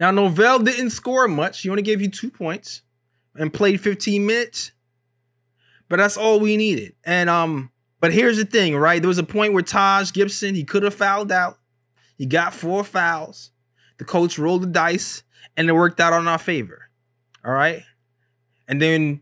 Now 0.00 0.10
Norvel 0.12 0.64
didn't 0.64 0.90
score 0.90 1.28
much. 1.28 1.60
He 1.60 1.68
only 1.68 1.82
gave 1.82 2.00
you 2.00 2.08
two 2.08 2.30
points 2.30 2.80
and 3.34 3.52
played 3.52 3.82
15 3.82 4.24
minutes. 4.24 4.72
But 5.90 5.96
that's 5.96 6.16
all 6.16 6.40
we 6.40 6.56
needed. 6.56 6.94
And 7.04 7.28
um, 7.28 7.70
but 8.00 8.14
here's 8.14 8.38
the 8.38 8.46
thing, 8.46 8.76
right? 8.76 9.00
There 9.00 9.08
was 9.08 9.18
a 9.18 9.24
point 9.24 9.52
where 9.52 9.62
Taj 9.62 10.12
Gibson, 10.12 10.54
he 10.54 10.64
could 10.64 10.84
have 10.84 10.94
fouled 10.94 11.30
out. 11.30 11.58
He 12.16 12.24
got 12.24 12.54
four 12.54 12.82
fouls. 12.82 13.50
The 13.98 14.04
coach 14.04 14.38
rolled 14.38 14.62
the 14.62 14.68
dice 14.68 15.22
and 15.54 15.68
it 15.68 15.72
worked 15.74 16.00
out 16.00 16.14
on 16.14 16.26
our 16.26 16.38
favor. 16.38 16.88
All 17.44 17.52
right. 17.52 17.82
And 18.68 18.80
then 18.80 19.20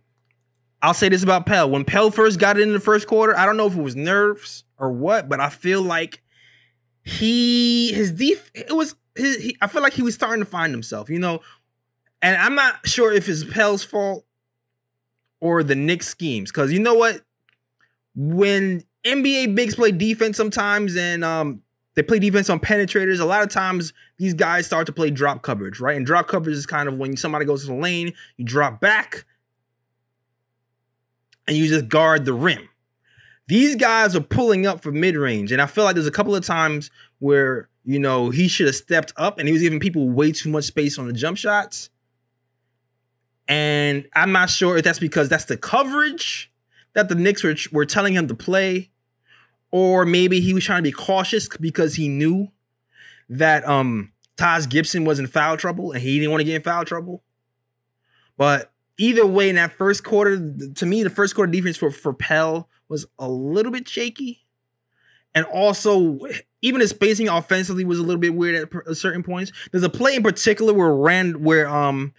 I'll 0.83 0.95
say 0.95 1.09
this 1.09 1.23
about 1.23 1.47
Pelle. 1.47 1.71
When 1.71 1.85
Pelle 1.85 2.11
first 2.11 2.39
got 2.39 2.59
it 2.59 2.63
in 2.63 2.73
the 2.73 2.81
first 2.81 3.07
quarter, 3.07 3.37
I 3.37 3.47
don't 3.47 3.57
know 3.57 3.67
if 3.67 3.77
it 3.77 3.83
was 3.83 3.97
nerves 3.97 4.65
or 4.79 4.93
what, 4.93 5.29
but 5.29 5.41
I 5.41 5.49
feel 5.49 5.83
like 5.83 6.23
he 7.05 7.93
his 7.93 8.13
def 8.13 8.51
it 8.55 8.75
was 8.75 8.95
his, 9.15 9.37
he, 9.37 9.57
I 9.61 9.67
feel 9.67 9.83
like 9.83 9.93
he 9.93 10.03
was 10.03 10.15
starting 10.15 10.45
to 10.45 10.51
find 10.51 10.73
himself, 10.73 11.09
you 11.09 11.19
know. 11.19 11.41
And 12.21 12.37
I'm 12.37 12.55
not 12.55 12.87
sure 12.87 13.13
if 13.13 13.29
it's 13.29 13.45
Pelle's 13.45 13.85
fault 13.85 14.25
or 15.41 15.63
the 15.63 15.75
Knicks 15.75 16.09
schemes, 16.09 16.51
because 16.51 16.73
you 16.73 16.81
know 16.81 16.95
what? 16.95 17.23
When 18.15 18.83
NBA 19.05 19.55
bigs 19.55 19.75
play 19.75 19.93
defense 19.93 20.37
sometimes 20.37 20.97
and 20.97 21.25
um 21.25 21.63
they 21.95 22.03
play 22.03 22.19
defense 22.19 22.51
on 22.51 22.61
penetrators. 22.61 23.21
A 23.21 23.25
lot 23.25 23.43
of 23.43 23.49
times 23.49 23.93
these 24.19 24.35
guys 24.35 24.67
start 24.67 24.87
to 24.87 24.93
play 24.93 25.11
drop 25.11 25.43
coverage, 25.43 25.81
right? 25.81 25.97
And 25.97 26.05
drop 26.05 26.27
coverage 26.27 26.57
is 26.57 26.67
kind 26.67 26.89
of 26.89 26.99
when 26.99 27.17
somebody 27.17 27.45
goes 27.45 27.63
to 27.63 27.69
the 27.69 27.75
lane, 27.75 28.13
you 28.37 28.45
drop 28.45 28.81
back 28.81 29.25
and 31.47 31.57
you 31.57 31.69
just 31.69 31.89
guard 31.89 32.25
the 32.25 32.33
rim. 32.33 32.69
These 33.47 33.77
guys 33.77 34.17
are 34.17 34.21
pulling 34.21 34.67
up 34.67 34.83
for 34.83 34.91
mid 34.91 35.17
range, 35.17 35.53
and 35.53 35.61
I 35.61 35.67
feel 35.67 35.85
like 35.85 35.95
there's 35.95 36.07
a 36.07 36.13
couple 36.13 36.35
of 36.35 36.45
times 36.45 36.91
where 37.19 37.69
you 37.85 37.99
know 37.99 38.31
he 38.31 38.49
should 38.49 38.67
have 38.67 38.77
stepped 38.77 39.13
up, 39.17 39.39
and 39.39 39.49
he 39.49 39.53
was 39.53 39.63
giving 39.63 39.81
people 39.81 40.09
way 40.09 40.33
too 40.33 40.49
much 40.49 40.65
space 40.65 40.99
on 40.99 41.07
the 41.07 41.13
jump 41.13 41.37
shots. 41.37 41.91
And 43.47 44.09
I'm 44.15 44.33
not 44.33 44.49
sure 44.49 44.79
if 44.79 44.85
that's 44.85 44.99
because 44.99 45.29
that's 45.29 45.45
the 45.45 45.59
coverage 45.59 46.51
that 46.95 47.11
the 47.11 47.15
Knicks 47.15 47.45
were, 47.45 47.55
were 47.73 47.85
telling 47.85 48.15
him 48.15 48.27
to 48.29 48.35
play, 48.35 48.91
or 49.71 50.07
maybe 50.07 50.41
he 50.41 50.55
was 50.55 50.65
trying 50.65 50.83
to 50.83 50.89
be 50.89 50.93
cautious 50.93 51.49
because 51.61 51.95
he 51.95 52.09
knew 52.09 52.49
that 53.29 53.67
um 53.69 54.13
Taj 54.37 54.69
Gibson 54.69 55.05
was 55.05 55.19
in 55.19 55.27
foul 55.27 55.57
trouble 55.57 55.93
and 55.93 56.03
he 56.03 56.19
didn't 56.19 56.31
want 56.31 56.41
to 56.41 56.45
get 56.45 56.57
in 56.57 56.63
foul 56.63 56.85
trouble. 56.85 57.23
But 58.37 58.73
either 58.99 59.27
way, 59.27 59.49
in 59.49 59.57
that 59.57 59.73
first 59.73 60.05
quarter, 60.05 60.37
to 60.75 60.87
me, 60.87 61.03
the 61.03 61.11
first 61.11 61.35
quarter 61.35 61.51
defense 61.51 61.77
for, 61.77 61.91
for 61.91 62.13
Pelle 62.13 62.69
was 62.89 63.07
a 63.19 63.29
little 63.29 63.73
bit 63.73 63.89
shaky. 63.89 64.45
And 65.35 65.45
also, 65.47 66.19
even 66.63 66.81
his 66.81 66.91
spacing 66.91 67.29
offensively 67.29 67.85
was 67.85 67.99
a 67.99 68.03
little 68.03 68.21
bit 68.21 68.35
weird 68.35 68.73
at 68.87 68.97
certain 68.97 69.23
points. 69.23 69.53
There's 69.73 69.83
a 69.83 69.91
play 69.91 70.15
in 70.15 70.23
particular 70.23 70.73
where 70.73 70.95
Rand, 70.95 71.45
where 71.45 71.69
um 71.69 72.15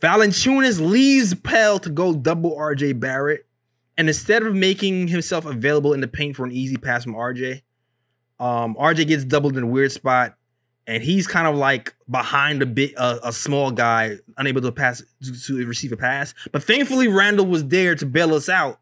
Valanciunas 0.00 0.80
leaves 0.80 1.34
Pelle 1.34 1.78
to 1.78 1.90
go 1.90 2.14
double 2.14 2.56
RJ 2.56 2.98
Barrett, 2.98 3.46
and 3.96 4.08
instead 4.08 4.42
of 4.42 4.54
making 4.54 5.08
himself 5.08 5.44
available 5.44 5.92
in 5.92 6.00
the 6.00 6.08
paint 6.08 6.34
for 6.34 6.44
an 6.44 6.52
easy 6.52 6.76
pass 6.76 7.04
from 7.04 7.14
RJ, 7.14 7.62
um, 8.40 8.74
RJ 8.74 9.06
gets 9.06 9.24
doubled 9.24 9.56
in 9.56 9.62
a 9.62 9.66
weird 9.66 9.92
spot 9.92 10.37
and 10.88 11.02
he's 11.02 11.26
kind 11.26 11.46
of 11.46 11.54
like 11.54 11.94
behind 12.10 12.62
a 12.62 12.66
bit 12.66 12.94
a 12.96 13.30
small 13.30 13.70
guy, 13.70 14.16
unable 14.38 14.62
to 14.62 14.72
pass 14.72 15.02
to, 15.22 15.40
to, 15.46 15.66
receive 15.66 15.92
a 15.92 15.98
pass. 15.98 16.32
But 16.50 16.64
thankfully, 16.64 17.08
Randle 17.08 17.44
was 17.44 17.68
there 17.68 17.94
to 17.94 18.06
bail 18.06 18.34
us 18.34 18.48
out 18.48 18.80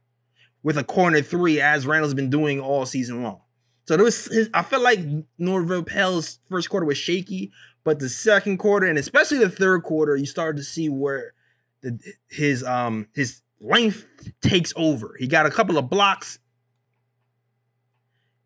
with 0.62 0.78
a 0.78 0.84
corner 0.84 1.20
three, 1.20 1.60
as 1.60 1.84
Randle's 1.84 2.14
been 2.14 2.30
doing 2.30 2.60
all 2.60 2.86
season 2.86 3.24
long. 3.24 3.40
So 3.88 3.96
there 3.96 4.04
was, 4.04 4.26
his, 4.26 4.48
I 4.54 4.62
felt 4.62 4.84
like 4.84 5.00
Norvel 5.40 5.84
Pelle's 5.84 6.38
first 6.48 6.70
quarter 6.70 6.86
was 6.86 6.96
shaky, 6.96 7.50
but 7.82 7.98
the 7.98 8.08
second 8.08 8.58
quarter 8.58 8.86
and 8.86 8.98
especially 8.98 9.38
the 9.38 9.50
third 9.50 9.82
quarter, 9.82 10.14
you 10.14 10.26
started 10.26 10.58
to 10.58 10.64
see 10.64 10.88
where 10.88 11.34
the, 11.82 11.98
his 12.28 12.62
um 12.62 13.08
his 13.14 13.42
length 13.60 14.06
takes 14.42 14.72
over. 14.76 15.16
He 15.18 15.26
got 15.26 15.44
a 15.44 15.50
couple 15.50 15.76
of 15.76 15.90
blocks 15.90 16.38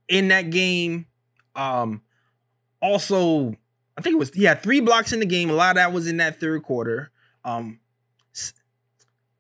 in 0.09 0.29
that 0.29 0.49
game. 0.49 1.07
Um, 1.55 2.01
also, 2.81 3.55
I 3.97 4.03
think 4.03 4.14
it 4.14 4.18
was 4.18 4.31
he 4.31 4.45
had 4.45 4.62
three 4.62 4.81
blocks 4.81 5.12
in 5.12 5.20
the 5.20 5.26
game. 5.26 5.51
A 5.51 5.55
lot 5.55 5.70
of 5.70 5.76
that 5.76 5.93
was 5.93 6.07
in 6.07 6.18
that 6.18 6.41
third 6.41 6.62
quarter. 6.62 7.11
Um, 7.45 7.81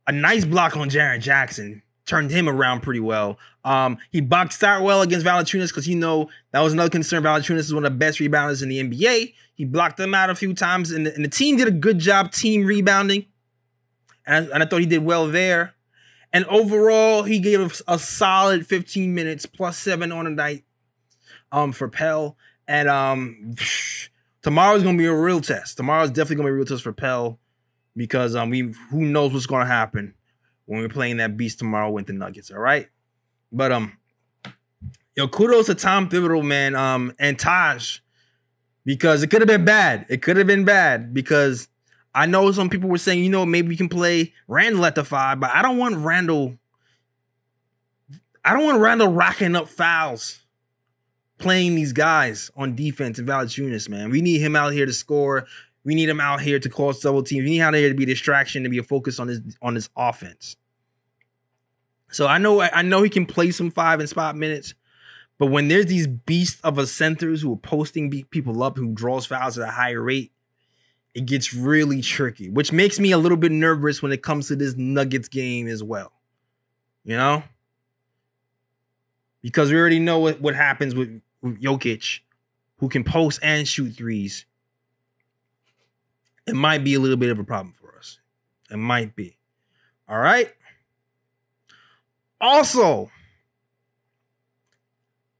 a 0.06 0.12
nice 0.12 0.44
block 0.44 0.76
on 0.76 0.90
Jaren 0.90 1.20
Jackson 1.20 1.82
turned 2.04 2.30
him 2.30 2.48
around 2.48 2.80
pretty 2.80 3.00
well. 3.00 3.38
Um, 3.64 3.98
he 4.10 4.20
boxed 4.20 4.64
out 4.64 4.82
well 4.82 5.02
against 5.02 5.24
Valanciunas 5.24 5.68
because 5.68 5.86
you 5.86 5.94
know 5.94 6.28
that 6.50 6.60
was 6.60 6.72
another 6.72 6.90
concern. 6.90 7.22
Valanciunas 7.22 7.58
is 7.58 7.74
one 7.74 7.84
of 7.84 7.92
the 7.92 7.98
best 7.98 8.18
rebounders 8.18 8.62
in 8.62 8.68
the 8.68 8.82
NBA. 8.82 9.34
He 9.54 9.64
blocked 9.64 9.98
them 9.98 10.14
out 10.14 10.30
a 10.30 10.34
few 10.34 10.54
times, 10.54 10.90
and 10.90 11.06
the, 11.06 11.14
and 11.14 11.24
the 11.24 11.28
team 11.28 11.56
did 11.56 11.68
a 11.68 11.72
good 11.72 11.98
job 11.98 12.32
team 12.32 12.64
rebounding. 12.64 13.26
And 14.26 14.48
I, 14.48 14.54
and 14.54 14.62
I 14.62 14.66
thought 14.66 14.80
he 14.80 14.86
did 14.86 15.04
well 15.04 15.28
there. 15.28 15.74
And 16.32 16.44
overall, 16.46 17.22
he 17.22 17.38
gave 17.38 17.60
us 17.60 17.82
a 17.86 17.98
solid 17.98 18.66
15 18.66 19.14
minutes 19.14 19.46
plus 19.46 19.76
seven 19.76 20.10
on 20.12 20.26
a 20.26 20.30
night 20.30 20.64
um, 21.52 21.72
for 21.72 21.88
Pelle. 21.88 22.36
And 22.70 22.88
um, 22.88 23.54
tomorrow's 24.42 24.84
gonna 24.84 24.96
be 24.96 25.06
a 25.06 25.14
real 25.14 25.40
test. 25.40 25.76
Tomorrow's 25.76 26.10
definitely 26.10 26.36
gonna 26.36 26.48
be 26.48 26.52
a 26.52 26.54
real 26.54 26.64
test 26.64 26.84
for 26.84 26.92
Pelle 26.92 27.38
because 27.96 28.36
um, 28.36 28.48
we 28.48 28.72
who 28.90 29.04
knows 29.04 29.32
what's 29.32 29.46
gonna 29.46 29.66
happen 29.66 30.14
when 30.66 30.80
we're 30.80 30.88
playing 30.88 31.16
that 31.16 31.36
beast 31.36 31.58
tomorrow 31.58 31.90
with 31.90 32.06
the 32.06 32.12
Nuggets. 32.12 32.52
All 32.52 32.60
right, 32.60 32.88
but 33.50 33.72
um, 33.72 33.98
yo, 35.16 35.26
kudos 35.26 35.66
to 35.66 35.74
Tom 35.74 36.08
Thibodeau, 36.08 36.44
man, 36.44 36.76
um, 36.76 37.12
and 37.18 37.36
Taj 37.36 37.98
because 38.84 39.24
it 39.24 39.30
could 39.30 39.40
have 39.40 39.48
been 39.48 39.64
bad. 39.64 40.06
It 40.08 40.22
could 40.22 40.36
have 40.36 40.46
been 40.46 40.64
bad 40.64 41.12
because 41.12 41.66
I 42.14 42.26
know 42.26 42.52
some 42.52 42.70
people 42.70 42.88
were 42.88 42.98
saying, 42.98 43.24
you 43.24 43.30
know, 43.30 43.44
maybe 43.44 43.68
we 43.68 43.76
can 43.76 43.88
play 43.88 44.32
Randle 44.46 44.86
at 44.86 44.94
the 44.94 45.04
five, 45.04 45.40
but 45.40 45.50
I 45.50 45.60
don't 45.62 45.76
want 45.76 45.96
Randle. 45.96 46.56
I 48.44 48.54
don't 48.54 48.64
want 48.64 48.78
Randle 48.78 49.08
racking 49.08 49.56
up 49.56 49.68
fouls 49.68 50.40
playing 51.40 51.74
these 51.74 51.92
guys 51.92 52.50
on 52.56 52.74
defense 52.74 53.18
and 53.18 53.28
Valanciunas, 53.28 53.88
man. 53.88 54.10
We 54.10 54.20
need 54.20 54.40
him 54.40 54.54
out 54.54 54.72
here 54.72 54.86
to 54.86 54.92
score. 54.92 55.46
We 55.84 55.94
need 55.94 56.08
him 56.08 56.20
out 56.20 56.40
here 56.40 56.58
to 56.58 56.68
cause 56.68 57.00
double 57.00 57.22
teams. 57.22 57.44
We 57.44 57.50
need 57.50 57.58
him 57.58 57.68
out 57.68 57.74
here 57.74 57.88
to 57.88 57.94
be 57.94 58.04
a 58.04 58.06
distraction, 58.06 58.62
to 58.62 58.68
be 58.68 58.78
a 58.78 58.82
focus 58.82 59.18
on 59.18 59.28
his 59.28 59.40
on 59.62 59.74
his 59.74 59.88
offense. 59.96 60.56
So 62.10 62.26
I 62.26 62.38
know 62.38 62.60
I 62.60 62.82
know 62.82 63.02
he 63.02 63.10
can 63.10 63.26
play 63.26 63.50
some 63.50 63.70
five 63.70 64.00
and 64.00 64.08
spot 64.08 64.36
minutes, 64.36 64.74
but 65.38 65.46
when 65.46 65.68
there's 65.68 65.86
these 65.86 66.06
beasts 66.06 66.60
of 66.62 66.78
a 66.78 66.86
centers 66.86 67.40
who 67.40 67.54
are 67.54 67.56
posting 67.56 68.10
people 68.30 68.62
up, 68.62 68.76
who 68.76 68.92
draws 68.92 69.26
fouls 69.26 69.58
at 69.58 69.66
a 69.66 69.72
higher 69.72 70.02
rate, 70.02 70.32
it 71.14 71.26
gets 71.26 71.54
really 71.54 72.02
tricky, 72.02 72.50
which 72.50 72.72
makes 72.72 73.00
me 73.00 73.12
a 73.12 73.18
little 73.18 73.38
bit 73.38 73.52
nervous 73.52 74.02
when 74.02 74.12
it 74.12 74.22
comes 74.22 74.48
to 74.48 74.56
this 74.56 74.76
Nuggets 74.76 75.28
game 75.28 75.66
as 75.66 75.82
well. 75.82 76.12
You 77.04 77.16
know? 77.16 77.42
Because 79.42 79.70
we 79.72 79.78
already 79.78 79.98
know 79.98 80.18
what, 80.18 80.40
what 80.40 80.54
happens 80.54 80.94
with 80.94 81.22
Jokic, 81.44 82.20
who 82.78 82.88
can 82.88 83.04
post 83.04 83.40
and 83.42 83.66
shoot 83.66 83.92
threes. 83.96 84.46
it 86.46 86.54
might 86.54 86.84
be 86.84 86.94
a 86.94 87.00
little 87.00 87.16
bit 87.16 87.30
of 87.30 87.38
a 87.38 87.44
problem 87.44 87.74
for 87.80 87.96
us. 87.96 88.18
It 88.70 88.76
might 88.76 89.14
be. 89.14 89.36
All 90.08 90.18
right. 90.18 90.52
Also, 92.40 93.10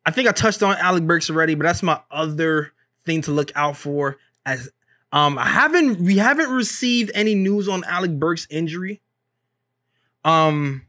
I 0.05 0.11
think 0.11 0.28
I 0.28 0.32
touched 0.32 0.62
on 0.62 0.76
Alec 0.76 1.07
Burks 1.07 1.30
already, 1.30 1.55
but 1.55 1.64
that's 1.64 1.82
my 1.82 2.01
other 2.11 2.72
thing 3.05 3.22
to 3.22 3.32
look 3.32 3.53
out 3.55 3.76
for. 3.76 4.18
As 4.44 4.70
um, 5.12 5.38
I 5.38 5.46
haven't 5.46 6.01
we 6.01 6.18
haven't 6.18 6.51
received 6.51 7.11
any 7.14 7.34
news 7.34 7.68
on 7.68 7.84
Alec 7.84 8.12
Burks' 8.12 8.46
injury. 8.51 9.01
Um, 10.24 10.86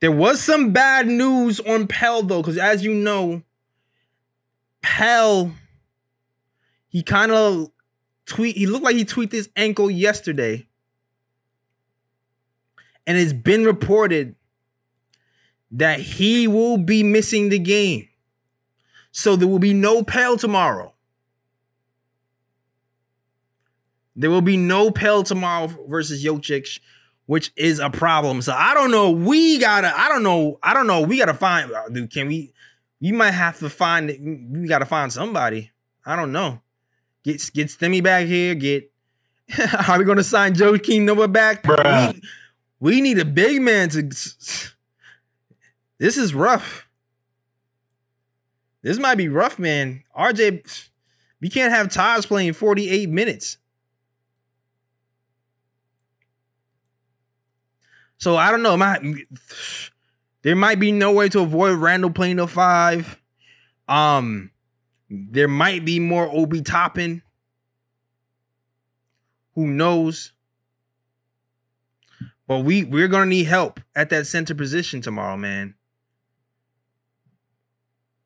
there 0.00 0.12
was 0.12 0.40
some 0.40 0.72
bad 0.72 1.06
news 1.06 1.60
on 1.60 1.86
Pelle 1.86 2.22
though, 2.22 2.42
because 2.42 2.58
as 2.58 2.84
you 2.84 2.94
know, 2.94 3.42
Pelle 4.84 5.50
he 6.88 7.02
kind 7.02 7.32
of 7.32 7.72
tweet. 8.26 8.56
He 8.56 8.66
looked 8.66 8.84
like 8.84 8.94
he 8.94 9.04
tweaked 9.04 9.32
his 9.32 9.48
ankle 9.56 9.90
yesterday, 9.90 10.68
and 13.06 13.18
it's 13.18 13.32
been 13.32 13.64
reported 13.64 14.36
that 15.72 15.98
he 15.98 16.46
will 16.46 16.76
be 16.76 17.02
missing 17.02 17.48
the 17.48 17.58
game. 17.58 18.08
So 19.10 19.34
there 19.36 19.48
will 19.48 19.58
be 19.58 19.72
no 19.72 20.04
Pelle 20.04 20.36
tomorrow. 20.36 20.92
There 24.14 24.30
will 24.30 24.42
be 24.42 24.56
no 24.56 24.90
Pelle 24.90 25.24
tomorrow 25.24 25.66
versus 25.88 26.22
Jokic, 26.22 26.78
which 27.26 27.50
is 27.56 27.80
a 27.80 27.90
problem. 27.90 28.42
So 28.42 28.52
I 28.52 28.74
don't 28.74 28.90
know. 28.90 29.10
We 29.10 29.58
gotta. 29.58 29.92
I 29.98 30.08
don't 30.10 30.22
know. 30.22 30.60
I 30.62 30.74
don't 30.74 30.86
know. 30.86 31.00
We 31.00 31.18
gotta 31.18 31.34
find. 31.34 31.72
Dude, 31.92 32.12
can 32.12 32.28
we? 32.28 32.52
You 33.04 33.12
might 33.12 33.32
have 33.32 33.58
to 33.58 33.68
find. 33.68 34.08
It 34.08 34.18
we 34.18 34.66
gotta 34.66 34.86
find 34.86 35.12
somebody. 35.12 35.70
I 36.06 36.16
don't 36.16 36.32
know. 36.32 36.62
Get 37.22 37.50
get 37.52 37.68
Stemmy 37.68 38.02
back 38.02 38.26
here. 38.26 38.54
Get. 38.54 38.90
Are 39.88 39.98
we 39.98 40.06
gonna 40.06 40.24
sign 40.24 40.54
Joakim 40.54 41.02
Noah 41.02 41.28
back? 41.28 41.66
We, 41.66 42.22
we 42.80 43.00
need 43.02 43.18
a 43.18 43.26
big 43.26 43.60
man 43.60 43.90
to. 43.90 44.04
This 45.98 46.16
is 46.16 46.32
rough. 46.32 46.88
This 48.80 48.98
might 48.98 49.16
be 49.16 49.28
rough, 49.28 49.58
man. 49.58 50.02
RJ, 50.18 50.88
we 51.42 51.50
can't 51.50 51.74
have 51.74 51.90
Taj 51.90 52.24
playing 52.24 52.54
48 52.54 53.10
minutes. 53.10 53.58
So 58.16 58.38
I 58.38 58.50
don't 58.50 58.62
know. 58.62 58.78
Might, 58.78 59.02
there 60.44 60.54
might 60.54 60.78
be 60.78 60.92
no 60.92 61.10
way 61.10 61.28
to 61.30 61.40
avoid 61.40 61.78
Randle 61.78 62.10
playing 62.10 62.36
the 62.36 62.46
five. 62.46 63.20
Um, 63.88 64.50
there 65.08 65.48
might 65.48 65.84
be 65.84 65.98
more 65.98 66.28
Obi 66.30 66.60
Toppin. 66.60 67.22
Who 69.54 69.66
knows? 69.66 70.32
But 72.46 72.58
we 72.58 72.84
we're 72.84 73.08
gonna 73.08 73.26
need 73.26 73.44
help 73.44 73.80
at 73.96 74.10
that 74.10 74.26
center 74.26 74.54
position 74.54 75.00
tomorrow, 75.00 75.38
man. 75.38 75.74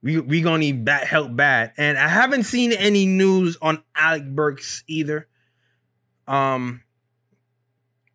We 0.02 0.18
we 0.18 0.42
gonna 0.42 0.58
need 0.58 0.84
bad 0.84 1.06
help 1.06 1.36
bad, 1.36 1.72
and 1.76 1.96
I 1.96 2.08
haven't 2.08 2.44
seen 2.44 2.72
any 2.72 3.06
news 3.06 3.56
on 3.62 3.82
Alec 3.94 4.28
Burks 4.28 4.82
either. 4.88 5.28
Um, 6.26 6.82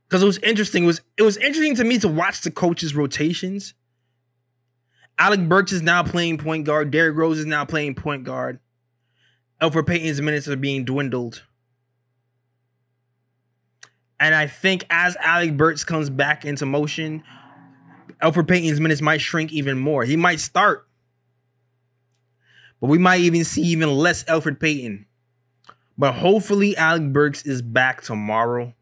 because 0.07 0.21
it 0.21 0.25
was 0.25 0.37
interesting. 0.39 0.83
It 0.83 0.87
was 0.87 1.01
it 1.17 1.23
was 1.23 1.37
interesting 1.37 1.75
to 1.75 1.85
me 1.85 1.99
to 1.99 2.09
watch 2.09 2.41
the 2.41 2.51
coaches' 2.51 2.95
rotations. 2.95 3.73
Alec 5.19 5.47
Burks 5.47 5.71
is 5.71 5.81
now 5.81 6.03
playing 6.03 6.37
point 6.37 6.65
guard. 6.65 6.91
Derrick 6.91 7.15
Rose 7.15 7.39
is 7.39 7.45
now 7.45 7.65
playing 7.65 7.95
point 7.95 8.23
guard. 8.23 8.59
Elfrid 9.61 9.87
Payton's 9.87 10.21
minutes 10.21 10.47
are 10.47 10.55
being 10.55 10.83
dwindled. 10.83 11.43
And 14.19 14.33
I 14.33 14.47
think 14.47 14.85
as 14.89 15.15
Alec 15.17 15.57
Burks 15.57 15.83
comes 15.83 16.09
back 16.09 16.45
into 16.45 16.65
motion, 16.65 17.23
Elfrid 18.21 18.47
Payton's 18.47 18.79
minutes 18.79 19.01
might 19.01 19.21
shrink 19.21 19.51
even 19.51 19.77
more. 19.77 20.03
He 20.03 20.15
might 20.15 20.39
start, 20.39 20.87
but 22.79 22.87
we 22.87 22.97
might 22.97 23.21
even 23.21 23.43
see 23.43 23.61
even 23.63 23.91
less 23.91 24.23
Elfrid 24.25 24.59
Payton. 24.59 25.05
But 25.97 26.13
hopefully, 26.13 26.75
Alec 26.75 27.13
Burks 27.13 27.45
is 27.45 27.61
back 27.61 28.01
tomorrow. 28.01 28.73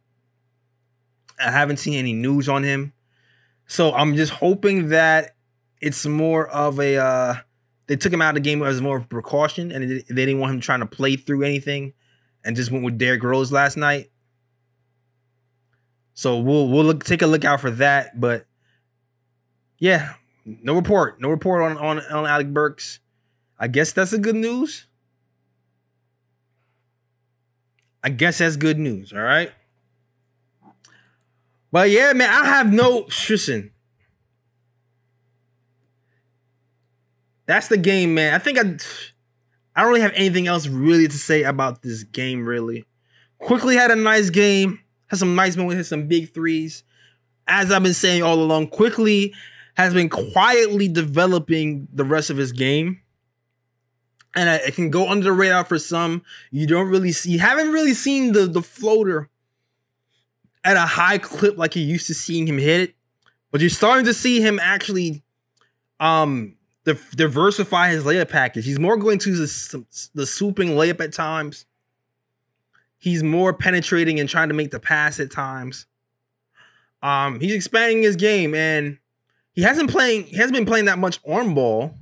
I 1.40 1.52
haven't 1.52 1.78
seen 1.78 1.96
any 1.96 2.14
news 2.14 2.48
on 2.48 2.64
him. 2.64 2.94
So 3.68 3.94
I'm 3.94 4.16
just 4.16 4.32
hoping 4.32 4.90
that 4.90 5.31
it's 5.82 6.06
more 6.06 6.48
of 6.50 6.80
a 6.80 6.98
uh 6.98 7.36
they 7.88 7.96
took 7.98 8.14
him 8.14 8.22
out 8.22 8.30
of 8.30 8.36
the 8.36 8.50
game 8.50 8.62
as 8.64 8.80
more 8.80 8.98
of 8.98 9.10
precaution 9.10 9.72
and 9.72 9.84
they 9.90 10.26
didn't 10.26 10.40
want 10.40 10.54
him 10.54 10.62
trying 10.62 10.80
to 10.80 10.86
play 10.86 11.16
through 11.16 11.44
anything 11.44 11.94
and 12.46 12.56
just 12.56 12.72
went 12.72 12.86
with 12.86 12.98
Derrick 12.98 13.24
Rose 13.24 13.52
last 13.52 13.76
night. 13.76 14.12
So 16.14 16.40
we'll 16.40 16.70
we'll 16.70 16.86
look 16.86 17.04
take 17.04 17.22
a 17.22 17.28
look 17.28 17.44
out 17.44 17.60
for 17.60 17.72
that. 17.72 18.20
But 18.20 18.46
yeah, 19.78 20.14
no 20.46 20.76
report. 20.76 21.20
No 21.20 21.30
report 21.30 21.64
on 21.64 21.78
on, 21.78 22.00
on 22.00 22.26
Alec 22.26 22.54
Burks. 22.54 23.00
I 23.60 23.68
guess 23.68 23.92
that's 23.92 24.14
a 24.14 24.18
good 24.18 24.36
news. 24.36 24.86
I 28.04 28.10
guess 28.10 28.40
that's 28.40 28.56
good 28.56 28.80
news. 28.80 29.14
All 29.14 29.20
right. 29.20 29.52
But 31.72 31.90
yeah, 31.90 32.14
man, 32.14 32.30
I 32.30 32.46
have 32.46 32.72
no 32.72 33.08
listen. 33.30 33.72
That's 37.46 37.68
the 37.68 37.78
game, 37.78 38.14
man. 38.14 38.34
I 38.34 38.38
think 38.38 38.58
I 38.58 38.78
I 39.76 39.82
don't 39.82 39.89
really 39.89 40.02
have 40.02 40.14
anything 40.16 40.48
else 40.48 40.68
really 40.68 41.08
to 41.08 41.18
say 41.18 41.44
about 41.44 41.82
this 41.82 42.04
game, 42.04 42.46
really. 42.46 42.86
Quickley 43.39 43.76
had 43.76 43.92
a 43.92 43.96
nice 43.96 44.30
game, 44.30 44.80
had 45.08 45.20
some 45.20 45.36
nice 45.36 45.56
moments, 45.56 45.78
had 45.78 45.86
some 45.86 46.08
big 46.08 46.34
threes. 46.34 46.84
As 47.48 47.72
I've 47.72 47.84
been 47.84 47.94
saying 47.94 48.22
all 48.22 48.42
along, 48.42 48.68
Quickley 48.68 49.34
has 49.76 49.94
been 49.94 50.10
quietly 50.10 50.88
developing 50.88 51.88
the 51.94 52.04
rest 52.04 52.30
of 52.30 52.38
his 52.38 52.52
game. 52.52 53.02
And 54.36 54.48
it 54.48 54.76
can 54.76 54.89
go 54.89 55.10
under 55.10 55.26
the 55.26 55.34
radar 55.34 55.66
for 55.66 55.80
some. 55.80 56.24
You 56.52 56.68
don't 56.68 56.88
really 56.88 57.12
see, 57.12 57.32
you 57.32 57.39
haven't 57.39 57.72
really 57.72 57.94
seen 57.94 58.32
the, 58.32 58.46
the 58.46 58.62
floater 58.62 59.30
at 60.64 60.78
a 60.78 60.82
high 60.82 61.18
clip 61.18 61.58
like 61.58 61.76
you're 61.76 61.86
used 61.86 62.08
to 62.08 62.14
seeing 62.14 62.48
him 62.48 62.58
hit 62.58 62.82
it, 62.82 62.96
but 63.52 63.62
you're 63.62 63.70
starting 63.70 64.06
to 64.06 64.14
see 64.14 64.39
him 64.42 64.60
actually 64.62 65.24
um 66.00 66.56
diversify 66.84 67.90
his 67.90 68.04
layup 68.04 68.30
package. 68.30 68.66
He's 68.66 68.80
more 68.80 68.98
going 68.98 69.20
to 69.20 69.36
the, 69.36 70.10
the 70.14 70.26
swooping 70.26 70.70
layup 70.70 71.00
at 71.02 71.14
times. 71.14 71.66
He's 72.98 73.24
more 73.24 73.54
penetrating 73.54 74.20
and 74.20 74.30
trying 74.30 74.50
to 74.50 74.54
make 74.54 74.72
the 74.72 74.80
pass 74.80 75.20
at 75.20 75.32
times. 75.32 75.86
Um, 77.02 77.40
he's 77.40 77.54
expanding 77.54 78.04
his 78.04 78.16
game, 78.16 78.54
and 78.54 79.00
he 79.54 79.64
hasn't 79.64 79.90
playing. 79.90 80.26
He 80.26 80.38
hasn't 80.38 80.54
been 80.54 80.68
playing 80.68 80.86
that 80.86 81.00
much 81.00 81.20
on 81.26 81.56
ball, 81.56 81.96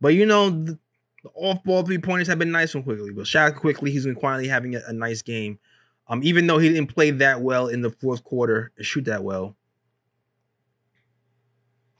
but 0.00 0.14
you 0.14 0.24
know 0.24 0.48
the, 0.48 0.78
the 1.22 1.30
off 1.34 1.62
ball 1.64 1.82
three 1.82 1.98
pointers 1.98 2.28
have 2.28 2.38
been 2.38 2.50
nice 2.50 2.72
from 2.72 2.82
Quickley. 2.82 3.10
But 3.10 3.26
shout 3.26 3.52
out 3.52 3.60
Quickley, 3.60 3.90
he's 3.90 4.06
been 4.06 4.14
quietly 4.14 4.48
having 4.48 4.74
a, 4.74 4.80
a 4.86 4.92
nice 4.92 5.20
game. 5.20 5.58
Um, 6.08 6.22
even 6.22 6.46
though 6.46 6.56
he 6.56 6.70
didn't 6.70 6.94
play 6.94 7.10
that 7.10 7.42
well 7.42 7.68
in 7.68 7.82
the 7.82 7.90
fourth 7.90 8.24
quarter 8.24 8.72
and 8.78 8.86
shoot 8.86 9.04
that 9.04 9.22
well, 9.22 9.54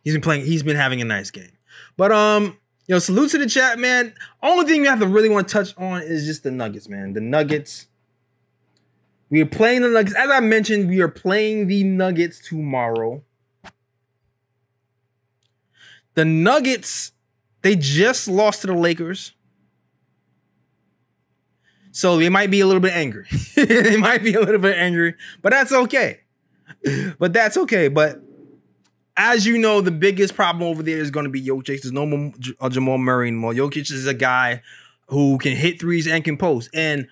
he's 0.02 0.14
been 0.14 0.22
playing. 0.22 0.46
He's 0.46 0.62
been 0.62 0.76
having 0.76 1.02
a 1.02 1.04
nice 1.04 1.30
game. 1.30 1.57
But 1.96 2.12
um, 2.12 2.58
you 2.86 2.94
know, 2.94 2.98
salute 2.98 3.30
to 3.30 3.38
the 3.38 3.46
chat, 3.46 3.78
man. 3.78 4.14
Only 4.42 4.66
thing 4.66 4.82
you 4.82 4.88
have 4.88 5.00
to 5.00 5.06
really 5.06 5.28
want 5.28 5.46
to 5.48 5.52
touch 5.52 5.74
on 5.76 6.02
is 6.02 6.24
just 6.24 6.42
the 6.42 6.50
Nuggets, 6.50 6.88
man. 6.88 7.12
The 7.12 7.20
Nuggets. 7.20 7.86
We 9.30 9.42
are 9.42 9.46
playing 9.46 9.82
the 9.82 9.88
Nuggets. 9.88 10.16
As 10.16 10.30
I 10.30 10.40
mentioned, 10.40 10.88
we 10.88 11.00
are 11.00 11.08
playing 11.08 11.66
the 11.66 11.84
Nuggets 11.84 12.40
tomorrow. 12.40 13.22
The 16.14 16.24
Nuggets, 16.24 17.12
they 17.62 17.76
just 17.76 18.26
lost 18.26 18.62
to 18.62 18.68
the 18.68 18.74
Lakers. 18.74 19.34
So 21.92 22.16
they 22.16 22.28
might 22.28 22.50
be 22.50 22.60
a 22.60 22.66
little 22.66 22.80
bit 22.80 22.94
angry. 22.94 23.26
they 23.56 23.96
might 23.96 24.22
be 24.22 24.34
a 24.34 24.40
little 24.40 24.60
bit 24.60 24.76
angry, 24.78 25.14
but 25.42 25.50
that's 25.50 25.72
okay. 25.72 26.20
But 27.18 27.32
that's 27.32 27.56
okay. 27.56 27.88
But 27.88 28.22
as 29.18 29.44
you 29.44 29.58
know, 29.58 29.80
the 29.80 29.90
biggest 29.90 30.36
problem 30.36 30.62
over 30.62 30.82
there 30.82 30.98
is 30.98 31.10
going 31.10 31.24
to 31.24 31.30
be 31.30 31.44
Jokic. 31.44 31.82
There's 31.82 31.92
no 31.92 32.06
more 32.06 32.32
uh, 32.60 32.68
Jamal 32.68 32.98
Murray 32.98 33.28
anymore. 33.28 33.52
Jokic 33.52 33.90
is 33.90 34.06
a 34.06 34.14
guy 34.14 34.62
who 35.08 35.38
can 35.38 35.56
hit 35.56 35.80
threes 35.80 36.06
and 36.06 36.22
can 36.22 36.36
post. 36.36 36.70
And 36.72 37.08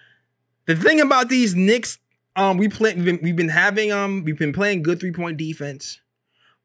the 0.67 0.77
thing 0.77 1.01
about 1.01 1.29
these 1.29 1.57
Knicks, 1.57 1.99
um, 2.37 2.59
we 2.59 2.69
play, 2.69 2.95
we've 2.95 3.05
been, 3.05 3.19
we've 3.23 3.37
been 3.37 3.49
having 3.49 3.91
um, 3.91 4.23
we've 4.25 4.39
been 4.39 4.53
playing 4.53 4.85
good 4.85 5.01
three 5.01 5.13
point 5.13 5.37
defense, 5.37 6.01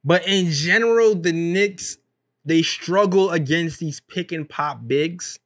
but 0.05 0.27
in 0.27 0.51
general, 0.51 1.15
the 1.15 1.33
Knicks 1.33 1.97
they 2.45 2.61
struggle 2.61 3.31
against 3.31 3.79
these 3.79 3.99
pick 3.99 4.31
and 4.31 4.47
pop 4.49 4.87
bigs 4.87 5.39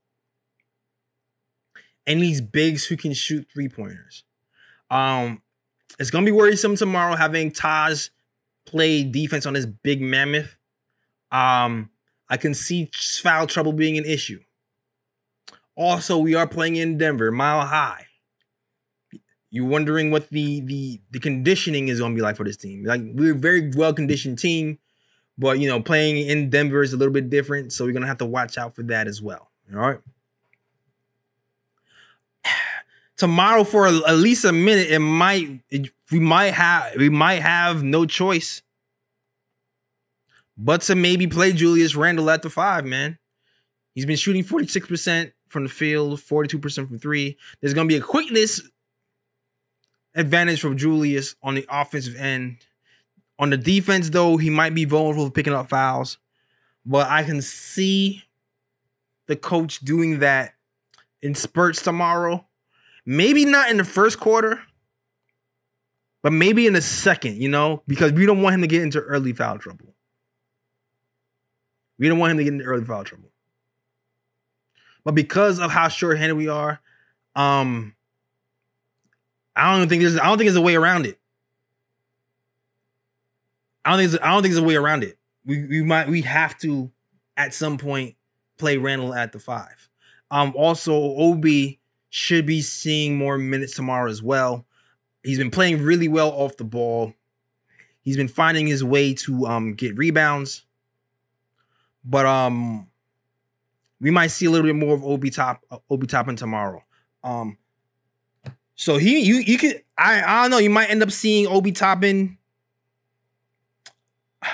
and 2.08 2.22
these 2.22 2.40
bigs 2.40 2.86
who 2.86 2.96
can 2.96 3.14
shoot 3.14 3.48
three 3.54 3.68
pointers. 3.68 4.24
Um, 4.90 5.42
it's 6.00 6.10
gonna 6.10 6.26
be 6.26 6.32
worrisome 6.32 6.76
tomorrow 6.76 7.16
having 7.16 7.52
Taj 7.52 8.10
play 8.66 9.04
defense 9.04 9.46
on 9.46 9.54
this 9.54 9.66
big 9.66 10.02
mammoth. 10.02 10.58
Um, 11.32 11.90
I 12.30 12.38
can 12.38 12.54
see 12.54 12.90
foul 12.94 13.48
trouble 13.48 13.74
being 13.74 13.98
an 13.98 14.06
issue. 14.06 14.40
Also, 15.76 16.18
we 16.18 16.36
are 16.36 16.48
playing 16.48 16.78
in 16.78 16.98
Denver, 16.98 17.32
mile 17.32 17.66
high. 17.66 18.06
you're 19.52 19.66
wondering 19.66 20.10
what 20.10 20.30
the 20.30 20.62
the 20.62 21.02
the 21.12 21.20
conditioning 21.20 21.90
is 21.90 22.00
going 22.00 22.14
to 22.14 22.16
be 22.16 22.22
like 22.22 22.38
for 22.38 22.44
this 22.46 22.58
team. 22.58 22.84
Like 22.86 23.02
we're 23.04 23.34
a 23.34 23.38
very 23.38 23.72
well 23.76 23.94
conditioned 23.94 24.40
team, 24.40 24.80
but 25.38 25.60
you 25.60 25.68
know 25.68 25.82
playing 25.82 26.18
in 26.28 26.50
Denver 26.50 26.82
is 26.82 26.94
a 26.94 26.98
little 26.98 27.14
bit 27.14 27.30
different, 27.30 27.74
so 27.74 27.86
we're 27.86 27.92
gonna 27.92 28.08
have 28.08 28.18
to 28.20 28.26
watch 28.26 28.58
out 28.58 28.76
for 28.76 28.84
that 28.84 29.08
as 29.08 29.22
well. 29.22 29.52
All 29.74 29.80
right. 29.80 30.00
Tomorrow, 33.18 33.64
for 33.64 33.88
at 33.88 34.16
least 34.16 34.46
a 34.46 34.52
minute, 34.52 34.90
it 34.90 35.00
might 35.00 35.62
we 36.12 36.20
might 36.20 36.54
have 36.54 36.96
we 36.96 37.10
might 37.10 37.42
have 37.42 37.84
no 37.84 38.06
choice 38.06 38.62
but 40.58 40.82
to 40.82 40.96
maybe 40.96 41.28
play 41.28 41.52
Julius 41.52 41.96
Randle 41.96 42.30
at 42.30 42.42
the 42.42 42.50
five. 42.50 42.86
Man, 42.86 43.18
he's 43.94 44.06
been 44.06 44.16
shooting 44.16 44.44
forty 44.44 44.68
six 44.68 44.88
percent 44.88 45.34
from 45.50 45.64
the 45.64 45.70
field, 45.70 46.22
forty 46.22 46.48
two 46.48 46.60
percent 46.60 46.88
from 46.88 47.00
three. 47.00 47.38
There's 47.60 47.74
gonna 47.74 47.88
be 47.88 47.98
a 47.98 48.02
quickness 48.02 48.62
advantage 50.16 50.62
from 50.62 50.78
Julius 50.78 51.36
on 51.44 51.56
the 51.56 51.66
offensive 51.70 52.16
end. 52.16 52.58
On 53.38 53.50
the 53.50 53.58
defense, 53.58 54.10
though, 54.10 54.38
he 54.38 54.50
might 54.50 54.74
be 54.74 54.86
vulnerable 54.86 55.26
to 55.26 55.32
picking 55.32 55.54
up 55.54 55.68
fouls, 55.70 56.18
but 56.86 57.10
I 57.10 57.24
can 57.24 57.42
see 57.42 58.24
the 59.28 59.36
coach 59.36 59.80
doing 59.80 60.20
that 60.20 60.54
in 61.22 61.36
spurts 61.36 61.82
tomorrow. 61.82 62.46
Maybe 63.06 63.44
not 63.44 63.70
in 63.70 63.78
the 63.78 63.84
first 63.84 64.20
quarter, 64.20 64.62
but 66.26 66.34
maybe 66.34 66.66
in 66.66 66.76
a 66.76 66.82
second, 66.82 67.38
you 67.40 67.48
know, 67.48 67.84
because 67.86 68.12
we 68.12 68.26
don't 68.26 68.42
want 68.42 68.56
him 68.56 68.62
to 68.62 68.68
get 68.68 68.82
into 68.82 69.00
early 69.00 69.32
foul 69.32 69.60
trouble. 69.60 69.94
We 72.00 72.10
don't 72.10 72.18
want 72.18 72.32
him 72.32 72.38
to 72.38 72.44
get 72.44 72.54
into 72.54 72.66
early 72.66 72.84
foul 72.84 73.04
trouble. 73.04 73.30
But 75.04 75.14
because 75.14 75.60
of 75.60 75.70
how 75.70 75.88
short-handed 75.88 76.34
we 76.34 76.48
are, 76.48 76.80
um, 77.36 77.94
I 79.56 79.78
don't 79.78 79.88
think 79.88 80.02
there's 80.02 80.18
I 80.18 80.26
don't 80.26 80.40
think 80.40 80.48
there's 80.48 80.56
a 80.56 80.62
way 80.62 80.74
around 80.74 81.06
it. 81.06 81.20
I 83.86 83.92
don't 83.96 84.10
think 84.10 84.24
I 84.24 84.32
don't 84.32 84.42
think 84.42 84.56
there's 84.56 84.64
a 84.64 84.68
way 84.68 84.78
around 84.78 85.04
it. 85.04 85.20
We 85.46 85.64
we 85.68 85.84
might 85.84 86.10
we 86.10 86.24
have 86.24 86.58
to 86.62 86.90
at 87.38 87.54
some 87.54 87.78
point 87.78 88.16
play 88.58 88.78
Randle 88.78 89.14
at 89.14 89.32
the 89.32 89.38
five. 89.38 89.90
Um, 90.32 90.54
also 90.56 90.96
Obi 90.96 91.80
should 92.10 92.48
be 92.48 92.64
seeing 92.64 93.16
more 93.16 93.38
minutes 93.38 93.76
tomorrow 93.76 94.10
as 94.10 94.24
well. 94.24 94.66
He's 95.26 95.40
been 95.40 95.50
playing 95.50 95.82
really 95.82 96.08
well 96.08 96.30
off 96.30 96.56
the 96.56 96.64
ball. 96.64 97.16
He's 98.04 98.16
been 98.16 98.28
finding 98.28 98.68
his 98.68 98.84
way 98.84 99.16
to 99.16 99.48
um 99.48 99.74
get 99.74 99.98
rebounds. 99.98 100.64
But 102.04 102.28
um 102.28 102.88
we 104.00 104.12
might 104.12 104.28
see 104.28 104.46
a 104.46 104.52
little 104.52 104.68
bit 104.68 104.76
more 104.76 104.94
of 104.94 105.04
Obi 105.04 105.32
top 105.32 105.62
uh, 105.72 105.80
Obi 105.90 106.06
Toppin 106.06 106.36
tomorrow. 106.36 106.84
Um 107.24 107.58
so 108.76 108.98
he 108.98 109.22
you 109.22 109.38
you 109.38 109.58
could 109.58 109.82
I 109.98 110.22
I 110.22 110.42
don't 110.44 110.52
know, 110.52 110.60
you 110.60 110.70
might 110.70 110.92
end 110.92 111.02
up 111.02 111.10
seeing 111.12 111.48
Obi 111.48 111.72
Toppin 111.72 112.38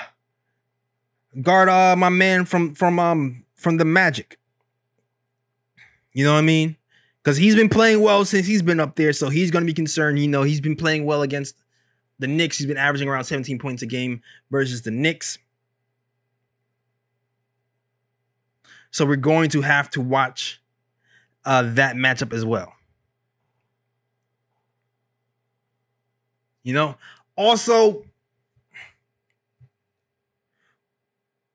guard 1.42 1.68
uh 1.68 1.96
my 1.96 2.08
man 2.08 2.46
from 2.46 2.74
from 2.74 2.98
um 2.98 3.44
from 3.54 3.76
the 3.76 3.84
Magic. 3.84 4.38
You 6.14 6.24
know 6.24 6.32
what 6.32 6.38
I 6.38 6.42
mean? 6.42 6.76
Because 7.22 7.36
he's 7.36 7.54
been 7.54 7.68
playing 7.68 8.00
well 8.00 8.24
since 8.24 8.46
he's 8.46 8.62
been 8.62 8.80
up 8.80 8.96
there, 8.96 9.12
so 9.12 9.28
he's 9.28 9.50
gonna 9.50 9.66
be 9.66 9.74
concerned. 9.74 10.18
You 10.18 10.28
know, 10.28 10.42
he's 10.42 10.60
been 10.60 10.76
playing 10.76 11.04
well 11.04 11.22
against 11.22 11.56
the 12.18 12.26
Knicks. 12.26 12.58
He's 12.58 12.66
been 12.66 12.76
averaging 12.76 13.08
around 13.08 13.24
17 13.24 13.58
points 13.58 13.82
a 13.82 13.86
game 13.86 14.22
versus 14.50 14.82
the 14.82 14.90
Knicks. 14.90 15.38
So 18.90 19.06
we're 19.06 19.16
going 19.16 19.50
to 19.50 19.62
have 19.62 19.88
to 19.90 20.00
watch 20.00 20.60
uh, 21.44 21.62
that 21.74 21.96
matchup 21.96 22.32
as 22.32 22.44
well. 22.44 22.72
You 26.62 26.74
know, 26.74 26.96
also 27.36 28.04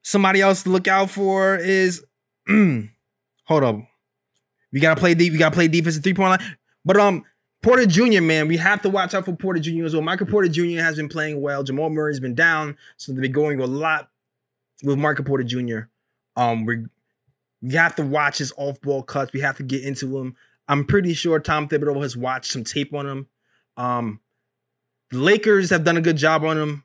somebody 0.01 0.41
else 0.41 0.63
to 0.63 0.70
look 0.70 0.88
out 0.88 1.09
for 1.09 1.55
is 1.55 2.03
hold 2.47 3.63
up. 3.63 3.78
We 4.72 4.80
gotta 4.80 4.99
play 4.99 5.13
deep. 5.13 5.34
We 5.34 5.39
gotta 5.39 5.55
play 5.55 5.68
defensive 5.68 6.03
three 6.03 6.13
point 6.13 6.41
line. 6.41 6.57
But 6.86 6.97
um, 6.97 7.24
Porter 7.63 7.86
Jr. 7.86 8.22
Man, 8.22 8.47
we 8.47 8.57
have 8.57 8.82
to 8.84 8.89
watch 8.89 9.13
out 9.13 9.26
for 9.26 9.36
Porter 9.36 9.59
Jr. 9.59 9.86
as 9.86 9.93
well. 9.93 10.03
Michael 10.03 10.28
Porter 10.28 10.49
Jr. 10.49 10.82
has 10.82 10.95
been 10.95 11.09
playing 11.09 11.41
well. 11.41 11.63
Jamal 11.63 11.89
Murray's 11.89 12.20
been 12.20 12.36
down, 12.36 12.78
so 12.97 13.11
they've 13.11 13.22
been 13.22 13.32
going 13.32 13.59
a 13.59 13.65
lot 13.65 14.09
with 14.84 14.97
Michael 14.97 15.26
Porter 15.26 15.43
Jr. 15.43 15.80
Um, 16.36 16.65
we 16.65 16.86
we 17.61 17.74
have 17.74 17.95
to 17.95 18.03
watch 18.03 18.38
his 18.38 18.53
off 18.57 18.80
ball 18.82 19.03
cuts. 19.03 19.34
We 19.34 19.41
have 19.41 19.57
to 19.57 19.63
get 19.63 19.84
into 19.84 20.18
him. 20.18 20.36
I'm 20.68 20.86
pretty 20.86 21.13
sure 21.13 21.39
Tom 21.39 21.68
Thibodeau 21.68 22.01
has 22.01 22.15
watched 22.15 22.51
some 22.51 22.63
tape 22.63 22.93
on 22.93 23.07
him. 23.07 23.28
Um, 23.78 24.20
the 25.11 25.20
Lakers 25.20 25.70
have 25.70 25.84
done 25.84 25.97
a 25.97 26.01
good 26.01 26.18
job 26.18 26.43
on 26.43 26.57
him. 26.57 26.84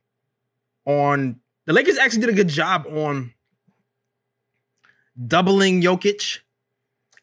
On 0.86 1.40
the 1.66 1.72
Lakers 1.72 1.98
actually 1.98 2.20
did 2.22 2.30
a 2.30 2.34
good 2.34 2.48
job 2.48 2.86
on 2.86 3.32
doubling 5.26 5.82
Jokic 5.82 6.38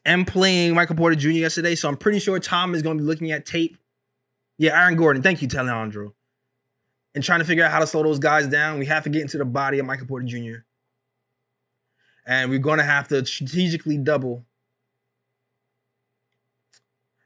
and 0.04 0.26
playing 0.26 0.74
Michael 0.74 0.96
Porter 0.96 1.16
Jr. 1.16 1.30
yesterday. 1.30 1.74
So 1.74 1.88
I'm 1.88 1.96
pretty 1.96 2.18
sure 2.18 2.38
Tom 2.38 2.74
is 2.74 2.82
going 2.82 2.98
to 2.98 3.02
be 3.02 3.06
looking 3.06 3.32
at 3.32 3.46
tape. 3.46 3.76
Yeah, 4.58 4.80
Aaron 4.80 4.96
Gordon. 4.96 5.22
Thank 5.22 5.42
you, 5.42 5.48
Alejandro. 5.48 6.14
And 7.14 7.24
trying 7.24 7.40
to 7.40 7.44
figure 7.44 7.64
out 7.64 7.70
how 7.70 7.80
to 7.80 7.86
slow 7.86 8.02
those 8.02 8.18
guys 8.18 8.46
down. 8.46 8.78
We 8.78 8.86
have 8.86 9.04
to 9.04 9.10
get 9.10 9.22
into 9.22 9.38
the 9.38 9.44
body 9.44 9.78
of 9.78 9.86
Michael 9.86 10.06
Porter 10.06 10.26
Jr. 10.26 10.58
And 12.26 12.50
we're 12.50 12.58
going 12.58 12.78
to 12.78 12.84
have 12.84 13.08
to 13.08 13.24
strategically 13.26 13.98
double 13.98 14.44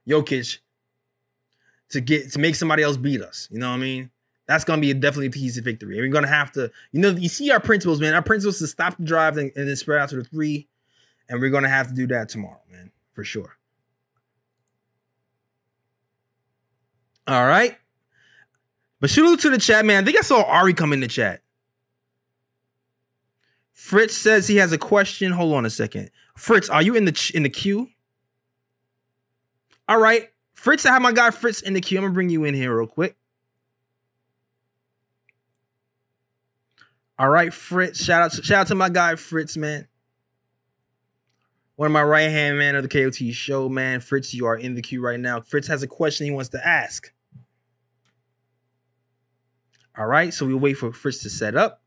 Jokic 0.08 0.58
to 1.90 2.00
get 2.00 2.32
to 2.32 2.38
make 2.38 2.54
somebody 2.54 2.82
else 2.82 2.96
beat 2.96 3.22
us. 3.22 3.48
You 3.50 3.58
know 3.58 3.68
what 3.68 3.76
I 3.76 3.80
mean? 3.80 4.10
That's 4.46 4.64
gonna 4.64 4.80
be 4.80 4.90
a 4.90 4.94
definitely 4.94 5.28
a 5.28 5.30
piece 5.30 5.56
of 5.56 5.64
victory. 5.64 5.96
And 5.96 6.06
we're 6.06 6.12
gonna 6.12 6.26
have 6.26 6.52
to, 6.52 6.70
you 6.92 7.00
know, 7.00 7.10
you 7.10 7.28
see 7.28 7.50
our 7.50 7.60
principles, 7.60 8.00
man. 8.00 8.14
Our 8.14 8.22
principles 8.22 8.58
to 8.58 8.66
stop 8.66 8.96
the 8.96 9.04
drive 9.04 9.38
and, 9.38 9.50
and 9.56 9.68
then 9.68 9.76
spread 9.76 10.00
out 10.00 10.10
to 10.10 10.16
the 10.16 10.24
three. 10.24 10.68
And 11.28 11.40
we're 11.40 11.50
gonna 11.50 11.68
have 11.68 11.88
to 11.88 11.94
do 11.94 12.06
that 12.08 12.28
tomorrow, 12.28 12.60
man, 12.70 12.90
for 13.12 13.24
sure. 13.24 13.56
All 17.26 17.46
right. 17.46 17.76
But 19.00 19.10
salute 19.10 19.40
to 19.40 19.50
the 19.50 19.58
chat, 19.58 19.84
man. 19.84 20.02
I 20.02 20.06
think 20.06 20.18
I 20.18 20.22
saw 20.22 20.42
Ari 20.44 20.74
come 20.74 20.92
in 20.92 21.00
the 21.00 21.08
chat. 21.08 21.42
Fritz 23.72 24.16
says 24.16 24.46
he 24.46 24.56
has 24.56 24.72
a 24.72 24.78
question. 24.78 25.32
Hold 25.32 25.54
on 25.54 25.66
a 25.66 25.70
second. 25.70 26.10
Fritz, 26.36 26.68
are 26.68 26.82
you 26.82 26.94
in 26.94 27.04
the 27.04 27.32
in 27.34 27.42
the 27.42 27.50
queue? 27.50 27.88
All 29.88 29.98
right. 29.98 30.30
Fritz, 30.54 30.86
I 30.86 30.92
have 30.92 31.02
my 31.02 31.12
guy 31.12 31.30
Fritz 31.30 31.60
in 31.60 31.74
the 31.74 31.80
queue. 31.80 31.98
I'm 31.98 32.04
gonna 32.04 32.14
bring 32.14 32.30
you 32.30 32.44
in 32.44 32.54
here 32.54 32.76
real 32.76 32.86
quick. 32.86 33.16
All 37.18 37.28
right, 37.28 37.52
Fritz. 37.52 38.02
Shout 38.02 38.22
out, 38.22 38.32
to, 38.32 38.42
shout 38.42 38.60
out 38.62 38.66
to 38.68 38.74
my 38.74 38.88
guy 38.88 39.14
Fritz, 39.14 39.56
man. 39.56 39.86
One 41.76 41.86
of 41.86 41.92
my 41.92 42.02
right 42.02 42.30
hand 42.30 42.58
man 42.58 42.76
of 42.76 42.88
the 42.88 42.88
KOT 42.88 43.34
show, 43.34 43.68
man. 43.68 44.00
Fritz, 44.00 44.32
you 44.32 44.46
are 44.46 44.56
in 44.56 44.74
the 44.74 44.82
queue 44.82 45.00
right 45.00 45.18
now. 45.18 45.40
Fritz 45.40 45.66
has 45.66 45.82
a 45.82 45.88
question 45.88 46.26
he 46.26 46.32
wants 46.32 46.50
to 46.50 46.66
ask. 46.66 47.12
All 49.96 50.06
right, 50.06 50.32
so 50.32 50.46
we'll 50.46 50.58
wait 50.58 50.74
for 50.74 50.92
Fritz 50.92 51.22
to 51.22 51.30
set 51.30 51.56
up. 51.56 51.82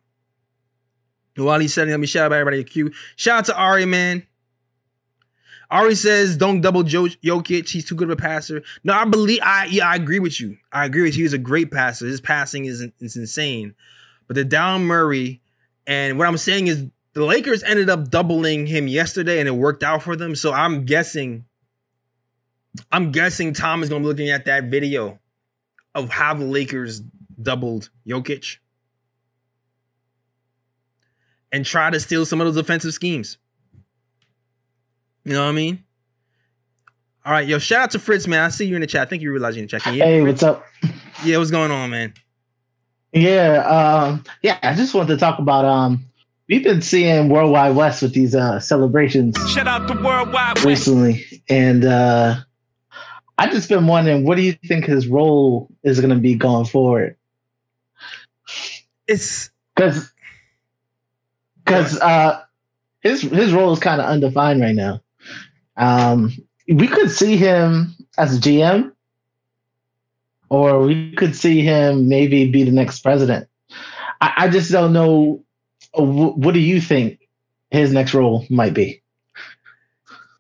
While 1.35 1.59
he's 1.59 1.73
setting 1.73 1.93
up, 1.93 1.99
me 1.99 2.07
shout 2.07 2.31
out 2.31 2.33
everybody 2.33 2.57
in 2.57 2.63
the 2.63 2.69
queue. 2.69 2.91
Shout 3.15 3.39
out 3.39 3.45
to 3.45 3.55
Ari, 3.55 3.85
man. 3.85 4.25
Ari 5.69 5.95
says, 5.95 6.37
"Don't 6.37 6.61
double 6.61 6.83
jo- 6.83 7.07
Jokic. 7.07 7.69
He's 7.69 7.85
too 7.85 7.95
good 7.95 8.09
of 8.09 8.17
a 8.17 8.21
passer." 8.21 8.63
No, 8.83 8.93
I 8.93 9.05
believe. 9.05 9.39
I 9.43 9.65
yeah, 9.65 9.87
I 9.87 9.95
agree 9.95 10.19
with 10.19 10.39
you. 10.39 10.57
I 10.71 10.85
agree 10.85 11.03
with 11.03 11.15
you. 11.17 11.25
He's 11.25 11.33
a 11.33 11.37
great 11.37 11.71
passer. 11.71 12.07
His 12.07 12.21
passing 12.21 12.65
is 12.65 12.81
is 12.99 13.17
insane. 13.17 13.75
But 14.27 14.35
the 14.35 14.45
down 14.45 14.85
Murray, 14.85 15.41
and 15.85 16.17
what 16.17 16.27
I'm 16.27 16.37
saying 16.37 16.67
is 16.67 16.85
the 17.17 17.25
Lakers 17.25 17.63
ended 17.63 17.89
up 17.89 18.11
doubling 18.11 18.67
him 18.67 18.87
yesterday, 18.87 19.39
and 19.39 19.47
it 19.47 19.53
worked 19.53 19.81
out 19.81 20.03
for 20.03 20.15
them. 20.15 20.35
So 20.35 20.53
I'm 20.53 20.85
guessing. 20.85 21.45
I'm 22.91 23.11
guessing 23.11 23.53
Tom 23.53 23.81
is 23.81 23.89
going 23.89 24.03
to 24.03 24.05
be 24.05 24.07
looking 24.07 24.29
at 24.29 24.45
that 24.45 24.65
video 24.65 25.17
of 25.95 26.09
how 26.09 26.35
the 26.35 26.45
Lakers 26.45 27.01
doubled 27.41 27.89
Jokic 28.07 28.57
and 31.51 31.65
try 31.65 31.89
to 31.89 31.99
steal 31.99 32.23
some 32.23 32.39
of 32.39 32.45
those 32.45 32.57
offensive 32.57 32.93
schemes. 32.93 33.39
You 35.23 35.33
know 35.33 35.43
what 35.43 35.49
I 35.49 35.53
mean? 35.53 35.83
All 37.25 37.31
right, 37.31 37.47
yo, 37.47 37.57
shout 37.57 37.81
out 37.81 37.91
to 37.91 37.99
Fritz, 37.99 38.27
man. 38.27 38.41
I 38.41 38.49
see 38.49 38.67
you 38.67 38.75
in 38.75 38.81
the 38.81 38.87
chat. 38.87 39.01
I 39.01 39.09
think 39.09 39.23
you 39.23 39.31
realize 39.31 39.55
you're 39.55 39.63
in 39.63 39.65
the 39.65 39.71
chat. 39.71 39.81
Can 39.81 39.95
Hey, 39.95 40.21
what's 40.21 40.43
up? 40.43 40.63
Yeah, 41.25 41.39
what's 41.39 41.49
going 41.49 41.71
on, 41.71 41.89
man? 41.89 42.13
Yeah, 43.11 43.63
um, 43.65 44.23
yeah. 44.43 44.59
I 44.61 44.75
just 44.75 44.93
wanted 44.93 45.15
to 45.15 45.17
talk 45.17 45.39
about 45.39 45.65
um, 45.65 46.06
we've 46.49 46.63
been 46.63 46.81
seeing 46.81 47.29
Worldwide 47.29 47.75
West 47.75 48.01
with 48.01 48.13
these 48.13 48.35
uh 48.35 48.59
celebrations 48.59 49.35
Shout 49.51 49.67
out 49.67 49.87
to 49.87 50.03
Worldwide 50.03 50.63
recently, 50.63 51.25
and 51.49 51.85
uh, 51.85 52.35
I 53.37 53.49
just 53.49 53.69
been 53.69 53.87
wondering, 53.87 54.25
what 54.25 54.35
do 54.35 54.41
you 54.41 54.53
think 54.53 54.85
his 54.85 55.07
role 55.07 55.69
is 55.83 55.99
going 55.99 56.09
to 56.09 56.19
be 56.19 56.35
going 56.35 56.65
forward? 56.65 57.15
It's 59.07 59.49
Because 59.75 60.11
because 61.67 61.99
uh, 61.99 62.41
his 63.01 63.21
his 63.21 63.53
role 63.53 63.73
is 63.73 63.79
kind 63.79 64.01
of 64.01 64.07
undefined 64.07 64.61
right 64.61 64.75
now. 64.75 65.01
Um, 65.75 66.31
we 66.67 66.87
could 66.87 67.11
see 67.11 67.37
him 67.37 67.95
as 68.17 68.37
a 68.37 68.39
GM, 68.39 68.91
or 70.49 70.81
we 70.81 71.13
could 71.13 71.35
see 71.35 71.61
him 71.61 72.07
maybe 72.07 72.49
be 72.49 72.63
the 72.63 72.71
next 72.71 73.01
president. 73.01 73.47
I, 74.21 74.33
I 74.37 74.49
just 74.49 74.71
don't 74.71 74.93
know. 74.93 75.43
Oh, 75.93 76.05
wh- 76.05 76.37
What 76.37 76.53
do 76.53 76.59
you 76.59 76.79
think 76.81 77.19
his 77.71 77.91
next 77.91 78.13
role 78.13 78.45
might 78.49 78.73
be? 78.73 79.01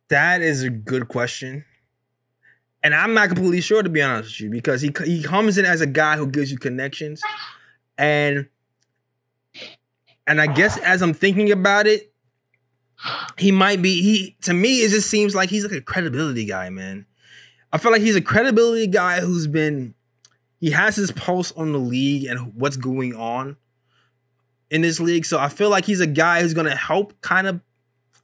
That 0.09 0.41
is 0.41 0.63
a 0.63 0.69
good 0.69 1.07
question. 1.07 1.65
And 2.83 2.95
I'm 2.95 3.13
not 3.13 3.27
completely 3.29 3.59
sure 3.61 3.83
to 3.83 3.89
be 3.89 4.01
honest 4.01 4.29
with 4.29 4.39
you 4.41 4.49
because 4.49 4.81
he 4.81 4.93
he 5.05 5.23
comes 5.23 5.57
in 5.57 5.65
as 5.65 5.81
a 5.81 5.87
guy 5.87 6.15
who 6.15 6.27
gives 6.27 6.51
you 6.51 6.57
connections. 6.57 7.21
And 7.97 8.47
and 10.25 10.39
I 10.39 10.47
guess 10.47 10.77
as 10.77 11.01
I'm 11.01 11.13
thinking 11.13 11.51
about 11.51 11.87
it, 11.87 12.13
he 13.37 13.51
might 13.51 13.81
be 13.81 14.01
he 14.01 14.37
to 14.43 14.53
me 14.53 14.79
it 14.83 14.89
just 14.89 15.09
seems 15.09 15.35
like 15.35 15.49
he's 15.49 15.63
like 15.63 15.73
a 15.73 15.81
credibility 15.81 16.45
guy, 16.45 16.69
man. 16.69 17.05
I 17.73 17.77
feel 17.77 17.91
like 17.91 18.01
he's 18.01 18.15
a 18.15 18.21
credibility 18.21 18.87
guy 18.87 19.19
who's 19.19 19.47
been 19.47 19.93
he 20.59 20.71
has 20.71 20.95
his 20.95 21.11
pulse 21.11 21.51
on 21.53 21.73
the 21.73 21.79
league 21.79 22.25
and 22.25 22.53
what's 22.55 22.77
going 22.77 23.15
on 23.15 23.57
in 24.69 24.81
this 24.81 24.99
league. 24.99 25.25
So 25.25 25.39
I 25.39 25.49
feel 25.49 25.69
like 25.69 25.85
he's 25.85 25.99
a 25.99 26.07
guy 26.07 26.41
who's 26.41 26.53
going 26.53 26.67
to 26.67 26.75
help 26.75 27.19
kind 27.21 27.47
of 27.47 27.61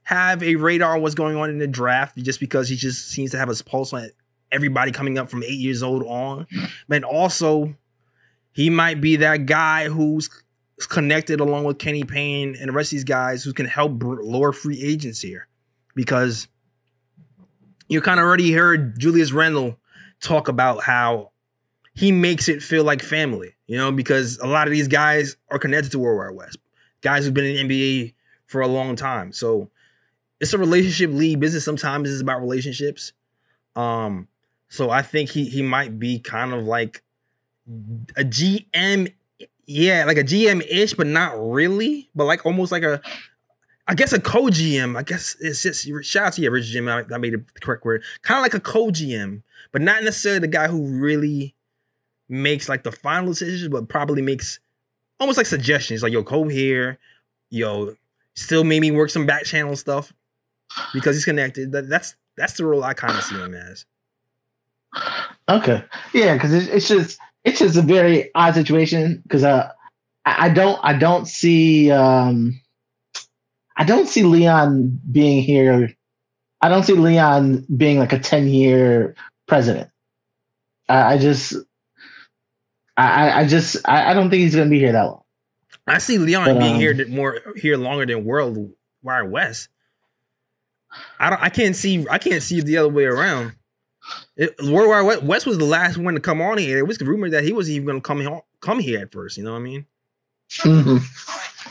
have 0.04 0.42
a 0.42 0.56
radar 0.56 0.96
on 0.96 1.02
what's 1.02 1.14
going 1.14 1.36
on 1.36 1.48
in 1.50 1.58
the 1.58 1.66
draft 1.66 2.16
just 2.18 2.40
because 2.40 2.68
he 2.68 2.76
just 2.76 3.08
seems 3.08 3.30
to 3.30 3.38
have 3.38 3.48
his 3.48 3.62
pulse 3.62 3.92
on 3.92 4.10
everybody 4.52 4.92
coming 4.92 5.18
up 5.18 5.30
from 5.30 5.42
eight 5.42 5.58
years 5.58 5.82
old 5.82 6.02
on. 6.04 6.46
But 6.88 7.02
also, 7.04 7.74
he 8.52 8.70
might 8.70 9.00
be 9.00 9.16
that 9.16 9.46
guy 9.46 9.88
who's 9.88 10.28
connected 10.88 11.40
along 11.40 11.64
with 11.64 11.78
Kenny 11.78 12.04
Payne 12.04 12.56
and 12.56 12.68
the 12.68 12.72
rest 12.72 12.88
of 12.88 12.96
these 12.96 13.04
guys 13.04 13.42
who 13.42 13.52
can 13.52 13.66
help 13.66 14.02
lower 14.02 14.52
free 14.52 14.80
agents 14.82 15.20
here 15.20 15.48
because 15.94 16.48
you 17.88 18.00
kind 18.00 18.20
of 18.20 18.24
already 18.24 18.52
heard 18.52 18.98
Julius 18.98 19.32
Randle 19.32 19.78
talk 20.20 20.48
about 20.48 20.82
how 20.82 21.30
he 21.94 22.10
makes 22.12 22.48
it 22.48 22.62
feel 22.62 22.84
like 22.84 23.02
family, 23.02 23.54
you 23.66 23.76
know, 23.76 23.92
because 23.92 24.38
a 24.38 24.46
lot 24.46 24.66
of 24.66 24.72
these 24.72 24.88
guys 24.88 25.36
are 25.50 25.58
connected 25.58 25.92
to 25.92 25.98
World 25.98 26.18
Wide 26.18 26.36
West, 26.36 26.58
guys 27.02 27.24
who've 27.24 27.34
been 27.34 27.44
in 27.44 27.68
the 27.68 27.74
NBA 27.74 28.14
for 28.46 28.60
a 28.60 28.68
long 28.68 28.96
time. 28.96 29.32
So 29.32 29.70
it's 30.40 30.52
a 30.52 30.58
relationship 30.58 31.10
league. 31.10 31.40
Business 31.40 31.64
sometimes 31.64 32.10
it's 32.10 32.20
about 32.20 32.40
relationships. 32.40 33.12
Um, 33.76 34.28
so 34.68 34.90
I 34.90 35.02
think 35.02 35.30
he 35.30 35.44
he 35.44 35.62
might 35.62 35.98
be 35.98 36.18
kind 36.18 36.52
of 36.52 36.64
like 36.64 37.02
a 38.16 38.24
GM, 38.24 39.12
yeah, 39.66 40.04
like 40.04 40.18
a 40.18 40.24
GM 40.24 40.66
ish, 40.68 40.94
but 40.94 41.06
not 41.06 41.32
really, 41.38 42.10
but 42.14 42.24
like 42.24 42.44
almost 42.44 42.72
like 42.72 42.82
a, 42.82 43.00
I 43.86 43.94
guess 43.94 44.12
a 44.12 44.20
co 44.20 44.44
GM. 44.44 44.98
I 44.98 45.02
guess 45.02 45.36
it's 45.40 45.62
just 45.62 45.88
shout 46.04 46.26
out 46.26 46.32
to 46.34 46.42
you, 46.42 46.50
Rich 46.50 46.66
Jim. 46.66 46.88
I, 46.88 47.04
I 47.12 47.18
made 47.18 47.34
the 47.34 47.44
correct 47.60 47.84
word. 47.84 48.02
Kind 48.22 48.38
of 48.38 48.42
like 48.42 48.54
a 48.54 48.60
co 48.60 48.88
GM, 48.88 49.42
but 49.70 49.80
not 49.80 50.02
necessarily 50.02 50.40
the 50.40 50.48
guy 50.48 50.66
who 50.66 50.86
really 50.86 51.54
makes 52.28 52.68
like 52.68 52.82
the 52.82 52.92
final 52.92 53.28
decisions, 53.28 53.68
but 53.68 53.88
probably 53.88 54.22
makes 54.22 54.58
almost 55.20 55.36
like 55.36 55.46
suggestions, 55.46 56.02
like 56.02 56.12
yo, 56.12 56.22
come 56.22 56.50
here, 56.50 56.98
yo, 57.50 57.94
still 58.34 58.64
maybe 58.64 58.90
work 58.90 59.10
some 59.10 59.26
back 59.26 59.44
channel 59.44 59.76
stuff 59.76 60.12
because 60.92 61.16
he's 61.16 61.24
connected. 61.24 61.72
That, 61.72 61.88
that's 61.88 62.16
that's 62.36 62.54
the 62.54 62.66
role 62.66 62.82
I 62.84 62.94
kind 62.94 63.16
of 63.16 63.22
see 63.22 63.36
him 63.36 63.54
as. 63.54 63.86
Okay, 65.48 65.82
yeah, 66.12 66.34
because 66.34 66.52
it's, 66.52 66.68
it's 66.68 66.88
just 66.88 67.18
it's 67.44 67.58
just 67.58 67.76
a 67.76 67.82
very 67.82 68.30
odd 68.34 68.54
situation 68.54 69.20
because 69.22 69.44
uh, 69.44 69.70
I, 70.24 70.46
I 70.46 70.48
don't 70.48 70.78
I 70.82 70.96
don't 70.96 71.26
see 71.26 71.90
um, 71.90 72.60
I 73.76 73.84
don't 73.84 74.08
see 74.08 74.22
Leon 74.22 75.00
being 75.10 75.42
here. 75.42 75.94
I 76.62 76.68
don't 76.68 76.84
see 76.84 76.94
Leon 76.94 77.66
being 77.76 77.98
like 77.98 78.12
a 78.12 78.18
ten 78.18 78.48
year 78.48 79.14
president. 79.46 79.90
I, 80.88 81.14
I 81.14 81.18
just 81.18 81.54
I 82.96 83.40
I- 83.40 83.46
just 83.46 83.76
I, 83.88 84.10
I 84.10 84.14
don't 84.14 84.30
think 84.30 84.40
he's 84.42 84.54
gonna 84.54 84.70
be 84.70 84.78
here 84.78 84.92
that 84.92 85.02
long. 85.02 85.22
I 85.86 85.98
see 85.98 86.18
Leon 86.18 86.46
But, 86.46 86.58
being 86.60 86.74
um, 86.74 86.80
here 86.80 87.06
more 87.08 87.40
here 87.56 87.76
longer 87.76 88.06
than 88.06 88.24
World 88.24 88.72
Wide 89.02 89.30
West. 89.30 89.68
I 91.18 91.30
don't. 91.30 91.42
I 91.42 91.48
can't 91.48 91.74
see. 91.76 92.06
I 92.08 92.18
can't 92.18 92.42
see 92.42 92.60
the 92.60 92.76
other 92.78 92.88
way 92.88 93.04
around. 93.04 93.54
It, 94.36 94.54
World 94.62 95.06
Wide 95.06 95.26
West, 95.26 95.46
was 95.46 95.58
the 95.58 95.64
last 95.64 95.96
one 95.98 96.14
to 96.14 96.20
come 96.20 96.40
on 96.40 96.58
here. 96.58 96.78
It 96.78 96.86
was 96.86 97.00
rumored 97.00 97.32
that 97.32 97.42
he 97.42 97.52
was 97.52 97.68
even 97.70 97.86
going 97.86 97.98
to 97.98 98.02
come 98.06 98.20
here, 98.20 98.40
come 98.60 98.78
here 98.78 99.00
at 99.00 99.12
first. 99.12 99.36
You 99.36 99.44
know 99.44 99.52
what 99.52 99.58
I 99.60 99.62
mean? 99.62 99.86
Mhm. 100.50 101.00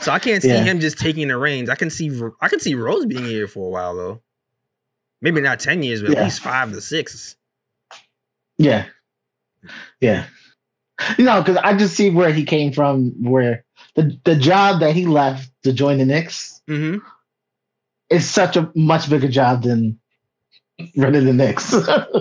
So 0.02 0.12
I 0.12 0.18
can't 0.18 0.42
see 0.42 0.48
Yeah. 0.48 0.64
him 0.64 0.80
just 0.80 0.98
taking 0.98 1.28
the 1.28 1.38
reins. 1.38 1.70
I 1.70 1.74
can 1.76 1.90
see. 1.90 2.10
I 2.40 2.48
can 2.48 2.60
see 2.60 2.74
Rose 2.74 3.06
being 3.06 3.24
here 3.24 3.46
for 3.48 3.66
a 3.66 3.70
while 3.70 3.96
though. 3.96 4.20
Maybe 5.22 5.40
not 5.40 5.58
ten 5.60 5.82
years, 5.82 6.02
but 6.02 6.10
Yeah. 6.12 6.18
at 6.18 6.24
least 6.24 6.40
five 6.40 6.70
to 6.72 6.80
six. 6.80 7.36
Yeah, 8.58 8.86
yeah. 10.00 10.26
You 11.18 11.24
know, 11.24 11.42
because 11.42 11.56
I 11.58 11.76
just 11.76 11.96
see 11.96 12.10
where 12.10 12.32
he 12.32 12.44
came 12.44 12.72
from. 12.72 13.10
Where 13.22 13.64
the 13.96 14.18
the 14.24 14.36
job 14.36 14.80
that 14.80 14.94
he 14.94 15.06
left 15.06 15.50
to 15.64 15.72
join 15.72 15.98
the 15.98 16.04
Knicks 16.04 16.60
hmm 16.66 16.98
is 18.10 18.28
such 18.28 18.56
a 18.56 18.70
much 18.74 19.08
bigger 19.08 19.28
job 19.28 19.62
than 19.62 19.98
running 20.96 21.24
the 21.24 21.32
Knicks. 21.32 21.74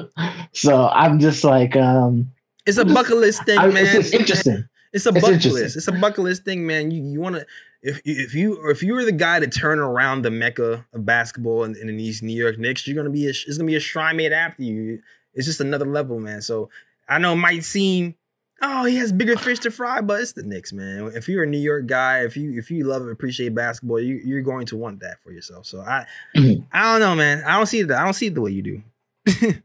so 0.54 0.88
I'm 0.90 1.20
just 1.20 1.44
like, 1.44 1.76
um, 1.76 2.32
It's 2.66 2.78
a 2.78 2.86
bucket 2.86 3.18
list 3.18 3.44
thing, 3.46 3.60
I, 3.60 3.68
man. 3.68 3.86
it's 3.98 4.12
interesting. 4.12 4.68
It's 4.94 5.06
a 5.06 5.10
It's 5.10 5.22
bucket 5.22 5.46
list. 5.52 5.76
It's 5.76 5.88
a 5.88 5.92
bucket 5.92 6.24
list 6.24 6.46
thing, 6.46 6.66
man. 6.66 6.92
You 6.92 7.04
you 7.04 7.20
want 7.20 7.36
to 7.36 7.46
if 7.82 8.02
if 8.06 8.34
you 8.34 8.70
if 8.70 8.82
you 8.82 8.94
were 8.94 9.04
the 9.04 9.12
guy 9.12 9.40
to 9.40 9.48
turn 9.48 9.80
around 9.80 10.22
the 10.22 10.32
mecca 10.32 10.86
of 10.94 11.06
basketball 11.06 11.64
in, 11.64 11.76
in 11.76 11.96
these 11.98 12.22
New 12.22 12.36
York 12.36 12.58
Knicks, 12.58 12.88
you're 12.88 12.96
gonna 12.96 13.10
be 13.10 13.26
a, 13.26 13.30
it's 13.32 13.58
gonna 13.58 13.68
be 13.68 13.76
a 13.76 13.80
shrine 13.80 14.18
made 14.18 14.32
after 14.32 14.64
you. 14.64 15.00
It's 15.34 15.48
just 15.48 15.60
another 15.60 15.86
level, 15.86 16.20
man. 16.20 16.42
So 16.42 16.70
I 17.10 17.18
know 17.18 17.34
it 17.34 17.38
might 17.38 17.64
seem 17.64 18.16
oh 18.64 18.86
he 18.86 18.96
has 18.98 19.12
bigger 19.12 19.38
fish 19.38 19.60
to 19.60 19.72
fry, 19.72 20.02
but 20.02 20.22
it's 20.22 20.34
the 20.34 20.42
Knicks, 20.44 20.74
man. 20.74 21.12
If 21.14 21.28
you're 21.30 21.44
a 21.44 21.48
New 21.48 21.60
York 21.60 21.86
guy, 21.86 22.22
if 22.24 22.36
you 22.36 22.58
if 22.58 22.72
you 22.72 22.86
love 22.86 23.04
and 23.04 23.12
appreciate 23.12 23.54
basketball, 23.54 24.00
you 24.00 24.20
you're 24.26 24.42
going 24.42 24.66
to 24.68 24.78
want 24.78 25.02
that 25.02 25.22
for 25.24 25.32
yourself. 25.32 25.66
So 25.68 25.82
I 25.82 26.06
Mhm. 26.36 26.66
I 26.72 26.92
don't 26.94 27.02
know, 27.02 27.16
man. 27.16 27.44
I 27.46 27.58
don't 27.58 27.68
see 27.68 27.82
it. 27.82 27.92
I 27.92 28.04
don't 28.04 28.14
see 28.14 28.28
it 28.28 28.34
the 28.36 28.42
way 28.42 28.52
you 28.52 28.64
do. 28.64 29.54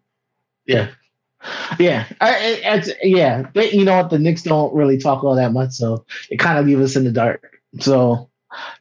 Yeah, 0.66 0.88
yeah, 1.78 2.04
I, 2.20 2.82
yeah. 3.02 3.48
But 3.54 3.72
you 3.72 3.84
know 3.86 3.96
what? 3.96 4.10
The 4.10 4.18
Knicks 4.18 4.42
don't 4.42 4.74
really 4.74 4.98
talk 4.98 5.24
all 5.24 5.34
that 5.36 5.52
much, 5.52 5.70
so 5.72 6.04
it 6.28 6.36
kind 6.38 6.58
of 6.58 6.66
leaves 6.66 6.82
us 6.82 6.96
in 6.96 7.04
the 7.04 7.10
dark. 7.12 7.58
So 7.80 8.28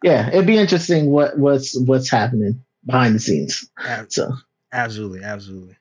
yeah, 0.03 0.28
it'd 0.30 0.45
be 0.47 0.57
interesting 0.57 1.09
what 1.11 1.38
what's 1.38 1.80
what's 1.80 2.09
happening 2.09 2.61
behind 2.86 3.15
the 3.15 3.20
scenes. 3.20 3.70
Ab- 3.86 4.11
So 4.11 4.34
Absolutely, 4.74 5.24
absolutely. 5.24 5.78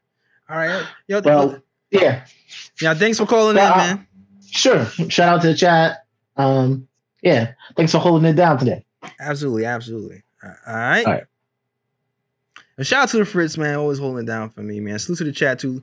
All 0.48 0.56
right, 0.58 0.86
yo, 1.08 1.20
well, 1.24 1.60
yeah. 1.90 2.24
yeah. 2.80 2.94
Thanks 2.94 3.18
for 3.18 3.26
calling 3.26 3.56
in, 3.56 3.62
uh, 3.64 3.76
man. 3.76 4.06
Sure. 4.50 4.84
Shout 5.08 5.28
out 5.28 5.42
to 5.42 5.48
the 5.48 5.54
chat. 5.54 6.04
Um, 6.36 6.88
yeah. 7.22 7.52
Thanks 7.76 7.92
for 7.92 7.98
holding 7.98 8.28
it 8.28 8.36
down 8.36 8.58
today. 8.58 8.84
Absolutely, 9.20 9.64
absolutely. 9.64 10.22
All 10.42 10.74
right. 10.74 11.06
All 11.06 11.12
right. 11.12 11.24
And 12.78 12.86
shout 12.86 13.04
out 13.04 13.08
to 13.10 13.18
the 13.18 13.24
Fritz, 13.24 13.56
man, 13.56 13.76
always 13.76 13.98
holding 13.98 14.24
it 14.24 14.26
down 14.26 14.50
for 14.50 14.60
me, 14.60 14.80
man. 14.80 14.98
Salute 14.98 15.18
to 15.18 15.24
the 15.24 15.32
chat 15.32 15.58
too. 15.58 15.82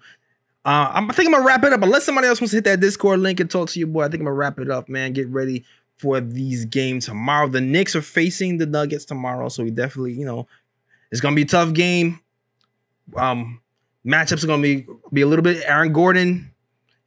Uh, 0.66 0.92
I'm, 0.94 1.10
I 1.10 1.14
think 1.14 1.28
I'm 1.28 1.34
gonna 1.34 1.46
wrap 1.46 1.64
it 1.64 1.74
up. 1.74 1.82
Unless 1.82 2.06
somebody 2.06 2.28
else 2.28 2.40
wants 2.40 2.52
to 2.52 2.58
hit 2.58 2.64
that 2.66 2.80
Discord 2.80 3.20
link 3.20 3.40
and 3.40 3.50
talk 3.50 3.70
to 3.70 3.80
you, 3.80 3.88
boy, 3.88 4.04
I 4.04 4.06
think 4.06 4.22
I'm 4.22 4.26
gonna 4.26 4.36
wrap 4.36 4.60
it 4.60 4.70
up, 4.70 4.88
man. 4.88 5.12
Get 5.12 5.28
ready 5.28 5.66
for 5.98 6.22
these 6.22 6.66
games 6.66 7.08
tomorrow. 7.08 7.48
The 7.48 7.62
Knicks 7.62 7.96
are 7.96 8.02
facing 8.02 8.58
the 8.58 8.66
Nuggets 8.66 9.06
tomorrow, 9.06 9.50
so 9.50 9.64
we 9.64 9.72
definitely, 9.72 10.14
you 10.14 10.26
know, 10.26 10.48
it's 11.12 11.20
gonna 11.20 11.36
be 11.36 11.42
a 11.42 11.46
tough 11.46 11.74
game. 11.74 12.20
Um, 13.18 13.60
matchups 14.06 14.44
are 14.44 14.48
gonna 14.48 14.62
be 14.62 14.86
be 15.12 15.22
a 15.22 15.28
little 15.28 15.44
bit. 15.44 15.64
Aaron 15.66 15.92
Gordon 15.92 16.53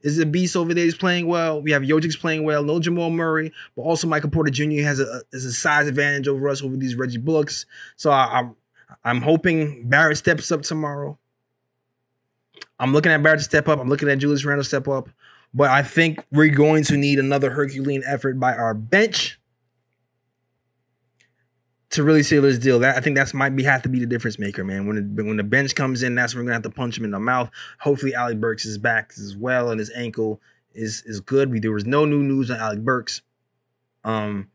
is 0.06 0.18
a 0.18 0.26
beast 0.26 0.56
over 0.56 0.72
there. 0.72 0.84
He's 0.84 0.96
playing 0.96 1.26
well. 1.26 1.60
We 1.60 1.72
have 1.72 1.82
Jokic's 1.82 2.16
playing 2.16 2.44
well. 2.44 2.62
No 2.62 2.78
Jamal 2.78 3.10
Murray, 3.10 3.52
but 3.74 3.82
also 3.82 4.06
Michael 4.06 4.30
Porter 4.30 4.50
Jr. 4.50 4.82
has 4.82 5.00
a 5.00 5.22
a 5.32 5.38
size 5.38 5.88
advantage 5.88 6.28
over 6.28 6.48
us 6.48 6.62
over 6.62 6.76
these 6.76 6.94
Reggie 6.94 7.18
Bullocks. 7.18 7.66
So 7.96 8.10
I, 8.10 8.38
I'm 8.38 8.56
I'm 9.04 9.20
hoping 9.20 9.88
Barrett 9.88 10.18
steps 10.18 10.52
up 10.52 10.62
tomorrow. 10.62 11.18
I'm 12.78 12.92
looking 12.92 13.10
at 13.10 13.22
Barrett 13.22 13.40
to 13.40 13.44
step 13.44 13.68
up. 13.68 13.80
I'm 13.80 13.88
looking 13.88 14.08
at 14.08 14.18
Julius 14.18 14.44
Randle 14.44 14.64
step 14.64 14.86
up. 14.86 15.08
But 15.52 15.70
I 15.70 15.82
think 15.82 16.24
we're 16.30 16.54
going 16.54 16.84
to 16.84 16.96
need 16.96 17.18
another 17.18 17.50
Herculean 17.50 18.02
effort 18.06 18.38
by 18.38 18.54
our 18.54 18.74
bench 18.74 19.40
to 21.96 22.04
really 22.04 22.22
seal 22.22 22.42
this 22.42 22.58
deal. 22.58 22.78
That 22.78 22.96
I 22.96 23.00
think 23.00 23.16
that's 23.16 23.34
might 23.34 23.56
be 23.56 23.62
have 23.64 23.82
to 23.82 23.88
be 23.88 23.98
the 23.98 24.06
difference 24.06 24.38
maker, 24.38 24.64
man. 24.64 24.86
When 24.86 25.14
the, 25.14 25.24
when 25.24 25.36
the 25.36 25.44
bench 25.44 25.74
comes 25.74 26.02
in, 26.02 26.14
that's 26.14 26.34
when 26.34 26.44
we're 26.44 26.50
gonna 26.50 26.54
have 26.54 26.62
to 26.62 26.70
punch 26.70 26.96
him 26.96 27.04
in 27.04 27.10
the 27.10 27.20
mouth. 27.20 27.50
Hopefully, 27.80 28.14
Alec 28.14 28.40
Burks 28.40 28.64
is 28.64 28.78
back 28.78 29.12
as 29.16 29.36
well, 29.36 29.70
and 29.70 29.78
his 29.78 29.90
ankle 29.94 30.40
is 30.74 31.02
is 31.06 31.20
good. 31.20 31.50
We 31.50 31.60
there 31.60 31.72
was 31.72 31.86
no 31.86 32.04
new 32.04 32.22
news 32.22 32.50
on 32.50 32.58
Alec 32.58 32.80
Burks. 32.80 33.22
Um, 34.04 34.50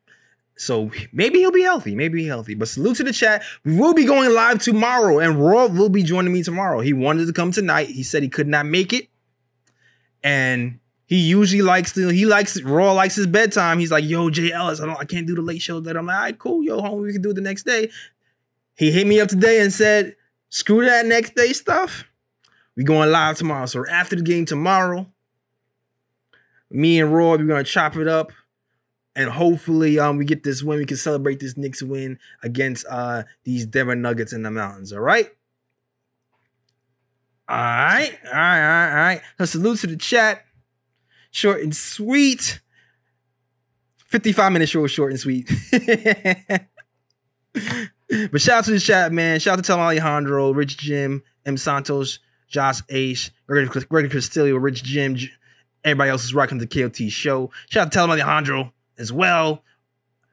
so 0.58 0.92
maybe 1.12 1.40
he'll 1.40 1.52
be 1.52 1.64
healthy. 1.64 1.96
Maybe 1.96 2.24
he'll 2.24 2.36
healthy. 2.36 2.54
But 2.54 2.68
salute 2.68 2.98
to 2.98 3.04
the 3.04 3.14
chat. 3.14 3.44
We 3.66 3.76
will 3.76 3.94
be 3.94 4.06
going 4.06 4.32
live 4.34 4.60
tomorrow, 4.60 5.20
and 5.20 5.44
Raw 5.44 5.68
will 5.68 5.90
be 5.90 6.04
joining 6.04 6.32
me 6.32 6.44
tomorrow. 6.44 6.80
He 6.82 6.94
wanted 6.94 7.26
to 7.26 7.34
come 7.34 7.52
tonight. 7.52 7.90
He 7.90 8.04
said 8.04 8.24
he 8.24 8.30
could 8.30 8.48
not 8.48 8.66
make 8.66 8.94
it, 8.94 9.08
and 10.24 10.80
he 11.12 11.18
usually 11.18 11.62
likes 11.62 11.92
to. 11.92 12.08
He 12.08 12.26
likes 12.26 12.62
Raw 12.62 12.94
likes 12.94 13.16
his 13.16 13.28
bedtime. 13.28 13.80
He's 13.80 13.92
like, 13.92 14.06
"Yo, 14.06 14.30
Jay 14.30 14.54
Ellis, 14.54 14.80
I 14.80 14.86
don't, 14.86 14.98
I 14.98 15.04
can't 15.04 15.28
do 15.28 15.36
the 15.36 15.42
late 15.42 15.62
show." 15.62 15.82
That 15.82 15.98
I'm 15.98 16.06
like, 16.06 16.16
"All 16.16 16.22
right, 16.22 16.40
cool, 16.40 16.64
yo, 16.64 16.80
homie, 16.80 17.02
we 17.02 17.12
can 17.12 17.22
do 17.22 17.32
it 17.32 17.34
the 17.34 17.42
next 17.42 17.64
day." 17.64 17.90
He 18.76 18.92
hit 18.92 19.06
me 19.06 19.20
up 19.20 19.28
today 19.28 19.60
and 19.60 19.74
said, 19.74 20.16
"Screw 20.48 20.86
that 20.86 21.06
next 21.06 21.36
day 21.36 21.52
stuff. 21.52 22.06
We 22.78 22.86
going 22.86 23.12
live 23.12 23.38
tomorrow. 23.38 23.66
So 23.66 23.86
after 23.90 24.16
the 24.16 24.22
game 24.22 24.46
tomorrow, 24.46 25.06
Me 26.70 27.02
and 27.02 27.14
Roy, 27.14 27.32
we're 27.32 27.44
gonna 27.44 27.66
chop 27.66 27.98
it 27.98 28.08
up. 28.08 28.32
And 29.14 29.30
hopefully, 29.30 30.00
um, 30.00 30.16
we 30.16 30.24
get 30.24 30.44
this 30.44 30.64
win. 30.64 30.80
We 30.80 30.86
can 30.86 30.96
celebrate 30.96 31.42
this 31.42 31.58
Knicks 31.58 31.84
win 31.84 32.20
against 32.42 32.86
uh 32.90 33.24
these 33.44 33.66
Denver 33.66 33.98
Nuggets 33.98 34.32
in 34.32 34.44
the 34.44 34.52
mountains. 34.52 34.94
All 34.94 35.02
right. 35.02 35.30
All 37.50 37.58
right, 37.58 38.18
all 38.28 38.32
right, 38.32 38.62
all 38.62 38.70
right, 38.70 38.90
all 38.92 39.04
right. 39.08 39.22
So 39.40 39.44
salute 39.44 39.80
to 39.80 39.88
the 39.88 39.98
chat. 39.98 40.46
Short 41.32 41.62
and 41.62 41.76
sweet. 41.76 42.62
55 43.98 44.52
minute 44.52 44.70
show, 44.70 44.86
short 44.88 45.12
and 45.12 45.20
sweet. 45.20 45.50
but 47.54 48.42
shout 48.42 48.58
out 48.58 48.66
to 48.66 48.72
the 48.72 48.80
chat, 48.80 49.14
man. 49.14 49.40
Shout 49.40 49.58
out 49.58 49.64
to 49.64 49.68
Tom 49.68 49.80
Alejandro, 49.80 50.52
Rich 50.52 50.78
Jim, 50.78 51.24
M. 51.46 51.56
Santos, 51.56 52.20
Josh 52.50 52.82
Ace, 52.90 53.32
Gregory 53.48 54.10
Castillo, 54.10 54.58
Rich 54.58 54.84
Jim. 54.84 55.18
Everybody 55.86 56.10
else 56.12 56.26
is 56.26 56.34
rocking 56.34 56.58
the 56.58 56.68
KOT 56.68 57.10
show. 57.10 57.50
Shout 57.70 57.88
out 57.88 57.92
to 57.94 57.98
Tom 57.98 58.12
Alejandro 58.12 58.74
as 58.98 59.14
well. 59.14 59.64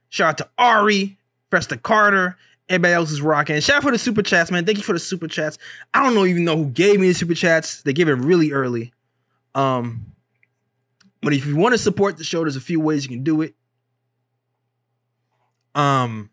Shout 0.08 0.28
out 0.28 0.38
to 0.38 0.48
Ari, 0.58 1.16
Festa 1.50 1.76
Carter. 1.76 2.36
Everybody 2.68 2.94
else 2.94 3.12
is 3.12 3.22
rocking. 3.22 3.60
Shout 3.60 3.76
out 3.76 3.82
for 3.84 3.92
the 3.92 3.98
super 3.98 4.22
chats, 4.22 4.50
man. 4.50 4.66
Thank 4.66 4.78
you 4.78 4.84
for 4.84 4.92
the 4.92 4.98
super 4.98 5.28
chats. 5.28 5.56
I 5.94 6.02
don't 6.02 6.14
know 6.14 6.26
even 6.26 6.44
know 6.44 6.56
who 6.56 6.66
gave 6.66 6.98
me 6.98 7.08
the 7.08 7.14
super 7.14 7.34
chats. 7.34 7.82
They 7.82 7.92
gave 7.92 8.08
it 8.08 8.14
really 8.14 8.50
early. 8.52 8.92
Um, 9.54 10.12
but 11.22 11.32
if 11.32 11.46
you 11.46 11.56
want 11.56 11.74
to 11.74 11.78
support 11.78 12.16
the 12.16 12.24
show, 12.24 12.40
there's 12.40 12.56
a 12.56 12.60
few 12.60 12.80
ways 12.80 13.04
you 13.04 13.10
can 13.10 13.24
do 13.24 13.42
it. 13.42 13.54
Um, 15.74 16.30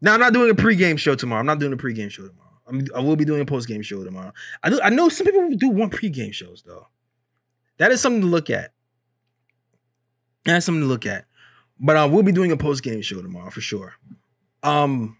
now 0.00 0.14
I'm 0.14 0.20
not 0.20 0.32
doing 0.32 0.50
a 0.50 0.54
pregame 0.54 0.98
show 0.98 1.14
tomorrow. 1.14 1.40
I'm 1.40 1.46
not 1.46 1.58
doing 1.58 1.72
a 1.72 1.76
pregame 1.76 2.10
show 2.10 2.26
tomorrow. 2.26 2.60
I'm, 2.66 2.86
I 2.94 3.00
will 3.00 3.16
be 3.16 3.24
doing 3.24 3.40
a 3.40 3.46
postgame 3.46 3.84
show 3.84 4.04
tomorrow. 4.04 4.32
I 4.62 4.70
do. 4.70 4.80
I 4.82 4.90
know 4.90 5.08
some 5.08 5.26
people 5.26 5.50
do 5.56 5.68
want 5.68 5.92
pregame 5.92 6.32
shows 6.32 6.62
though. 6.66 6.88
That 7.78 7.90
is 7.90 8.00
something 8.00 8.22
to 8.22 8.26
look 8.26 8.50
at. 8.50 8.72
That's 10.44 10.66
something 10.66 10.82
to 10.82 10.86
look 10.86 11.06
at. 11.06 11.24
But 11.80 11.96
I 11.96 12.04
will 12.04 12.22
be 12.22 12.32
doing 12.32 12.52
a 12.52 12.56
postgame 12.56 13.02
show 13.02 13.20
tomorrow 13.20 13.50
for 13.50 13.60
sure. 13.60 13.94
Um. 14.62 15.18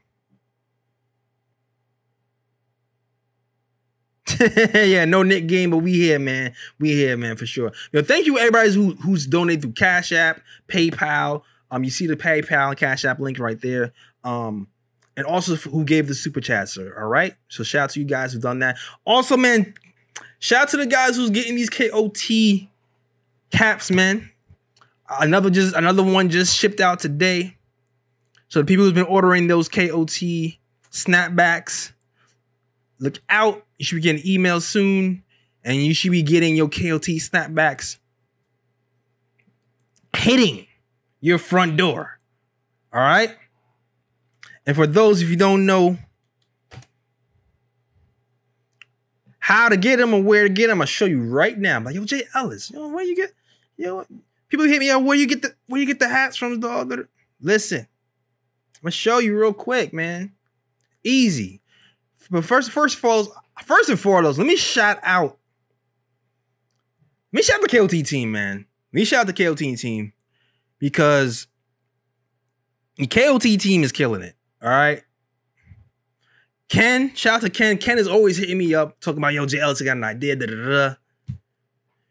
yeah, 4.75 5.05
no 5.05 5.23
Nick 5.23 5.47
game, 5.47 5.71
but 5.71 5.79
we 5.79 5.93
here, 5.93 6.19
man. 6.19 6.55
We 6.79 6.93
here, 6.93 7.17
man, 7.17 7.37
for 7.37 7.47
sure. 7.47 7.73
Yo, 7.93 8.03
thank 8.03 8.27
you 8.27 8.39
everybody 8.39 8.73
who 8.73 8.95
who's 8.95 9.27
donated 9.27 9.63
through 9.63 9.73
Cash 9.73 10.13
App, 10.13 10.41
PayPal. 10.69 11.43
Um, 11.71 11.85
you 11.85 11.91
see 11.91 12.07
the 12.07 12.17
PayPal 12.17 12.69
and 12.69 12.77
Cash 12.77 13.05
App 13.05 13.19
link 13.19 13.39
right 13.39 13.61
there. 13.61 13.93
Um, 14.23 14.69
and 15.17 15.27
also 15.27 15.57
who 15.57 15.85
gave 15.85 16.09
the 16.09 16.15
super 16.15 16.41
chat, 16.41 16.69
sir. 16.69 16.95
All 16.99 17.09
right. 17.09 17.35
So 17.49 17.63
shout 17.63 17.85
out 17.85 17.91
to 17.91 18.01
you 18.01 18.07
guys 18.07 18.33
who've 18.33 18.43
done 18.43 18.61
that. 18.61 18.77
Also, 19.07 19.37
man, 19.37 19.75
shout 20.39 20.63
out 20.63 20.69
to 20.71 20.77
the 20.77 20.87
guys 20.87 21.17
who's 21.17 21.31
getting 21.31 21.55
these 21.55 21.71
KOT 21.71 22.69
caps, 23.51 23.91
man. 23.91 24.31
Another 25.21 25.51
just 25.51 25.75
another 25.77 26.03
one 26.03 26.31
just 26.31 26.57
shipped 26.57 26.81
out 26.81 26.99
today. 26.99 27.57
So 28.49 28.61
the 28.61 28.65
people 28.65 28.85
who's 28.85 28.95
been 28.95 29.05
ordering 29.05 29.47
those 29.49 29.69
KOT 29.69 30.57
snapbacks, 30.91 31.93
look 33.05 33.21
out. 33.29 33.65
You 33.79 33.85
should 33.85 33.97
be 33.97 34.01
getting 34.01 34.23
emails 34.23 34.63
soon, 34.63 35.23
and 35.63 35.77
you 35.77 35.95
should 35.95 36.11
be 36.11 36.23
getting 36.23 36.57
your 36.57 36.69
KOT 36.69 37.07
snapbacks 37.21 37.99
hitting 40.17 40.67
your 41.21 41.39
front 41.39 41.77
door. 41.77 42.19
All 42.93 43.01
right. 43.01 43.37
And 44.67 44.75
for 44.75 44.87
those 44.87 45.21
if 45.21 45.29
you 45.29 45.37
don't 45.37 45.67
know 45.67 45.99
how 49.39 49.69
to 49.69 49.77
get 49.77 49.97
them 49.97 50.15
or 50.15 50.23
where 50.23 50.45
to 50.45 50.49
get 50.49 50.69
them, 50.69 50.81
I'll 50.81 50.87
show 50.87 51.05
you 51.05 51.23
right 51.23 51.59
now. 51.59 51.77
I'm 51.77 51.85
like, 51.85 51.95
yo, 51.95 52.05
Jay 52.05 52.23
Ellis, 52.35 52.73
know, 52.73 52.89
where 52.89 53.05
you 53.05 53.15
get, 53.15 53.33
know, 53.77 54.07
people 54.49 54.65
hit 54.65 54.79
me 54.79 54.89
up, 54.89 55.03
where 55.03 55.17
you 55.17 55.27
get 55.27 55.43
the 55.43 55.55
where 55.67 55.81
you 55.81 55.87
get 55.87 55.99
the 55.99 56.09
hats 56.09 56.37
from, 56.37 56.61
dog? 56.61 57.07
Listen, 57.41 57.81
I'm 57.81 58.83
gonna 58.83 58.93
show 58.93 59.19
you 59.19 59.39
real 59.39 59.53
quick, 59.53 59.93
man. 59.93 60.33
Easy. 61.03 61.61
But 62.31 62.45
first, 62.45 62.71
first 62.71 63.03
all, 63.05 63.35
first 63.65 63.89
and 63.89 63.99
foremost, 63.99 64.39
let 64.39 64.47
me 64.47 64.57
shout 64.57 64.99
out. 65.03 65.39
Let 67.33 67.39
me 67.39 67.43
shout 67.43 67.57
out 67.57 67.69
the 67.69 67.77
KOT 67.77 68.07
team, 68.07 68.33
man. 68.33 68.67
Let 68.93 69.01
me 69.01 69.05
shout 69.05 69.21
out 69.29 69.35
the 69.35 69.45
KOT 69.45 69.79
team 69.79 70.13
because 70.79 71.47
the 72.97 73.07
KOT 73.07 73.43
team 73.43 73.83
is 73.83 73.93
killing 73.93 74.23
it. 74.23 74.37
All 74.63 74.69
right. 74.69 75.03
Ken, 76.69 77.15
shout 77.15 77.35
out 77.35 77.41
to 77.43 77.51
Ken. 77.51 77.77
Ken 77.79 77.99
is 77.99 78.09
always 78.09 78.37
hitting 78.37 78.59
me 78.59 78.75
up, 78.75 78.99
talking 79.01 79.19
about, 79.19 79.35
yo, 79.35 79.45
Ellis, 79.45 79.83
got 79.83 79.97
an 79.97 80.05
idea. 80.05 80.37
Da, 80.37 80.47
da, 80.47 80.55
da. 80.55 80.95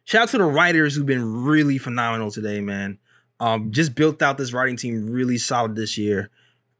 Shout 0.05 0.24
out 0.24 0.30
to 0.30 0.38
the 0.38 0.43
writers 0.43 0.95
who've 0.95 1.05
been 1.05 1.43
really 1.43 1.78
phenomenal 1.78 2.30
today, 2.30 2.59
man. 2.61 2.99
Um, 3.39 3.72
just 3.72 3.95
built 3.95 4.22
out 4.22 4.38
this 4.38 4.53
writing 4.53 4.78
team 4.78 5.09
really 5.09 5.38
solid 5.38 5.76
this 5.76 5.97
year, 5.97 6.30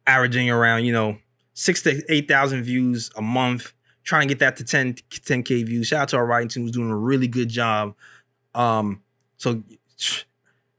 averaging 0.06 0.50
around, 0.50 0.86
you 0.86 0.94
know, 0.94 1.18
six 1.54 1.82
to 1.84 2.02
8,000 2.10 2.64
views 2.64 3.12
a 3.16 3.22
month, 3.22 3.74
trying 4.04 4.28
to 4.28 4.34
get 4.34 4.40
that 4.40 4.58
to 4.58 4.64
10, 4.64 4.96
10K 5.10 5.66
views. 5.66 5.88
Shout 5.88 6.02
out 6.02 6.10
to 6.10 6.18
our 6.18 6.26
writing 6.26 6.50
team 6.50 6.64
who's 6.64 6.72
doing 6.72 6.90
a 6.90 6.98
really 6.98 7.28
good 7.28 7.50
job. 7.50 7.96
Um, 8.56 9.02
so, 9.38 9.64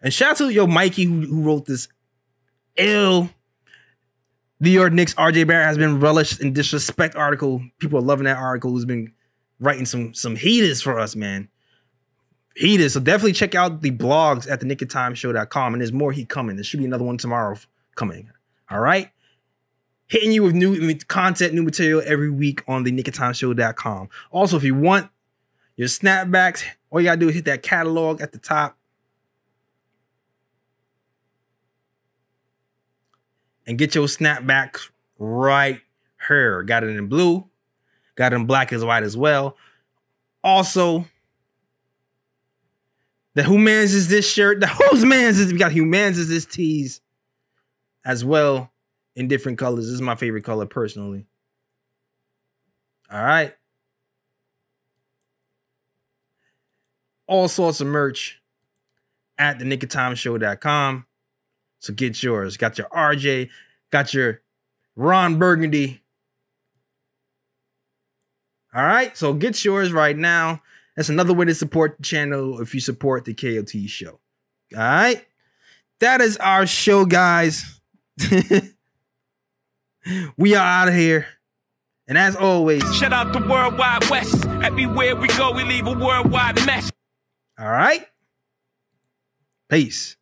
and 0.03 0.13
shout 0.13 0.33
out 0.33 0.37
to 0.39 0.49
yo 0.51 0.67
Mikey 0.67 1.05
who, 1.05 1.21
who 1.23 1.43
wrote 1.43 1.67
this 1.67 1.89
ill 2.77 3.31
New 4.61 4.71
York 4.71 4.93
Knicks 4.93 5.15
RJ 5.15 5.47
Barrett 5.47 5.67
has 5.67 5.79
been 5.79 6.01
relished 6.01 6.41
in 6.41 6.53
disrespect 6.53 7.17
article. 7.17 7.63
People 7.79 7.99
are 7.99 8.03
loving 8.03 8.25
that 8.25 8.39
article. 8.39 8.71
Who's 8.71 8.85
been 8.85 9.13
writing 9.61 9.85
some 9.85 10.15
some 10.15 10.37
heaters 10.37 10.81
for 10.81 10.99
us, 10.99 11.15
man. 11.15 11.49
Heaters. 12.57 12.95
So 12.95 13.01
definitely 13.01 13.33
check 13.33 13.55
out 13.55 13.83
the 13.83 13.91
blogs 13.91 14.51
at 14.51 14.61
the 14.61 14.67
Nick 14.67 14.81
of 14.81 14.89
Time 14.89 15.15
Show.com. 15.15 15.75
And 15.75 15.81
there's 15.81 15.93
more 15.93 16.13
heat 16.13 16.29
coming. 16.29 16.57
There 16.57 16.65
should 16.65 16.79
be 16.79 16.87
another 16.87 17.05
one 17.05 17.19
tomorrow 17.19 17.57
coming. 17.97 18.31
All 18.71 18.81
right. 18.81 19.11
Hitting 20.07 20.33
you 20.33 20.43
with 20.43 20.55
new 20.55 20.95
content, 21.09 21.55
new 21.55 21.63
material 21.63 22.03
every 22.05 22.31
week 22.31 22.63
on 22.69 22.85
the 22.85 22.93
Nick 22.93 23.09
of 23.09 23.15
Time 23.15 23.33
Show.com. 23.33 24.09
Also, 24.31 24.57
if 24.57 24.63
you 24.63 24.75
want 24.75 25.11
your 25.77 25.89
snapbacks, 25.89 26.63
all 26.91 27.01
you 27.01 27.07
gotta 27.07 27.21
do 27.21 27.29
is 27.29 27.35
hit 27.35 27.47
that 27.47 27.63
catalog 27.63 28.21
at 28.21 28.33
the 28.33 28.39
top. 28.39 28.77
and 33.67 33.79
get 33.79 33.95
your 33.95 34.07
snapbacks 34.07 34.91
right 35.19 35.81
here. 36.29 36.63
Got 36.63 36.85
it 36.85 36.97
in 36.97 37.07
blue, 37.07 37.45
got 38.15 38.33
it 38.33 38.37
in 38.37 38.47
black 38.47 38.73
as 38.73 38.85
white 38.85 39.03
as 39.03 39.17
well. 39.17 39.57
Also, 40.43 41.07
the 43.35 43.43
who 43.43 43.59
mans 43.59 43.95
is 43.95 44.09
this 44.09 44.29
shirt? 44.29 44.61
The 44.61 44.67
whose 44.67 45.05
mans 45.05 45.39
is 45.39 45.53
we 45.53 45.59
got 45.59 45.73
who 45.73 45.87
mans 45.87 46.19
is 46.19 46.29
this 46.29 46.47
tees 46.47 47.01
as 48.05 48.25
well 48.25 48.71
in 49.17 49.29
different 49.29 49.59
colors. 49.59 49.87
This 49.87 49.95
is 49.95 50.03
my 50.03 50.15
favorite 50.15 50.45
color 50.45 50.67
personally. 50.67 51.27
All 53.11 53.23
right. 53.23 53.55
All 57.27 57.49
sorts 57.49 57.81
of 57.81 57.87
merch 57.87 58.41
at 59.39 59.59
the 59.59 59.65
nickoftimeshow.com. 59.65 61.07
So 61.81 61.93
get 61.93 62.23
yours. 62.23 62.57
Got 62.57 62.79
your 62.79 62.89
RJ, 62.89 63.51
got 63.91 64.15
your 64.15 64.41
Ron 64.97 65.39
Burgundy. 65.39 66.01
All 68.75 68.85
right, 68.85 69.17
so 69.17 69.33
get 69.33 69.65
yours 69.65 69.93
right 69.93 70.17
now. 70.17 70.63
That's 70.97 71.09
another 71.09 71.33
way 71.33 71.45
to 71.45 71.55
support 71.55 71.97
the 71.99 72.03
channel 72.03 72.61
if 72.61 72.75
you 72.75 72.81
support 72.81 73.25
the 73.25 73.35
KOT 73.35 73.89
show. 73.89 74.19
All 74.75 74.81
right, 74.83 75.25
that 76.01 76.21
is 76.21 76.37
our 76.39 76.67
show, 76.67 77.05
guys. 77.05 77.81
we 80.37 80.55
are 80.55 80.65
out 80.65 80.89
of 80.89 80.95
here. 80.95 81.27
And 82.07 82.19
as 82.19 82.37
always, 82.37 82.83
shout 82.97 83.13
out 83.13 83.33
the 83.33 83.41
Worldwide 83.49 84.09
West. 84.11 84.45
Everywhere 84.63 85.17
we 85.17 85.29
go, 85.29 85.53
we 85.53 85.65
leave 85.65 85.87
a 85.87 85.93
worldwide 85.93 86.57
mess. 86.67 86.91
All 87.59 87.71
right. 87.71 88.07
Peace. 89.71 90.17